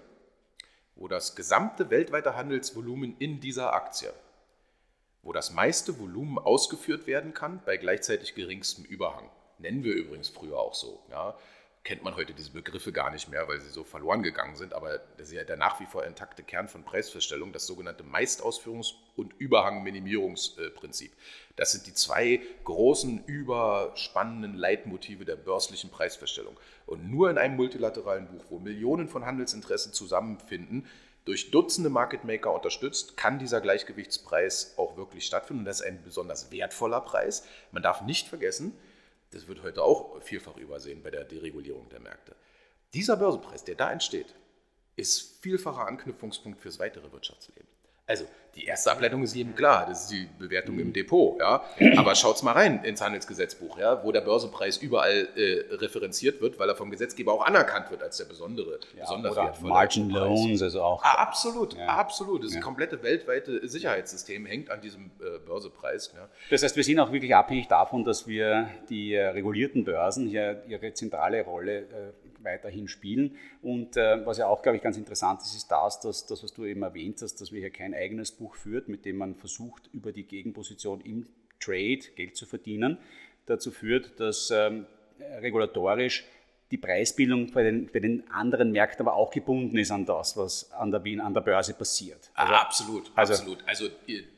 wo 0.95 1.07
das 1.07 1.35
gesamte 1.35 1.89
weltweite 1.89 2.35
Handelsvolumen 2.35 3.15
in 3.17 3.39
dieser 3.39 3.73
Aktie, 3.73 4.13
wo 5.23 5.33
das 5.33 5.51
meiste 5.51 5.99
Volumen 5.99 6.37
ausgeführt 6.37 7.07
werden 7.07 7.33
kann 7.33 7.61
bei 7.65 7.77
gleichzeitig 7.77 8.35
geringstem 8.35 8.85
Überhang. 8.85 9.29
Nennen 9.57 9.83
wir 9.83 9.93
übrigens 9.93 10.29
früher 10.29 10.59
auch 10.59 10.73
so. 10.73 11.03
Ja? 11.09 11.37
Kennt 11.83 12.03
man 12.03 12.15
heute 12.15 12.33
diese 12.33 12.51
Begriffe 12.51 12.91
gar 12.91 13.09
nicht 13.09 13.29
mehr, 13.29 13.47
weil 13.47 13.59
sie 13.59 13.69
so 13.69 13.83
verloren 13.83 14.21
gegangen 14.21 14.55
sind. 14.55 14.73
Aber 14.73 14.99
das 15.17 15.27
ist 15.27 15.33
ja 15.33 15.43
der 15.43 15.57
nach 15.57 15.79
wie 15.79 15.85
vor 15.85 16.05
intakte 16.05 16.43
Kern 16.43 16.67
von 16.67 16.83
Preisfeststellung, 16.83 17.53
das 17.53 17.65
sogenannte 17.65 18.03
Meistausführungs- 18.03 18.93
und 19.15 19.33
Überhangminimierungsprinzip. 19.39 21.11
Das 21.55 21.71
sind 21.71 21.87
die 21.87 21.93
zwei 21.93 22.41
großen, 22.65 23.23
überspannenden 23.25 24.53
Leitmotive 24.53 25.25
der 25.25 25.35
börslichen 25.35 25.89
Preisfeststellung. 25.89 26.55
Und 26.85 27.09
nur 27.09 27.31
in 27.31 27.39
einem 27.39 27.55
multilateralen 27.55 28.27
Buch, 28.27 28.45
wo 28.49 28.59
Millionen 28.59 29.07
von 29.07 29.25
Handelsinteressen 29.25 29.91
zusammenfinden, 29.91 30.87
durch 31.25 31.51
Dutzende 31.51 31.89
Market 31.89 32.23
Maker 32.23 32.53
unterstützt, 32.53 33.15
kann 33.15 33.37
dieser 33.37 33.61
Gleichgewichtspreis 33.61 34.73
auch 34.77 34.97
wirklich 34.97 35.25
stattfinden. 35.25 35.61
Und 35.61 35.65
das 35.65 35.81
ist 35.81 35.87
ein 35.87 36.03
besonders 36.03 36.51
wertvoller 36.51 37.01
Preis. 37.01 37.47
Man 37.71 37.83
darf 37.83 38.01
nicht 38.01 38.27
vergessen, 38.27 38.75
das 39.31 39.47
wird 39.47 39.63
heute 39.63 39.83
auch 39.83 40.21
vielfach 40.21 40.57
übersehen 40.57 41.01
bei 41.01 41.09
der 41.09 41.23
Deregulierung 41.23 41.89
der 41.89 41.99
Märkte. 41.99 42.35
Dieser 42.93 43.17
Börsenpreis, 43.17 43.63
der 43.63 43.75
da 43.75 43.91
entsteht, 43.91 44.35
ist 44.95 45.41
vielfacher 45.41 45.87
Anknüpfungspunkt 45.87 46.61
fürs 46.61 46.79
weitere 46.79 47.11
Wirtschaftsleben. 47.11 47.67
Also 48.05 48.25
die 48.55 48.65
erste 48.65 48.91
Ableitung 48.91 49.23
ist 49.23 49.33
jedem 49.33 49.55
klar, 49.55 49.85
das 49.87 50.03
ist 50.03 50.11
die 50.11 50.27
Bewertung 50.37 50.77
im 50.79 50.91
Depot. 50.91 51.39
Ja? 51.39 51.63
Aber 51.97 52.15
schaut's 52.15 52.43
mal 52.43 52.51
rein 52.51 52.83
ins 52.83 53.01
Handelsgesetzbuch, 53.01 53.77
ja? 53.77 54.03
wo 54.03 54.11
der 54.11 54.21
Börsenpreis 54.21 54.77
überall 54.77 55.29
äh, 55.35 55.75
referenziert 55.75 56.41
wird, 56.41 56.59
weil 56.59 56.67
er 56.67 56.75
vom 56.75 56.91
Gesetzgeber 56.91 57.33
auch 57.33 57.45
anerkannt 57.45 57.91
wird 57.91 58.03
als 58.03 58.17
der 58.17 58.25
besondere, 58.25 58.79
ja, 58.95 59.03
besonders 59.03 59.31
oder 59.33 59.43
wertvolle 59.45 59.69
Margin 59.69 60.09
Loans, 60.09 60.61
also 60.61 60.81
auch. 60.81 61.03
Ah, 61.03 61.21
absolut, 61.21 61.77
ja. 61.77 61.87
absolut. 61.87 62.43
Das 62.43 62.53
ja. 62.53 62.59
komplette 62.59 63.01
weltweite 63.03 63.67
Sicherheitssystem 63.67 64.45
hängt 64.45 64.69
an 64.69 64.81
diesem 64.81 65.11
äh, 65.19 65.39
Börsepreis. 65.45 66.11
Ja. 66.13 66.27
Das 66.49 66.63
heißt, 66.63 66.75
wir 66.75 66.83
sind 66.83 66.99
auch 66.99 67.11
wirklich 67.11 67.33
abhängig 67.33 67.67
davon, 67.67 68.03
dass 68.03 68.27
wir 68.27 68.69
die 68.89 69.13
äh, 69.13 69.27
regulierten 69.27 69.85
Börsen 69.85 70.27
hier 70.27 70.63
ihre 70.67 70.93
zentrale 70.93 71.43
Rolle 71.43 71.79
äh, 71.79 71.85
weiterhin 72.43 72.87
spielen. 72.87 73.37
Und 73.61 73.97
äh, 73.97 74.25
was 74.25 74.37
ja 74.37 74.47
auch, 74.47 74.61
glaube 74.61 74.77
ich, 74.77 74.83
ganz 74.83 74.97
interessant 74.97 75.41
ist, 75.41 75.55
ist 75.55 75.71
das, 75.71 75.99
dass 75.99 76.25
das, 76.25 76.43
was 76.43 76.53
du 76.53 76.65
eben 76.65 76.83
erwähnt 76.83 77.21
hast, 77.21 77.39
dass 77.41 77.51
wir 77.51 77.59
hier 77.59 77.69
kein 77.69 77.93
eigenes 77.93 78.31
Buch 78.41 78.55
führt, 78.55 78.87
mit 78.87 79.05
dem 79.05 79.17
man 79.17 79.35
versucht, 79.35 79.87
über 79.93 80.11
die 80.11 80.23
Gegenposition 80.23 80.99
im 81.01 81.27
Trade 81.59 81.99
Geld 82.15 82.35
zu 82.35 82.47
verdienen, 82.47 82.97
dazu 83.45 83.69
führt, 83.69 84.19
dass 84.19 84.49
ähm, 84.49 84.87
regulatorisch 85.19 86.25
die 86.71 86.77
Preisbildung 86.77 87.51
bei 87.51 87.63
den, 87.63 87.91
bei 87.91 87.99
den, 87.99 88.27
anderen 88.31 88.71
Märkten 88.71 89.05
aber 89.05 89.15
auch 89.15 89.29
gebunden 89.29 89.77
ist 89.77 89.91
an 89.91 90.05
das, 90.05 90.37
was 90.37 90.71
an 90.71 90.89
der, 90.89 91.01
an 91.23 91.33
der 91.33 91.41
Börse 91.41 91.73
passiert. 91.73 92.31
Also, 92.33 92.53
ah, 92.53 92.61
absolut, 92.61 93.11
also 93.13 93.33
absolut. 93.33 93.63
Also, 93.67 93.89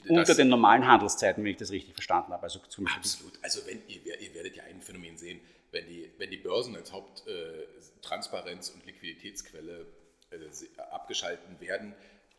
unter 0.09 0.35
den 0.35 0.49
normalen 0.49 0.85
Handelszeiten, 0.85 1.43
wenn 1.43 1.51
ich 1.51 1.57
das 1.57 1.71
richtig 1.71 1.93
verstanden 1.93 2.33
habe. 2.33 2.43
Also 2.43 2.59
absolut. 2.59 3.39
Also 3.41 3.61
wenn 3.67 3.81
ihr, 3.87 4.19
ihr 4.19 4.33
werdet 4.33 4.55
ja 4.57 4.63
ein 4.63 4.81
Phänomen 4.81 5.15
sehen, 5.15 5.39
wenn 5.71 5.87
die, 5.87 6.11
wenn 6.17 6.29
die 6.29 6.37
Börsen 6.37 6.75
als 6.75 6.91
Haupttransparenz- 6.91 8.71
äh, 8.71 8.73
und 8.73 8.85
Liquiditätsquelle 8.85 9.85
äh, 10.31 10.81
abgeschalten 10.91 11.59
werden, 11.61 11.93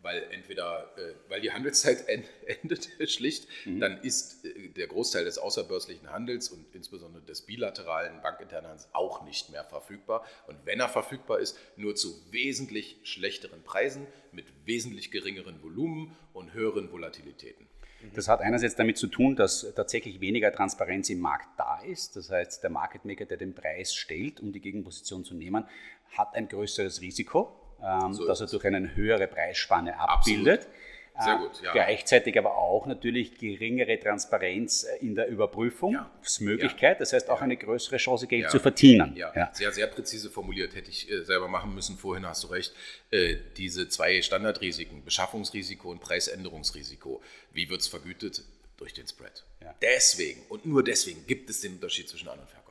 weil 0.04 0.22
entweder, 0.30 0.92
äh, 0.96 1.14
weil 1.28 1.40
die 1.40 1.50
Handelszeit 1.50 2.04
endet 2.46 2.88
schlicht, 3.10 3.48
mhm. 3.64 3.80
dann 3.80 3.98
ist 4.02 4.44
äh, 4.44 4.68
der 4.68 4.86
Großteil 4.86 5.24
des 5.24 5.38
außerbörslichen 5.38 6.12
Handels 6.12 6.50
und 6.50 6.66
insbesondere 6.74 7.22
des 7.24 7.42
bilateralen 7.42 8.20
bankinternen 8.22 8.70
Handels 8.70 8.88
auch 8.92 9.24
nicht 9.24 9.50
mehr 9.50 9.64
verfügbar. 9.64 10.24
Und 10.46 10.58
wenn 10.64 10.78
er 10.78 10.88
verfügbar 10.88 11.40
ist, 11.40 11.58
nur 11.76 11.96
zu 11.96 12.14
wesentlich 12.30 12.98
schlechteren 13.02 13.62
Preisen 13.62 14.06
mit 14.30 14.46
wesentlich 14.66 15.10
geringeren 15.10 15.62
Volumen 15.62 16.16
und 16.32 16.52
höheren 16.52 16.92
Volatilitäten. 16.92 17.66
Das 18.12 18.28
hat 18.28 18.40
einerseits 18.40 18.76
damit 18.76 18.98
zu 18.98 19.06
tun, 19.06 19.34
dass 19.34 19.72
tatsächlich 19.74 20.20
weniger 20.20 20.52
Transparenz 20.52 21.08
im 21.08 21.20
Markt 21.20 21.48
da 21.56 21.80
ist. 21.80 22.16
Das 22.16 22.30
heißt, 22.30 22.62
der 22.62 22.68
Market 22.68 23.06
Maker, 23.06 23.24
der 23.24 23.38
den 23.38 23.54
Preis 23.54 23.94
stellt, 23.94 24.40
um 24.40 24.52
die 24.52 24.60
Gegenposition 24.60 25.24
zu 25.24 25.34
nehmen, 25.34 25.64
hat 26.10 26.34
ein 26.34 26.48
größeres 26.48 27.00
Risiko, 27.00 27.63
ähm, 27.82 28.12
so 28.12 28.26
dass 28.26 28.40
er 28.40 28.46
durch 28.46 28.64
eine 28.64 28.94
höhere 28.94 29.26
Preisspanne 29.26 29.98
abbildet. 29.98 30.68
Sehr 31.16 31.36
gut, 31.36 31.62
ja. 31.62 31.72
Gleichzeitig 31.72 32.36
aber 32.36 32.58
auch 32.58 32.86
natürlich 32.86 33.38
geringere 33.38 34.00
Transparenz 34.00 34.82
äh, 34.82 34.96
in 34.96 35.14
der 35.14 35.28
Überprüfungsmöglichkeit, 35.28 36.96
ja. 36.96 36.98
das 36.98 37.12
heißt 37.12 37.30
auch 37.30 37.40
eine 37.40 37.56
größere 37.56 37.98
Chance, 37.98 38.26
Geld 38.26 38.44
ja. 38.44 38.48
zu 38.48 38.58
verdienen. 38.58 39.14
Ja. 39.14 39.50
sehr, 39.52 39.70
sehr 39.70 39.86
präzise 39.86 40.28
formuliert, 40.28 40.74
hätte 40.74 40.90
ich 40.90 41.08
äh, 41.08 41.22
selber 41.22 41.46
machen 41.46 41.72
müssen. 41.72 41.96
Vorhin 41.98 42.26
hast 42.26 42.42
du 42.42 42.48
recht, 42.48 42.74
äh, 43.12 43.36
diese 43.56 43.88
zwei 43.88 44.20
Standardrisiken, 44.22 45.04
Beschaffungsrisiko 45.04 45.88
und 45.92 46.00
Preisänderungsrisiko, 46.00 47.22
wie 47.52 47.70
wird 47.70 47.80
es 47.80 47.86
vergütet? 47.86 48.42
Durch 48.76 48.92
den 48.92 49.06
Spread. 49.06 49.44
Deswegen 49.80 50.42
und 50.48 50.66
nur 50.66 50.82
deswegen 50.82 51.24
gibt 51.28 51.48
es 51.48 51.60
den 51.60 51.74
Unterschied 51.74 52.08
zwischen 52.08 52.28
An- 52.28 52.40
und 52.40 52.48
Verkaufskurs. 52.48 52.63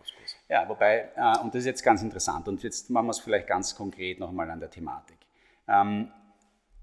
Ja, 0.54 0.70
wobei, 0.70 1.10
äh, 1.16 1.40
und 1.40 1.56
das 1.56 1.62
ist 1.62 1.66
jetzt 1.66 1.82
ganz 1.82 2.04
interessant, 2.04 2.48
und 2.48 2.62
jetzt 2.62 2.92
machen 2.92 3.08
wir 3.08 3.10
es 3.10 3.20
vielleicht 3.20 3.48
ganz 3.48 3.74
konkret 3.74 4.20
nochmal 4.20 4.52
an 4.52 4.60
der 4.60 4.70
Thematik. 4.70 5.18
Ähm, 5.68 6.12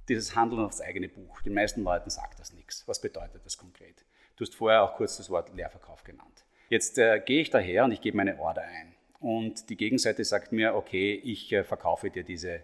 dieses 0.09 0.35
Handeln 0.35 0.65
aufs 0.65 0.81
eigene 0.81 1.09
Buch, 1.09 1.41
den 1.43 1.55
meisten 1.55 1.85
Leuten 1.85 2.11
sagt 2.11 2.41
das 2.41 2.53
nichts. 2.53 2.83
Was 2.89 3.01
bedeutet 3.01 3.47
das 3.47 3.57
konkret? 3.57 4.05
Du 4.35 4.45
hast 4.45 4.57
vorher 4.57 4.83
auch 4.83 4.97
kurz 4.97 5.19
das 5.19 5.31
Wort 5.31 5.55
Leerverkauf 5.55 6.03
genannt. 6.03 6.45
Jetzt 6.69 6.99
äh, 6.99 7.21
gehe 7.25 7.43
ich 7.43 7.51
daher 7.51 7.85
und 7.85 7.93
ich 7.93 8.01
gebe 8.01 8.17
meine 8.17 8.41
Order 8.41 8.63
ein. 8.63 8.97
Und 9.21 9.71
die 9.71 9.77
Gegenseite 9.77 10.25
sagt 10.25 10.51
mir, 10.51 10.75
okay, 10.75 11.15
ich 11.15 11.53
äh, 11.53 11.63
verkaufe 11.63 12.11
dir 12.11 12.25
diese 12.25 12.55
äh, 12.55 12.63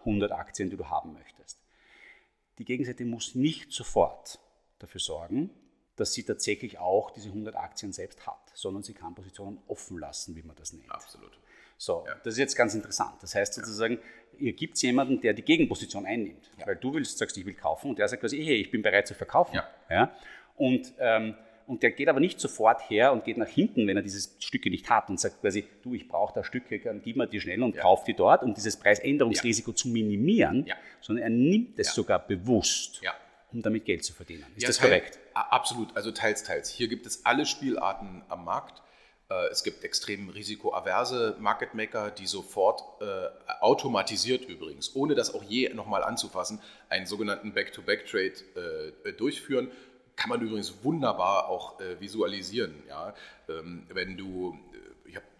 100 0.00 0.30
Aktien, 0.32 0.68
die 0.68 0.76
du 0.76 0.90
haben 0.90 1.14
möchtest. 1.14 1.58
Die 2.58 2.66
Gegenseite 2.66 3.06
muss 3.06 3.34
nicht 3.34 3.72
sofort 3.72 4.38
dafür 4.78 5.00
sorgen, 5.00 5.48
dass 5.98 6.12
sie 6.12 6.22
tatsächlich 6.22 6.78
auch 6.78 7.10
diese 7.10 7.28
100 7.28 7.56
Aktien 7.56 7.92
selbst 7.92 8.26
hat, 8.26 8.50
sondern 8.54 8.82
sie 8.82 8.94
kann 8.94 9.14
Positionen 9.14 9.58
offen 9.66 9.98
lassen, 9.98 10.36
wie 10.36 10.42
man 10.42 10.56
das 10.56 10.72
nennt. 10.72 10.90
Absolut. 10.90 11.38
So, 11.76 12.04
ja. 12.06 12.14
das 12.24 12.34
ist 12.34 12.38
jetzt 12.38 12.56
ganz 12.56 12.74
interessant. 12.74 13.22
Das 13.22 13.34
heißt 13.34 13.54
sozusagen, 13.54 13.98
ihr 14.38 14.52
gibt 14.52 14.80
jemanden, 14.82 15.20
der 15.20 15.32
die 15.32 15.42
Gegenposition 15.42 16.06
einnimmt. 16.06 16.50
Ja. 16.58 16.66
Weil 16.66 16.76
du 16.76 16.94
willst, 16.94 17.18
sagst, 17.18 17.36
ich 17.36 17.46
will 17.46 17.54
kaufen 17.54 17.90
und 17.90 17.98
der 17.98 18.08
sagt 18.08 18.20
quasi, 18.20 18.42
hey, 18.44 18.56
ich 18.56 18.70
bin 18.70 18.82
bereit 18.82 19.06
zu 19.06 19.14
verkaufen. 19.14 19.56
Ja. 19.56 19.68
Ja? 19.88 20.12
Und, 20.56 20.92
ähm, 20.98 21.34
und 21.68 21.82
der 21.82 21.92
geht 21.92 22.08
aber 22.08 22.18
nicht 22.18 22.40
sofort 22.40 22.88
her 22.90 23.12
und 23.12 23.24
geht 23.24 23.36
nach 23.36 23.48
hinten, 23.48 23.86
wenn 23.86 23.96
er 23.96 24.02
dieses 24.02 24.36
Stücke 24.40 24.70
nicht 24.70 24.90
hat 24.90 25.08
und 25.08 25.20
sagt 25.20 25.40
quasi, 25.40 25.64
du, 25.82 25.94
ich 25.94 26.08
brauche 26.08 26.34
da 26.34 26.42
Stücke, 26.42 26.78
gib 26.78 27.16
mir 27.16 27.26
die 27.26 27.40
schnell 27.40 27.62
und 27.62 27.76
ja. 27.76 27.82
kauf 27.82 28.04
die 28.04 28.14
dort, 28.14 28.42
um 28.42 28.54
dieses 28.54 28.76
Preisänderungsrisiko 28.76 29.72
zu 29.72 29.88
minimieren, 29.88 30.66
sondern 31.00 31.24
er 31.24 31.30
nimmt 31.30 31.78
es 31.78 31.94
sogar 31.94 32.26
bewusst. 32.26 33.00
Ja 33.02 33.14
um 33.52 33.62
damit 33.62 33.84
Geld 33.84 34.04
zu 34.04 34.12
verdienen. 34.12 34.44
Ist 34.56 34.62
ja, 34.62 34.68
das 34.68 34.78
teil, 34.78 34.88
korrekt? 34.88 35.18
Absolut, 35.34 35.96
also 35.96 36.10
teils, 36.10 36.42
teils. 36.42 36.70
Hier 36.70 36.88
gibt 36.88 37.06
es 37.06 37.24
alle 37.24 37.46
Spielarten 37.46 38.22
am 38.28 38.44
Markt. 38.44 38.82
Äh, 39.30 39.48
es 39.50 39.62
gibt 39.62 39.84
extrem 39.84 40.28
risikoaverse 40.28 41.36
Market 41.38 41.74
Maker, 41.74 42.10
die 42.10 42.26
sofort 42.26 42.82
äh, 43.00 43.28
automatisiert 43.60 44.44
übrigens, 44.44 44.94
ohne 44.94 45.14
das 45.14 45.34
auch 45.34 45.42
je 45.42 45.72
nochmal 45.74 46.02
anzufassen, 46.04 46.60
einen 46.88 47.06
sogenannten 47.06 47.52
Back-to-Back-Trade 47.52 48.92
äh, 49.04 49.12
durchführen. 49.12 49.70
Kann 50.16 50.30
man 50.30 50.40
übrigens 50.40 50.82
wunderbar 50.82 51.48
auch 51.48 51.80
äh, 51.80 52.00
visualisieren. 52.00 52.74
Ja? 52.88 53.14
Ähm, 53.48 53.86
wenn 53.92 54.16
du, 54.16 54.58
äh, 54.67 54.67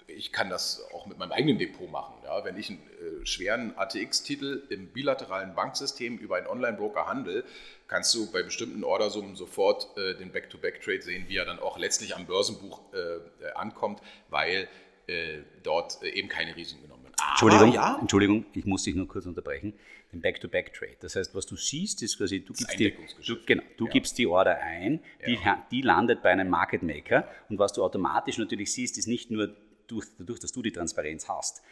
ich, 0.09 0.33
kann 0.33 0.51
das 0.51 0.87
auch 0.93 1.07
mit 1.07 1.19
meinem 1.19 1.33
eigenen 1.33 1.59
Depot 1.59 1.91
machen. 1.91 2.15
Ja? 2.25 2.45
Wenn 2.45 2.59
ich 2.59 2.71
einen 2.71 2.79
äh, 2.79 3.27
schweren 3.27 3.77
ATX-Titel 3.77 4.63
im 4.71 4.89
bilateralen 4.89 5.55
Banksystem 5.55 6.19
über 6.19 6.37
einen 6.37 6.47
Online-Broker 6.47 7.07
handle, 7.07 7.45
kannst 7.87 8.15
du 8.15 8.31
bei 8.33 8.43
bestimmten 8.43 8.85
Ordersummen 8.85 9.37
sofort 9.37 9.97
äh, 9.97 10.15
den 10.15 10.33
Back-to-Back-Trade 10.33 11.03
sehen, 11.03 11.27
wie 11.29 11.37
er 11.37 11.45
dann 11.45 11.59
auch 11.59 11.79
letztlich 11.79 12.17
am 12.17 12.27
Börsenbuch 12.27 12.81
äh, 12.93 12.99
äh 12.99 13.53
ankommt, 13.55 14.01
weil 14.31 14.69
äh, 15.07 15.39
dort 15.63 16.03
äh, 16.03 16.11
eben 16.11 16.29
keine 16.29 16.57
Risiken 16.57 16.83
genommen 16.83 17.05
werden. 17.05 17.15
Entschuldigung, 17.31 17.73
ja? 17.73 17.99
Entschuldigung, 18.01 18.47
ich 18.53 18.65
muss 18.65 18.85
dich 18.85 18.95
nur 18.95 19.09
kurz 19.09 19.27
unterbrechen. 19.27 19.75
Den 20.13 20.23
Back-to-Back-Trade. 20.23 20.97
Das 21.01 21.17
heißt, 21.17 21.35
was 21.35 21.45
du 21.45 21.57
siehst, 21.57 22.03
ist 22.03 22.17
quasi, 22.17 22.41
du 22.41 22.55
gibst, 22.55 22.79
die, 22.79 22.95
du, 23.27 23.37
genau, 23.45 23.63
du 23.77 23.85
ja. 23.85 23.91
gibst 23.91 24.17
die 24.17 24.27
Order 24.27 24.59
ein, 24.59 25.01
die, 25.27 25.35
ja. 25.35 25.67
die 25.71 25.83
landet 25.83 26.23
bei 26.23 26.31
einem 26.31 26.49
Market 26.49 26.83
Maker 26.83 27.29
und 27.51 27.59
was 27.59 27.75
du 27.75 27.85
automatisch 27.85 28.39
natürlich 28.39 28.73
siehst, 28.73 28.97
ist 28.97 29.07
nicht 29.07 29.31
nur 29.31 29.55
durch, 29.89 30.07
dadurch, 30.19 30.41
dass 30.41 30.53
du 30.53 30.63
die 30.63 30.73
Transparenz 30.73 31.29
hast, 31.29 31.63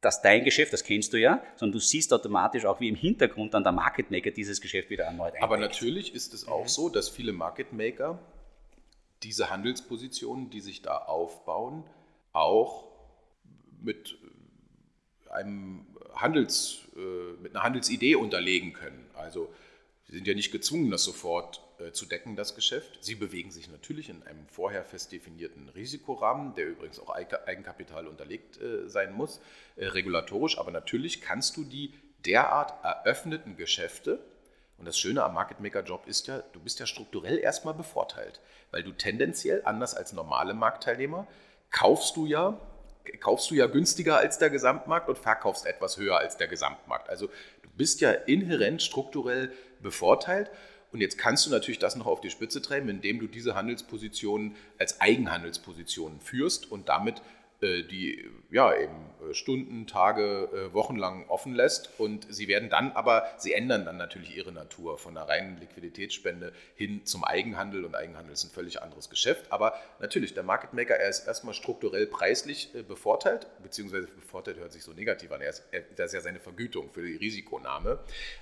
dass 0.00 0.22
dein 0.22 0.44
Geschäft, 0.44 0.72
das 0.72 0.84
kennst 0.84 1.12
du 1.12 1.18
ja, 1.18 1.42
sondern 1.56 1.72
du 1.72 1.80
siehst 1.80 2.12
automatisch 2.12 2.64
auch, 2.64 2.80
wie 2.80 2.88
im 2.88 2.94
Hintergrund 2.94 3.54
dann 3.54 3.64
der 3.64 3.72
Market 3.72 4.10
Maker 4.10 4.30
dieses 4.30 4.60
Geschäft 4.60 4.90
wieder 4.90 5.04
erneut 5.04 5.34
einbringt. 5.34 5.42
Aber 5.42 5.56
natürlich 5.56 6.14
ist 6.14 6.34
es 6.34 6.46
auch 6.46 6.64
mhm. 6.64 6.68
so, 6.68 6.88
dass 6.88 7.08
viele 7.08 7.32
Market 7.32 7.72
Maker 7.72 8.18
diese 9.24 9.50
Handelspositionen, 9.50 10.50
die 10.50 10.60
sich 10.60 10.82
da 10.82 10.96
aufbauen, 10.98 11.84
auch 12.32 12.84
mit 13.80 14.16
einem 15.30 15.86
Handels, 16.14 16.82
äh, 16.96 17.42
mit 17.42 17.54
einer 17.54 17.64
Handelsidee 17.64 18.14
unterlegen 18.14 18.72
können. 18.72 19.04
Also 19.14 19.52
sie 20.06 20.12
sind 20.12 20.26
ja 20.26 20.34
nicht 20.34 20.52
gezwungen, 20.52 20.90
das 20.90 21.02
sofort 21.04 21.62
zu 21.92 22.06
decken, 22.06 22.36
das 22.36 22.54
Geschäft. 22.54 22.98
Sie 23.00 23.14
bewegen 23.14 23.50
sich 23.50 23.70
natürlich 23.70 24.08
in 24.08 24.22
einem 24.24 24.46
vorher 24.48 24.84
fest 24.84 25.12
definierten 25.12 25.68
Risikorahmen, 25.68 26.54
der 26.54 26.66
übrigens 26.66 26.98
auch 26.98 27.10
Eigenkapital 27.10 28.06
unterlegt 28.06 28.60
äh, 28.60 28.88
sein 28.88 29.12
muss, 29.12 29.40
äh, 29.76 29.86
regulatorisch. 29.86 30.58
Aber 30.58 30.70
natürlich 30.70 31.20
kannst 31.20 31.56
du 31.56 31.64
die 31.64 31.94
derart 32.24 32.84
eröffneten 32.84 33.56
Geschäfte, 33.56 34.20
und 34.78 34.84
das 34.84 34.96
Schöne 34.96 35.24
am 35.24 35.34
Market 35.34 35.58
Maker 35.58 35.82
Job 35.82 36.06
ist 36.06 36.28
ja, 36.28 36.42
du 36.52 36.60
bist 36.60 36.78
ja 36.78 36.86
strukturell 36.86 37.38
erstmal 37.38 37.74
bevorteilt, 37.74 38.40
weil 38.70 38.84
du 38.84 38.92
tendenziell, 38.92 39.62
anders 39.64 39.94
als 39.94 40.12
normale 40.12 40.54
Marktteilnehmer, 40.54 41.26
kaufst 41.70 42.16
du 42.16 42.26
ja 42.26 42.60
kaufst 43.20 43.50
du 43.50 43.54
ja 43.54 43.66
günstiger 43.66 44.18
als 44.18 44.38
der 44.38 44.50
Gesamtmarkt 44.50 45.08
und 45.08 45.18
verkaufst 45.18 45.66
etwas 45.66 45.96
höher 45.96 46.18
als 46.18 46.36
der 46.36 46.46
Gesamtmarkt. 46.46 47.08
Also 47.08 47.28
du 47.62 47.68
bist 47.76 48.00
ja 48.00 48.10
inhärent 48.10 48.82
strukturell 48.82 49.50
bevorteilt 49.80 50.50
und 50.92 51.00
jetzt 51.00 51.18
kannst 51.18 51.46
du 51.46 51.50
natürlich 51.50 51.78
das 51.78 51.96
noch 51.96 52.06
auf 52.06 52.20
die 52.20 52.30
Spitze 52.30 52.62
treiben, 52.62 52.88
indem 52.88 53.20
du 53.20 53.26
diese 53.26 53.54
Handelspositionen 53.54 54.56
als 54.78 55.00
Eigenhandelspositionen 55.00 56.20
führst 56.20 56.70
und 56.70 56.88
damit 56.88 57.22
äh, 57.60 57.82
die 57.82 58.24
ja 58.50 58.72
eben 58.72 59.10
äh, 59.28 59.34
Stunden, 59.34 59.88
Tage, 59.88 60.48
äh, 60.52 60.72
Wochen 60.72 60.94
lang 60.94 61.28
offen 61.28 61.54
lässt. 61.54 61.90
Und 61.98 62.32
sie 62.32 62.46
werden 62.46 62.70
dann 62.70 62.92
aber, 62.92 63.26
sie 63.36 63.52
ändern 63.52 63.84
dann 63.84 63.96
natürlich 63.96 64.36
ihre 64.36 64.52
Natur 64.52 64.96
von 64.96 65.14
der 65.14 65.24
reinen 65.24 65.58
Liquiditätsspende 65.58 66.52
hin 66.76 67.04
zum 67.04 67.24
Eigenhandel. 67.24 67.84
Und 67.84 67.96
Eigenhandel 67.96 68.32
ist 68.32 68.44
ein 68.44 68.50
völlig 68.50 68.80
anderes 68.80 69.10
Geschäft, 69.10 69.50
aber 69.50 69.74
natürlich, 69.98 70.34
der 70.34 70.44
Market 70.44 70.72
Maker, 70.72 70.94
er 70.94 71.08
ist 71.08 71.26
erstmal 71.26 71.52
strukturell 71.52 72.06
preislich 72.06 72.70
bevorteilt, 72.86 73.48
beziehungsweise 73.60 74.06
bevorteilt 74.06 74.58
hört 74.58 74.72
sich 74.72 74.84
so 74.84 74.92
negativ 74.92 75.32
an, 75.32 75.40
er 75.40 75.50
ist, 75.50 75.64
er, 75.72 75.80
das 75.96 76.08
ist 76.08 76.14
ja 76.14 76.20
seine 76.20 76.38
Vergütung 76.38 76.90
für 76.92 77.02
die 77.02 77.16
Risikonahme, 77.16 77.98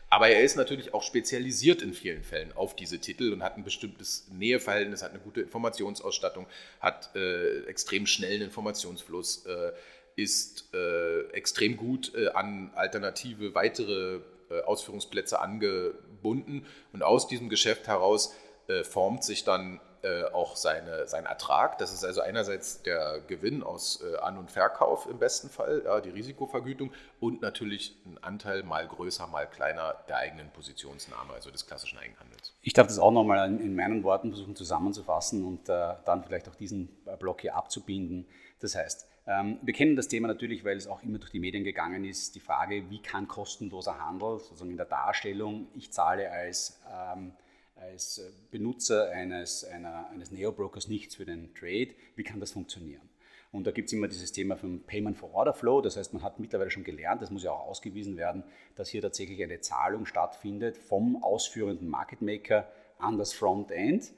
aber 0.09 0.29
er 0.29 0.43
ist 0.43 0.57
natürlich 0.57 0.95
auch 0.95 1.03
spezialisiert 1.03 1.83
in 1.83 1.93
vielen 1.93 2.23
Fällen 2.23 2.53
auf 2.53 2.77
diese 2.77 2.99
Titel 2.99 3.33
und 3.33 3.43
hat 3.43 3.57
ein 3.57 3.65
bestimmtes 3.65 4.29
Näheverhältnis, 4.31 5.03
hat 5.03 5.11
eine 5.11 5.21
gute 5.21 5.41
Informationsausstattung, 5.41 6.47
hat 6.81 7.15
äh, 7.17 7.65
extrem 7.65 8.07
schnellen 8.07 8.43
Informationsfluss, 8.43 9.47
äh, 9.47 9.73
ist 10.15 10.73
äh, 10.75 11.29
extrem 11.33 11.77
gut 11.77 12.15
äh, 12.15 12.29
an 12.29 12.71
alternative 12.75 13.55
weitere 13.55 14.21
äh, 14.49 14.61
Ausführungsplätze 14.63 15.41
angebunden. 15.41 16.67
Und 16.93 17.03
aus 17.03 17.27
diesem 17.27 17.49
Geschäft 17.49 17.89
heraus 17.89 18.35
äh, 18.69 18.85
formt 18.85 19.25
sich 19.25 19.45
dann 19.45 19.81
äh, 20.03 20.25
auch 20.25 20.57
seine, 20.57 21.07
sein 21.07 21.27
Ertrag. 21.27 21.79
Das 21.79 21.93
ist 21.93 22.05
also 22.05 22.21
einerseits 22.21 22.83
der 22.83 23.21
Gewinn 23.27 23.63
aus 23.63 24.03
äh, 24.03 24.17
An- 24.19 24.39
und 24.39 24.51
Verkauf 24.51 25.07
im 25.07 25.19
besten 25.19 25.49
Fall, 25.49 25.83
ja, 25.85 26.01
die 26.01 26.11
Risikovergütung 26.11 26.93
und 27.21 27.43
natürlich 27.43 27.97
ein 28.05 28.19
Anteil 28.23 28.63
mal 28.63 28.87
größer, 28.87 29.27
mal 29.27 29.47
kleiner 29.47 29.95
der 30.09 30.19
eigenen 30.19 30.51
Positionsnahme, 30.51 31.33
also 31.33 31.51
des 31.51 31.67
klassischen 31.67 31.99
Eigenhandels. 31.99 32.55
Ich 32.63 32.73
darf 32.73 32.87
das 32.87 32.99
auch 32.99 33.13
nochmal 33.13 33.49
in 33.49 33.75
meinen 33.75 34.03
Worten 34.03 34.31
versuchen 34.31 34.57
zusammenzufassen 34.57 35.45
und 35.45 35.69
äh, 35.69 35.95
dann 36.05 36.25
vielleicht 36.25 36.49
auch 36.49 36.55
diesen 36.55 36.89
Block 37.19 37.41
hier 37.41 37.57
abzubinden. 37.57 38.27
Das 38.61 38.75
heißt, 38.75 39.09
ähm, 39.27 39.59
wir 39.63 39.75
kennen 39.75 39.97
das 39.97 40.09
Thema 40.09 40.29
natürlich, 40.29 40.65
weil 40.65 40.77
es 40.77 40.87
auch 40.87 41.03
immer 41.03 41.19
durch 41.19 41.33
die 41.33 41.41
Medien 41.41 41.65
gegangen 41.65 42.05
ist, 42.05 42.35
die 42.35 42.41
Frage, 42.41 42.89
wie 42.91 43.03
kann 43.03 43.27
kostenloser 43.27 43.99
Handel, 43.99 44.39
sozusagen 44.39 44.71
in 44.71 44.77
der 44.77 44.87
Darstellung, 44.87 45.69
ich 45.75 45.93
zahle 45.93 46.31
als 46.31 46.81
ähm, 46.93 47.33
als 47.77 48.19
äh, 48.19 48.31
Benutzer 48.51 49.11
eines, 49.11 49.65
einer, 49.65 50.09
eines 50.11 50.31
Neo-Brokers 50.31 50.89
nichts 50.89 51.15
für 51.15 51.25
den 51.25 51.55
Trade. 51.55 51.91
Wie 52.17 52.23
kann 52.23 52.41
das 52.41 52.53
funktionieren? 52.53 53.09
Und 53.53 53.67
da 53.67 53.71
gibt 53.71 53.87
es 53.87 53.93
immer 53.93 54.09
dieses 54.09 54.33
Thema 54.33 54.57
vom 54.57 54.81
Payment 54.81 55.17
for 55.17 55.33
Order 55.33 55.55
Flow. 55.55 55.81
Das 55.81 55.97
heißt, 55.97 56.13
man 56.13 56.23
hat 56.23 56.41
mittlerweile 56.41 56.71
schon 56.71 56.85
gelernt, 56.85 57.23
das 57.23 57.31
muss 57.31 57.45
ja 57.45 57.53
auch 57.53 57.69
ausgewiesen 57.69 58.17
werden, 58.17 58.45
dass 58.75 58.89
hier 58.89 59.01
tatsächlich 59.01 59.43
eine 59.43 59.61
Zahlung 59.61 60.05
stattfindet 60.05 60.77
vom 60.77 61.23
ausführenden 61.23 61.89
Market 61.89 62.23
Maker 62.23 62.71
an 62.99 63.19
das 63.19 63.33
Frontend. 63.33 64.13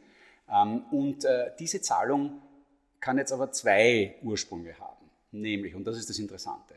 Ähm, 0.50 0.84
und 0.90 1.24
äh, 1.24 1.52
diese 1.58 1.80
Zahlung 1.80 2.42
kann 3.00 3.18
jetzt 3.18 3.32
aber 3.32 3.52
zwei 3.52 4.16
Ursprünge 4.22 4.78
haben. 4.78 5.06
Nämlich, 5.30 5.74
und 5.74 5.84
das 5.84 5.98
ist 5.98 6.08
das 6.08 6.18
Interessante, 6.18 6.74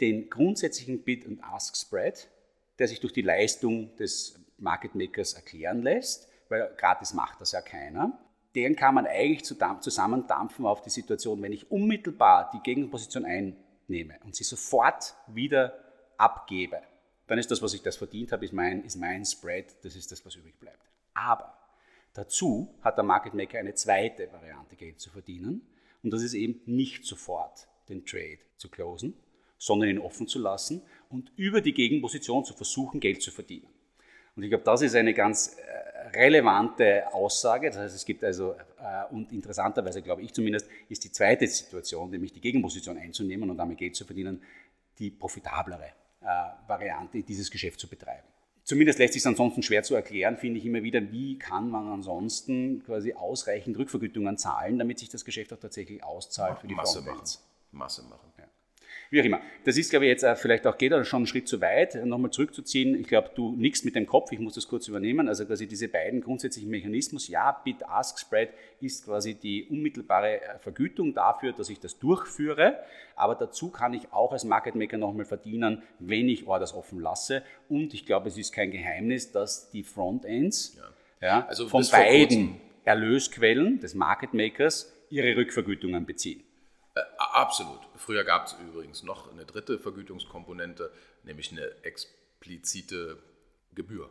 den 0.00 0.30
grundsätzlichen 0.30 1.02
Bid- 1.02 1.26
und 1.26 1.42
Ask-Spread, 1.42 2.28
der 2.78 2.88
sich 2.88 3.00
durch 3.00 3.12
die 3.12 3.22
Leistung 3.22 3.94
des 3.96 4.38
Market 4.58 4.94
Makers 4.94 5.34
erklären 5.34 5.82
lässt, 5.82 6.28
weil 6.48 6.74
gratis 6.76 7.14
macht 7.14 7.40
das 7.40 7.52
ja 7.52 7.60
keiner. 7.60 8.18
Den 8.54 8.76
kann 8.76 8.94
man 8.94 9.06
eigentlich 9.06 9.44
zusammendampfen 9.44 10.64
auf 10.64 10.82
die 10.82 10.90
Situation, 10.90 11.42
wenn 11.42 11.52
ich 11.52 11.70
unmittelbar 11.70 12.50
die 12.54 12.60
Gegenposition 12.60 13.24
einnehme 13.24 14.18
und 14.24 14.36
sie 14.36 14.44
sofort 14.44 15.14
wieder 15.26 15.74
abgebe, 16.16 16.80
dann 17.26 17.38
ist 17.38 17.50
das, 17.50 17.62
was 17.62 17.74
ich 17.74 17.82
das 17.82 17.96
verdient 17.96 18.32
habe, 18.32 18.44
ist 18.44 18.52
mein, 18.52 18.84
ist 18.84 18.96
mein 18.96 19.24
Spread, 19.24 19.74
das 19.82 19.96
ist 19.96 20.12
das, 20.12 20.24
was 20.24 20.36
übrig 20.36 20.58
bleibt. 20.60 20.90
Aber 21.14 21.56
dazu 22.12 22.74
hat 22.82 22.96
der 22.96 23.04
Market 23.04 23.34
Maker 23.34 23.58
eine 23.58 23.74
zweite 23.74 24.30
Variante, 24.32 24.76
Geld 24.76 25.00
zu 25.00 25.10
verdienen. 25.10 25.66
Und 26.02 26.12
das 26.12 26.22
ist 26.22 26.34
eben 26.34 26.60
nicht 26.66 27.06
sofort 27.06 27.66
den 27.88 28.04
Trade 28.04 28.38
zu 28.56 28.68
closen, 28.68 29.14
sondern 29.58 29.88
ihn 29.88 29.98
offen 29.98 30.28
zu 30.28 30.38
lassen 30.38 30.82
und 31.08 31.32
über 31.36 31.62
die 31.62 31.72
Gegenposition 31.72 32.44
zu 32.44 32.52
versuchen, 32.52 33.00
Geld 33.00 33.22
zu 33.22 33.30
verdienen. 33.30 33.68
Und 34.36 34.42
ich 34.42 34.48
glaube, 34.48 34.64
das 34.64 34.82
ist 34.82 34.94
eine 34.96 35.14
ganz 35.14 35.56
äh, 35.56 36.08
relevante 36.16 37.12
Aussage. 37.12 37.68
Das 37.68 37.78
heißt, 37.78 37.94
es 37.94 38.04
gibt 38.04 38.24
also 38.24 38.52
äh, 38.52 39.12
und 39.12 39.32
interessanterweise, 39.32 40.02
glaube 40.02 40.22
ich 40.22 40.32
zumindest, 40.32 40.68
ist 40.88 41.04
die 41.04 41.12
zweite 41.12 41.46
Situation, 41.46 42.10
nämlich 42.10 42.32
die 42.32 42.40
Gegenposition 42.40 42.98
einzunehmen 42.98 43.48
und 43.50 43.56
damit 43.56 43.78
Geld 43.78 43.94
zu 43.94 44.04
verdienen, 44.04 44.42
die 44.98 45.10
profitablere 45.10 45.92
äh, 46.20 46.26
Variante, 46.66 47.22
dieses 47.22 47.50
Geschäft 47.50 47.80
zu 47.80 47.88
betreiben. 47.88 48.26
Zumindest 48.64 48.98
lässt 48.98 49.12
sich 49.12 49.20
es 49.20 49.26
ansonsten 49.26 49.62
schwer 49.62 49.82
zu 49.82 49.94
erklären, 49.94 50.38
finde 50.38 50.58
ich 50.58 50.64
immer 50.64 50.82
wieder, 50.82 51.12
wie 51.12 51.38
kann 51.38 51.68
man 51.68 51.86
ansonsten 51.86 52.82
quasi 52.84 53.12
ausreichend 53.12 53.76
Rückvergütungen 53.76 54.38
zahlen, 54.38 54.78
damit 54.78 54.98
sich 54.98 55.10
das 55.10 55.26
Geschäft 55.26 55.52
auch 55.52 55.58
tatsächlich 55.58 56.02
auszahlt 56.02 56.60
für 56.60 56.66
die 56.66 56.74
Masse 56.74 57.02
machen. 57.02 57.22
Masse 57.72 58.02
machen. 58.04 58.33
Wie 59.14 59.20
auch 59.20 59.24
immer. 59.24 59.40
Das 59.62 59.76
ist, 59.76 59.90
glaube 59.90 60.06
ich, 60.06 60.08
jetzt 60.08 60.26
vielleicht 60.40 60.66
auch, 60.66 60.76
geht 60.76 60.90
er 60.90 61.04
schon 61.04 61.18
einen 61.18 61.26
Schritt 61.28 61.46
zu 61.46 61.60
weit, 61.60 62.04
nochmal 62.04 62.32
zurückzuziehen. 62.32 62.98
Ich 62.98 63.06
glaube, 63.06 63.30
du 63.32 63.54
nickst 63.54 63.84
mit 63.84 63.94
dem 63.94 64.06
Kopf, 64.06 64.32
ich 64.32 64.40
muss 64.40 64.54
das 64.54 64.66
kurz 64.66 64.88
übernehmen. 64.88 65.28
Also 65.28 65.46
quasi 65.46 65.68
diese 65.68 65.86
beiden 65.86 66.20
grundsätzlichen 66.20 66.68
Mechanismus, 66.68 67.28
ja, 67.28 67.52
Bid-Ask-Spread 67.64 68.50
ist 68.80 69.04
quasi 69.04 69.34
die 69.34 69.68
unmittelbare 69.70 70.40
äh, 70.40 70.58
Vergütung 70.58 71.14
dafür, 71.14 71.52
dass 71.52 71.70
ich 71.70 71.78
das 71.78 72.00
durchführe. 72.00 72.80
Aber 73.14 73.36
dazu 73.36 73.70
kann 73.70 73.94
ich 73.94 74.12
auch 74.12 74.32
als 74.32 74.42
Market 74.42 74.74
Maker 74.74 74.98
nochmal 74.98 75.26
verdienen, 75.26 75.84
wenn 76.00 76.28
ich 76.28 76.48
Orders 76.48 76.74
offen 76.74 76.98
lasse. 76.98 77.44
Und 77.68 77.94
ich 77.94 78.06
glaube, 78.06 78.26
es 78.26 78.36
ist 78.36 78.52
kein 78.52 78.72
Geheimnis, 78.72 79.30
dass 79.30 79.70
die 79.70 79.84
Frontends 79.84 80.76
ja. 80.76 80.82
Ja, 81.20 81.46
also 81.46 81.68
von 81.68 81.86
beiden 81.88 82.56
Erlösquellen 82.84 83.78
des 83.78 83.94
Market 83.94 84.34
Makers 84.34 84.92
ihre 85.08 85.36
Rückvergütungen 85.36 86.04
beziehen. 86.04 86.42
Äh, 86.94 87.02
absolut. 87.18 87.80
Früher 87.96 88.24
gab 88.24 88.46
es 88.46 88.54
übrigens 88.54 89.02
noch 89.02 89.30
eine 89.30 89.44
dritte 89.44 89.78
Vergütungskomponente, 89.78 90.92
nämlich 91.24 91.50
eine 91.50 91.82
explizite 91.82 93.22
Gebühr, 93.74 94.10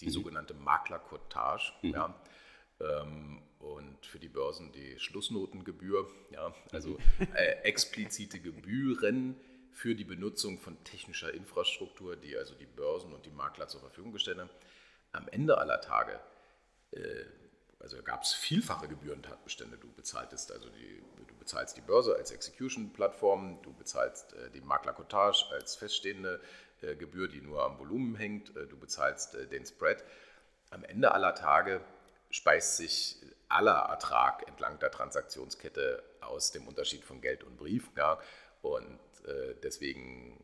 die 0.00 0.06
mhm. 0.06 0.10
sogenannte 0.10 0.54
Maklercottage. 0.54 1.72
Mhm. 1.82 1.90
Ja. 1.90 2.20
Ähm, 2.80 3.42
und 3.58 4.04
für 4.04 4.18
die 4.18 4.28
Börsen 4.28 4.72
die 4.72 4.98
Schlussnotengebühr. 4.98 6.08
Ja. 6.30 6.54
Also 6.72 6.98
mhm. 7.18 7.28
äh, 7.34 7.62
explizite 7.62 8.40
Gebühren 8.40 9.40
für 9.70 9.94
die 9.94 10.04
Benutzung 10.04 10.58
von 10.58 10.82
technischer 10.84 11.32
Infrastruktur, 11.32 12.16
die 12.16 12.36
also 12.36 12.54
die 12.54 12.66
Börsen 12.66 13.12
und 13.12 13.26
die 13.26 13.30
Makler 13.30 13.68
zur 13.68 13.80
Verfügung 13.80 14.12
gestellt 14.12 14.38
haben. 14.38 14.50
Am 15.12 15.28
Ende 15.28 15.58
aller 15.58 15.80
Tage 15.80 16.18
äh, 16.92 17.24
also 17.78 18.02
gab 18.02 18.22
es 18.22 18.32
vielfache 18.32 18.88
Gebührentatbestände. 18.88 19.76
Du 19.76 19.92
bezahltest 19.92 20.50
also 20.50 20.68
die, 20.70 21.02
bezahlst 21.46 21.76
die 21.76 21.80
Börse 21.80 22.16
als 22.16 22.32
Execution-Plattform, 22.32 23.62
du 23.62 23.72
bezahlst 23.72 24.32
äh, 24.32 24.50
die 24.50 24.60
Makler-Cottage 24.60 25.46
als 25.52 25.76
feststehende 25.76 26.40
äh, 26.82 26.96
Gebühr, 26.96 27.28
die 27.28 27.40
nur 27.40 27.62
am 27.62 27.78
Volumen 27.78 28.16
hängt, 28.16 28.56
äh, 28.56 28.66
du 28.66 28.76
bezahlst 28.76 29.36
äh, 29.36 29.46
den 29.46 29.64
Spread. 29.64 30.02
Am 30.70 30.82
Ende 30.82 31.12
aller 31.12 31.36
Tage 31.36 31.80
speist 32.30 32.76
sich 32.76 33.22
aller 33.48 33.76
Ertrag 33.76 34.48
entlang 34.48 34.80
der 34.80 34.90
Transaktionskette 34.90 36.02
aus 36.20 36.50
dem 36.50 36.66
Unterschied 36.66 37.04
von 37.04 37.20
Geld 37.20 37.44
und 37.44 37.56
Brief. 37.56 37.92
Ja, 37.96 38.18
und 38.62 38.98
äh, 39.28 39.54
deswegen 39.62 40.42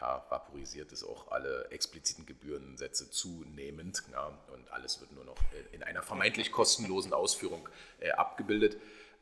ja, 0.00 0.26
vaporisiert 0.28 0.90
es 0.90 1.04
auch 1.04 1.30
alle 1.30 1.68
expliziten 1.70 2.26
Gebührensätze 2.26 3.10
zunehmend 3.10 4.02
ja, 4.10 4.36
und 4.52 4.72
alles 4.72 5.00
wird 5.00 5.12
nur 5.12 5.24
noch 5.24 5.38
in 5.70 5.84
einer 5.84 6.02
vermeintlich 6.02 6.50
kostenlosen 6.50 7.12
Ausführung 7.12 7.68
äh, 8.00 8.10
abgebildet. 8.10 8.76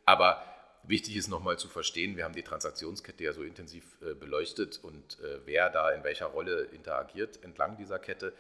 Aber 0.07 0.43
wichtig 0.85 1.17
ist 1.17 1.29
nochmal 1.29 1.59
zu 1.59 1.69
verstehen, 1.69 2.17
wir 2.17 2.25
haben 2.25 2.35
die 2.35 2.45
Transaktionskette 2.45 3.25
ja 3.25 3.33
so 3.33 3.43
intensiv 3.43 3.85
äh, 4.01 4.15
beleuchtet 4.15 4.79
und 4.83 5.19
äh, 5.21 5.41
wer 5.45 5.69
da 5.69 5.91
in 5.91 6.05
welcher 6.05 6.27
Rolle 6.27 6.63
interagiert 6.63 7.43
entlang 7.43 7.77
dieser 7.77 7.99
Kette, 7.99 8.33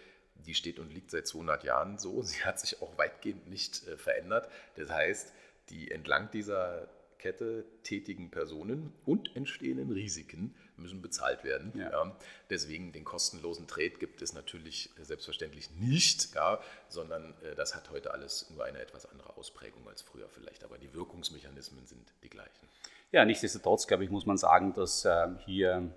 die 0.46 0.54
steht 0.54 0.78
und 0.78 0.92
liegt 0.92 1.10
seit 1.10 1.26
200 1.26 1.64
Jahren 1.64 1.98
so. 1.98 2.22
Sie 2.22 2.44
hat 2.44 2.60
sich 2.60 2.80
auch 2.80 2.96
weitgehend 2.96 3.48
nicht 3.48 3.86
äh, 3.88 3.96
verändert. 3.96 4.48
Das 4.76 4.90
heißt, 4.90 5.32
die 5.70 5.90
entlang 5.90 6.30
dieser 6.30 6.88
Kette 7.18 7.64
tätigen 7.82 8.30
Personen 8.30 8.92
und 9.04 9.34
entstehenden 9.36 9.90
Risiken 9.90 10.54
müssen 10.76 11.02
bezahlt 11.02 11.44
werden. 11.44 11.72
Ja. 11.76 11.90
Ja. 11.90 12.16
Deswegen 12.50 12.92
den 12.92 13.04
kostenlosen 13.04 13.66
Trade 13.66 13.90
gibt 13.98 14.22
es 14.22 14.32
natürlich 14.32 14.90
selbstverständlich 15.00 15.70
nicht, 15.70 16.34
ja, 16.34 16.60
sondern 16.88 17.34
äh, 17.42 17.54
das 17.54 17.74
hat 17.74 17.90
heute 17.90 18.12
alles 18.12 18.50
nur 18.50 18.64
eine 18.64 18.80
etwas 18.80 19.06
andere 19.06 19.36
Ausprägung 19.36 19.88
als 19.88 20.02
früher 20.02 20.28
vielleicht, 20.28 20.64
aber 20.64 20.78
die 20.78 20.92
Wirkungsmechanismen 20.92 21.86
sind 21.86 22.12
die 22.22 22.30
gleichen. 22.30 22.68
Ja, 23.12 23.24
nichtsdestotrotz, 23.24 23.86
glaube 23.86 24.04
ich, 24.04 24.10
muss 24.10 24.26
man 24.26 24.36
sagen, 24.36 24.74
dass 24.74 25.04
äh, 25.04 25.28
hier, 25.44 25.90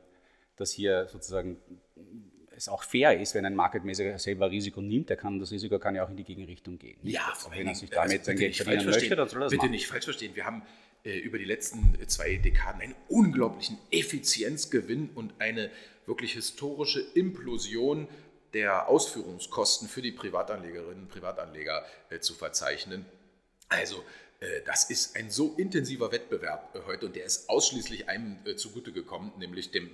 dass 0.55 0.71
hier 0.71 1.07
sozusagen 1.07 1.57
es 2.59 2.67
auch 2.67 2.83
fair 2.83 3.19
ist, 3.19 3.33
wenn 3.35 3.45
ein 3.45 3.55
Market 3.55 3.85
Maker 3.85 4.19
selber 4.19 4.51
Risiko 4.51 4.81
nimmt, 4.81 5.09
der 5.09 5.17
kann, 5.17 5.39
das 5.39 5.51
Risiko 5.51 5.79
kann 5.79 5.95
ja 5.95 6.03
auch 6.05 6.09
in 6.09 6.17
die 6.17 6.23
Gegenrichtung 6.23 6.77
gehen. 6.77 6.99
Ja, 7.03 7.33
wenn 7.51 7.67
er 7.67 7.75
sich 7.75 7.89
damit 7.89 8.19
also 8.19 8.25
sein 8.25 8.37
Geld 8.37 8.55
verdienen 8.55 8.85
möchte, 8.85 9.47
Bitte 9.49 9.69
nicht 9.69 9.87
falsch 9.87 10.03
verstehen, 10.03 10.35
wir 10.35 10.45
haben 10.45 10.63
über 11.03 11.37
die 11.37 11.45
letzten 11.45 11.97
zwei 12.07 12.35
Dekaden 12.35 12.81
einen 12.81 12.95
unglaublichen 13.07 13.77
Effizienzgewinn 13.91 15.09
und 15.15 15.33
eine 15.39 15.71
wirklich 16.05 16.33
historische 16.33 16.99
Implosion 17.13 18.07
der 18.53 18.89
Ausführungskosten 18.89 19.87
für 19.87 20.01
die 20.01 20.11
Privatanlegerinnen 20.11 21.03
und 21.03 21.09
Privatanleger 21.09 21.85
äh, 22.09 22.19
zu 22.19 22.33
verzeichnen. 22.33 23.05
Also 23.69 24.03
äh, 24.39 24.61
das 24.65 24.89
ist 24.89 25.15
ein 25.15 25.29
so 25.29 25.53
intensiver 25.55 26.11
Wettbewerb 26.11 26.73
heute 26.87 27.05
und 27.05 27.15
der 27.15 27.25
ist 27.25 27.49
ausschließlich 27.49 28.09
einem 28.09 28.37
zugute 28.57 28.91
gekommen, 28.91 29.31
nämlich 29.37 29.71
dem 29.71 29.89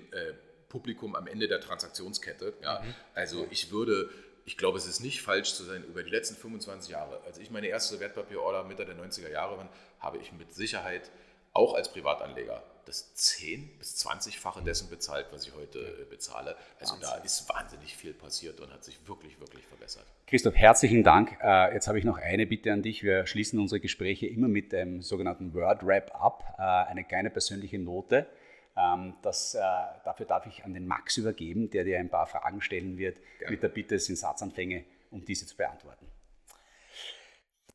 Publikum 0.69 1.15
am 1.15 1.27
Ende 1.27 1.47
der 1.47 1.61
Transaktionskette. 1.61 2.53
Ja, 2.61 2.81
mhm. 2.81 2.93
Also 3.13 3.47
ich 3.51 3.71
würde 3.71 4.09
ich 4.45 4.57
glaube, 4.57 4.77
es 4.77 4.85
ist 4.85 4.99
nicht 4.99 5.23
falsch 5.23 5.55
zu 5.55 5.63
sein, 5.63 5.83
über 5.83 6.03
die 6.03 6.11
letzten 6.11 6.35
25 6.35 6.91
Jahre, 6.91 7.19
als 7.25 7.39
ich 7.39 7.49
meine 7.49 7.67
erste 7.67 7.99
Wertpapierorder 7.99 8.63
Mitte 8.63 8.85
der 8.85 8.95
90er 8.95 9.31
Jahre 9.31 9.57
war, 9.57 9.69
habe 10.05 10.17
ich 10.19 10.31
mit 10.31 10.53
Sicherheit 10.53 11.11
auch 11.51 11.73
als 11.73 11.91
Privatanleger 11.91 12.63
das 12.85 13.15
10- 13.15 13.77
bis 13.79 14.05
20-fache 14.05 14.63
dessen 14.63 14.89
bezahlt, 14.89 15.27
was 15.31 15.47
ich 15.47 15.55
heute 15.55 15.79
äh, 15.79 16.05
bezahle. 16.05 16.55
Also 16.79 16.93
Wahnsinn. 16.93 17.09
da 17.09 17.23
ist 17.23 17.49
wahnsinnig 17.49 17.95
viel 17.97 18.13
passiert 18.13 18.59
und 18.59 18.71
hat 18.71 18.83
sich 18.83 18.99
wirklich, 19.07 19.39
wirklich 19.39 19.65
verbessert. 19.65 20.05
Christoph, 20.27 20.55
herzlichen 20.55 21.03
Dank. 21.03 21.37
Äh, 21.41 21.73
jetzt 21.73 21.87
habe 21.87 21.97
ich 21.97 22.05
noch 22.05 22.17
eine 22.17 22.45
Bitte 22.45 22.71
an 22.71 22.83
dich. 22.83 23.03
Wir 23.03 23.25
schließen 23.25 23.59
unsere 23.59 23.79
Gespräche 23.79 24.27
immer 24.27 24.47
mit 24.47 24.71
dem 24.71 25.01
sogenannten 25.01 25.53
Word 25.53 25.85
Wrap 25.85 26.13
ab, 26.13 26.55
äh, 26.57 26.61
eine 26.61 27.03
kleine 27.03 27.31
persönliche 27.31 27.79
Note. 27.79 28.27
Ähm, 28.77 29.15
das, 29.21 29.53
dafür 29.53 30.25
darf 30.25 30.45
ich 30.45 30.65
an 30.65 30.73
den 30.73 30.85
Max 30.85 31.17
übergeben, 31.17 31.69
der 31.69 31.85
dir 31.85 31.97
ein 31.97 32.09
paar 32.09 32.27
Fragen 32.27 32.61
stellen 32.61 32.97
wird, 32.97 33.17
Gerne. 33.39 33.51
mit 33.51 33.63
der 33.63 33.69
Bitte, 33.69 33.95
es 33.95 34.05
sind 34.05 34.17
Satzanfänge, 34.17 34.83
um 35.11 35.23
diese 35.23 35.47
zu 35.47 35.55
beantworten. 35.55 36.05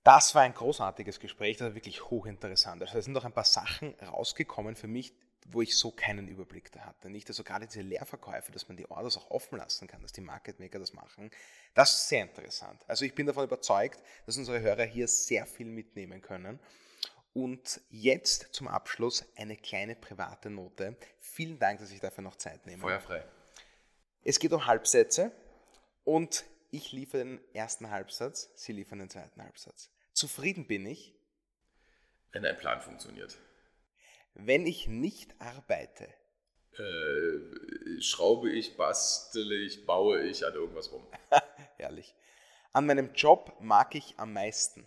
Das 0.03 0.35
war 0.35 0.43
ein 0.43 0.55
großartiges 0.55 1.21
Gespräch, 1.21 1.59
das 1.59 1.69
war 1.69 1.75
wirklich 1.75 2.09
hochinteressant. 2.11 2.81
Also 2.83 2.99
es 2.99 3.05
sind 3.05 3.13
noch 3.13 3.25
ein 3.25 3.33
paar 3.33 3.45
Sachen 3.45 3.95
rausgekommen 4.01 4.75
für 4.75 4.87
mich, 4.87 5.13
wo 5.47 5.63
ich 5.63 5.77
so 5.77 5.91
keinen 5.91 6.29
Überblick 6.29 6.73
da 6.73 6.81
hatte. 6.81 7.11
Nicht, 7.11 7.29
also 7.29 7.45
gerade 7.45 7.67
diese 7.67 7.83
Leerverkäufe, 7.83 8.53
dass 8.53 8.69
man 8.69 8.77
die 8.77 8.91
Orders 8.91 9.17
auch 9.19 9.31
offen 9.31 9.59
lassen 9.59 9.89
kann, 9.89 10.01
dass 10.03 10.13
die 10.13 10.21
Market 10.21 10.59
Maker 10.59 10.79
das 10.79 10.93
machen, 10.93 11.31
das 11.75 11.93
ist 11.93 12.09
sehr 12.09 12.23
interessant. 12.23 12.83
Also 12.87 13.05
ich 13.05 13.15
bin 13.15 13.27
davon 13.27 13.45
überzeugt, 13.45 14.03
dass 14.27 14.37
unsere 14.37 14.61
Hörer 14.61 14.85
hier 14.85 15.09
sehr 15.09 15.47
viel 15.47 15.67
mitnehmen 15.67 16.23
können 16.23 16.61
und 17.33 17.81
jetzt 17.91 18.49
zum 18.53 18.69
Abschluss 18.69 19.25
eine 19.37 19.57
kleine 19.57 19.97
private 19.97 20.51
Note. 20.51 20.97
Vielen 21.19 21.59
Dank, 21.59 21.81
dass 21.81 21.91
ich 21.91 22.01
dafür 22.01 22.23
noch 22.23 22.37
Zeit 22.37 22.67
nehme. 22.67 22.83
Feuerfrei. 22.83 23.25
Es 24.25 24.39
geht 24.39 24.53
um 24.53 24.67
Halbsätze 24.67 25.33
und 26.05 26.45
ich 26.71 26.93
liefere 26.93 27.25
den 27.25 27.41
ersten 27.53 27.91
Halbsatz, 27.91 28.51
Sie 28.57 28.73
liefern 28.73 29.01
den 29.01 29.11
zweiten 29.11 29.43
Halbsatz. 29.43 29.91
Zufrieden 30.13 30.67
bin 30.67 30.87
ich. 30.87 31.15
Wenn 32.33 32.45
ein 32.45 32.57
Plan 32.57 32.81
funktioniert. 32.81 33.37
Wenn 34.35 34.67
ich 34.67 34.87
nicht 34.87 35.35
arbeite. 35.41 36.09
Äh, 36.79 38.01
schraube 38.01 38.51
ich, 38.51 38.77
bastele 38.77 39.57
ich, 39.57 39.85
baue 39.87 40.23
ich 40.23 40.47
an 40.47 40.55
irgendwas 40.55 40.93
rum. 40.93 41.05
Herrlich. 41.77 42.15
An 42.73 42.87
meinem 42.87 43.13
Job 43.15 43.57
mag 43.61 43.95
ich 43.97 44.15
am 44.19 44.33
meisten. 44.33 44.87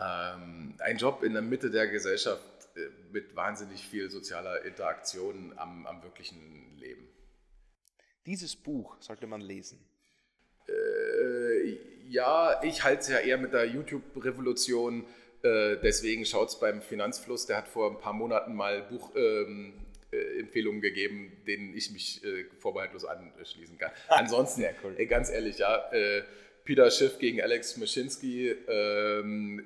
Ähm, 0.00 0.76
ein 0.78 0.96
Job 0.96 1.22
in 1.22 1.34
der 1.34 1.42
Mitte 1.42 1.70
der 1.70 1.88
Gesellschaft 1.88 2.42
äh, 2.76 2.88
mit 3.10 3.36
wahnsinnig 3.36 3.86
viel 3.86 4.10
sozialer 4.10 4.62
Interaktion 4.64 5.52
am, 5.58 5.86
am 5.86 6.02
wirklichen 6.02 6.76
Leben. 6.76 7.08
Dieses 8.24 8.56
Buch 8.56 8.96
sollte 9.00 9.26
man 9.26 9.40
lesen. 9.40 9.84
Äh, 11.72 11.78
ja, 12.08 12.62
ich 12.62 12.84
halte 12.84 13.00
es 13.00 13.08
ja 13.08 13.18
eher 13.18 13.38
mit 13.38 13.52
der 13.52 13.66
YouTube-Revolution. 13.66 15.04
Äh, 15.42 15.76
deswegen 15.82 16.24
schaut 16.24 16.48
es 16.48 16.58
beim 16.58 16.80
Finanzfluss. 16.80 17.46
Der 17.46 17.58
hat 17.58 17.68
vor 17.68 17.90
ein 17.90 17.98
paar 17.98 18.12
Monaten 18.12 18.54
mal 18.54 18.82
Buchempfehlungen 18.82 19.74
ähm, 20.12 20.84
äh, 20.84 20.88
gegeben, 20.88 21.32
denen 21.46 21.76
ich 21.76 21.90
mich 21.92 22.24
äh, 22.24 22.44
vorbehaltlos 22.58 23.04
anschließen 23.04 23.78
kann. 23.78 23.90
Ansonsten, 24.08 24.64
cool. 24.82 24.94
ganz 25.06 25.30
ehrlich, 25.30 25.58
ja, 25.58 25.90
äh, 25.92 26.22
Peter 26.64 26.90
Schiff 26.90 27.18
gegen 27.18 27.40
Alex 27.40 27.76
Maschinski, 27.76 28.50
ähm, 28.68 29.64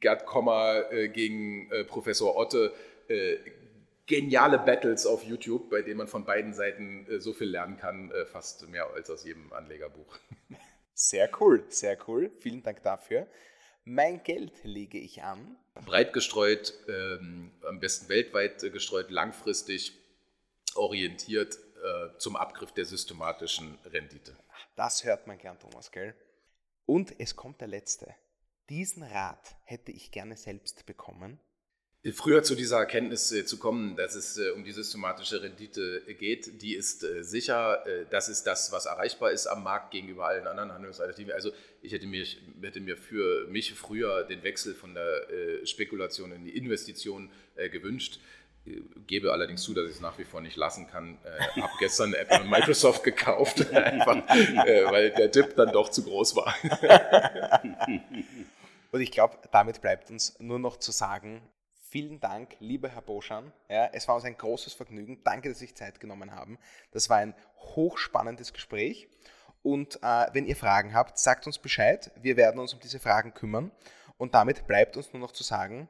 Gerd 0.00 0.26
Kommer 0.26 0.90
äh, 0.90 1.08
gegen 1.08 1.70
äh, 1.70 1.84
Professor 1.84 2.36
Otte. 2.36 2.72
Äh, 3.08 3.36
geniale 4.06 4.58
Battles 4.58 5.06
auf 5.06 5.22
YouTube, 5.22 5.70
bei 5.70 5.82
denen 5.82 5.98
man 5.98 6.08
von 6.08 6.24
beiden 6.24 6.52
Seiten 6.52 7.06
äh, 7.08 7.20
so 7.20 7.32
viel 7.32 7.48
lernen 7.48 7.76
kann, 7.76 8.10
äh, 8.10 8.26
fast 8.26 8.68
mehr 8.68 8.88
als 8.92 9.08
aus 9.10 9.24
jedem 9.24 9.52
Anlegerbuch. 9.52 10.18
Sehr 11.02 11.28
cool, 11.40 11.64
sehr 11.68 11.98
cool. 12.06 12.30
Vielen 12.38 12.62
Dank 12.62 12.80
dafür. 12.84 13.26
Mein 13.82 14.22
Geld 14.22 14.62
lege 14.62 14.98
ich 14.98 15.24
an. 15.24 15.56
Breit 15.84 16.12
gestreut, 16.12 16.74
ähm, 16.86 17.50
am 17.66 17.80
besten 17.80 18.08
weltweit 18.08 18.60
gestreut, 18.60 19.10
langfristig 19.10 19.98
orientiert 20.76 21.56
äh, 21.56 22.16
zum 22.18 22.36
Abgriff 22.36 22.70
der 22.70 22.84
systematischen 22.84 23.80
Rendite. 23.84 24.36
Das 24.76 25.02
hört 25.02 25.26
man 25.26 25.38
gern, 25.38 25.58
Thomas, 25.58 25.90
gell? 25.90 26.14
Und 26.86 27.18
es 27.18 27.34
kommt 27.34 27.60
der 27.60 27.68
letzte. 27.68 28.14
Diesen 28.70 29.02
Rat 29.02 29.56
hätte 29.64 29.90
ich 29.90 30.12
gerne 30.12 30.36
selbst 30.36 30.86
bekommen. 30.86 31.40
Früher 32.10 32.42
zu 32.42 32.56
dieser 32.56 32.78
Erkenntnis 32.78 33.30
äh, 33.30 33.44
zu 33.44 33.60
kommen, 33.60 33.94
dass 33.94 34.16
es 34.16 34.36
äh, 34.36 34.50
um 34.50 34.64
die 34.64 34.72
systematische 34.72 35.40
Rendite 35.40 36.02
geht, 36.18 36.60
die 36.60 36.74
ist 36.74 37.04
äh, 37.04 37.22
sicher, 37.22 37.86
äh, 37.86 38.06
das 38.10 38.28
ist 38.28 38.42
das, 38.42 38.72
was 38.72 38.86
erreichbar 38.86 39.30
ist 39.30 39.46
am 39.46 39.62
Markt 39.62 39.92
gegenüber 39.92 40.26
allen 40.26 40.48
anderen 40.48 40.72
Handlungsalternativen. 40.72 41.32
Also 41.32 41.52
ich 41.80 41.92
hätte 41.92 42.08
mir, 42.08 42.26
hätte 42.60 42.80
mir 42.80 42.96
für 42.96 43.46
mich 43.46 43.74
früher 43.74 44.24
den 44.24 44.42
Wechsel 44.42 44.74
von 44.74 44.94
der 44.94 45.30
äh, 45.30 45.64
Spekulation 45.64 46.32
in 46.32 46.44
die 46.44 46.56
Investition 46.56 47.30
äh, 47.54 47.68
gewünscht 47.68 48.18
gebe 49.06 49.32
allerdings 49.32 49.62
zu, 49.62 49.74
dass 49.74 49.86
ich 49.86 49.96
es 49.96 50.00
nach 50.00 50.18
wie 50.18 50.24
vor 50.24 50.40
nicht 50.40 50.56
lassen 50.56 50.86
kann. 50.86 51.18
Äh, 51.24 51.60
habe 51.60 51.72
gestern 51.80 52.14
Apple 52.14 52.42
und 52.42 52.50
Microsoft 52.50 53.02
gekauft, 53.02 53.68
einfach, 53.72 54.16
äh, 54.28 54.84
weil 54.86 55.10
der 55.10 55.28
Dip 55.28 55.56
dann 55.56 55.72
doch 55.72 55.90
zu 55.90 56.04
groß 56.04 56.36
war. 56.36 56.54
und 58.92 59.00
ich 59.00 59.10
glaube, 59.10 59.36
damit 59.50 59.80
bleibt 59.80 60.10
uns 60.10 60.38
nur 60.38 60.60
noch 60.60 60.76
zu 60.76 60.92
sagen, 60.92 61.42
vielen 61.92 62.20
Dank, 62.20 62.56
lieber 62.58 62.88
Herr 62.88 63.02
Boschan. 63.02 63.52
Ja, 63.68 63.90
es 63.92 64.08
war 64.08 64.14
uns 64.14 64.24
ein 64.24 64.36
großes 64.36 64.72
Vergnügen. 64.72 65.22
Danke, 65.24 65.50
dass 65.50 65.58
Sie 65.58 65.66
sich 65.66 65.76
Zeit 65.76 66.00
genommen 66.00 66.34
haben. 66.34 66.58
Das 66.90 67.10
war 67.10 67.18
ein 67.18 67.34
hochspannendes 67.58 68.54
Gespräch. 68.54 69.08
Und 69.62 70.02
äh, 70.02 70.26
wenn 70.32 70.46
ihr 70.46 70.56
Fragen 70.56 70.94
habt, 70.94 71.18
sagt 71.18 71.46
uns 71.46 71.58
Bescheid. 71.58 72.10
Wir 72.16 72.36
werden 72.38 72.58
uns 72.58 72.72
um 72.72 72.80
diese 72.80 72.98
Fragen 72.98 73.34
kümmern. 73.34 73.70
Und 74.16 74.34
damit 74.34 74.66
bleibt 74.66 74.96
uns 74.96 75.12
nur 75.12 75.20
noch 75.20 75.32
zu 75.32 75.42
sagen, 75.42 75.86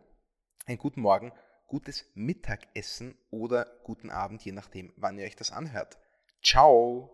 einen 0.66 0.78
guten 0.78 1.00
Morgen 1.00 1.32
gutes 1.68 2.05
Mittagessen 2.14 3.16
oder 3.30 3.64
guten 3.84 4.11
Abend, 4.11 4.44
je 4.44 4.53
nachdem, 4.53 4.92
wann 4.96 5.18
ihr 5.18 5.24
euch 5.24 5.36
das 5.36 5.53
anhört. 5.53 5.96
Ciao. 6.42 7.11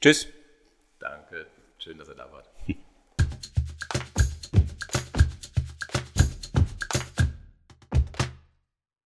Tschüss. 0.00 0.28
Danke. 0.98 1.46
Schön, 1.76 1.98
dass 1.98 2.08
ihr 2.08 2.14
da 2.14 2.32
wart. 2.32 2.48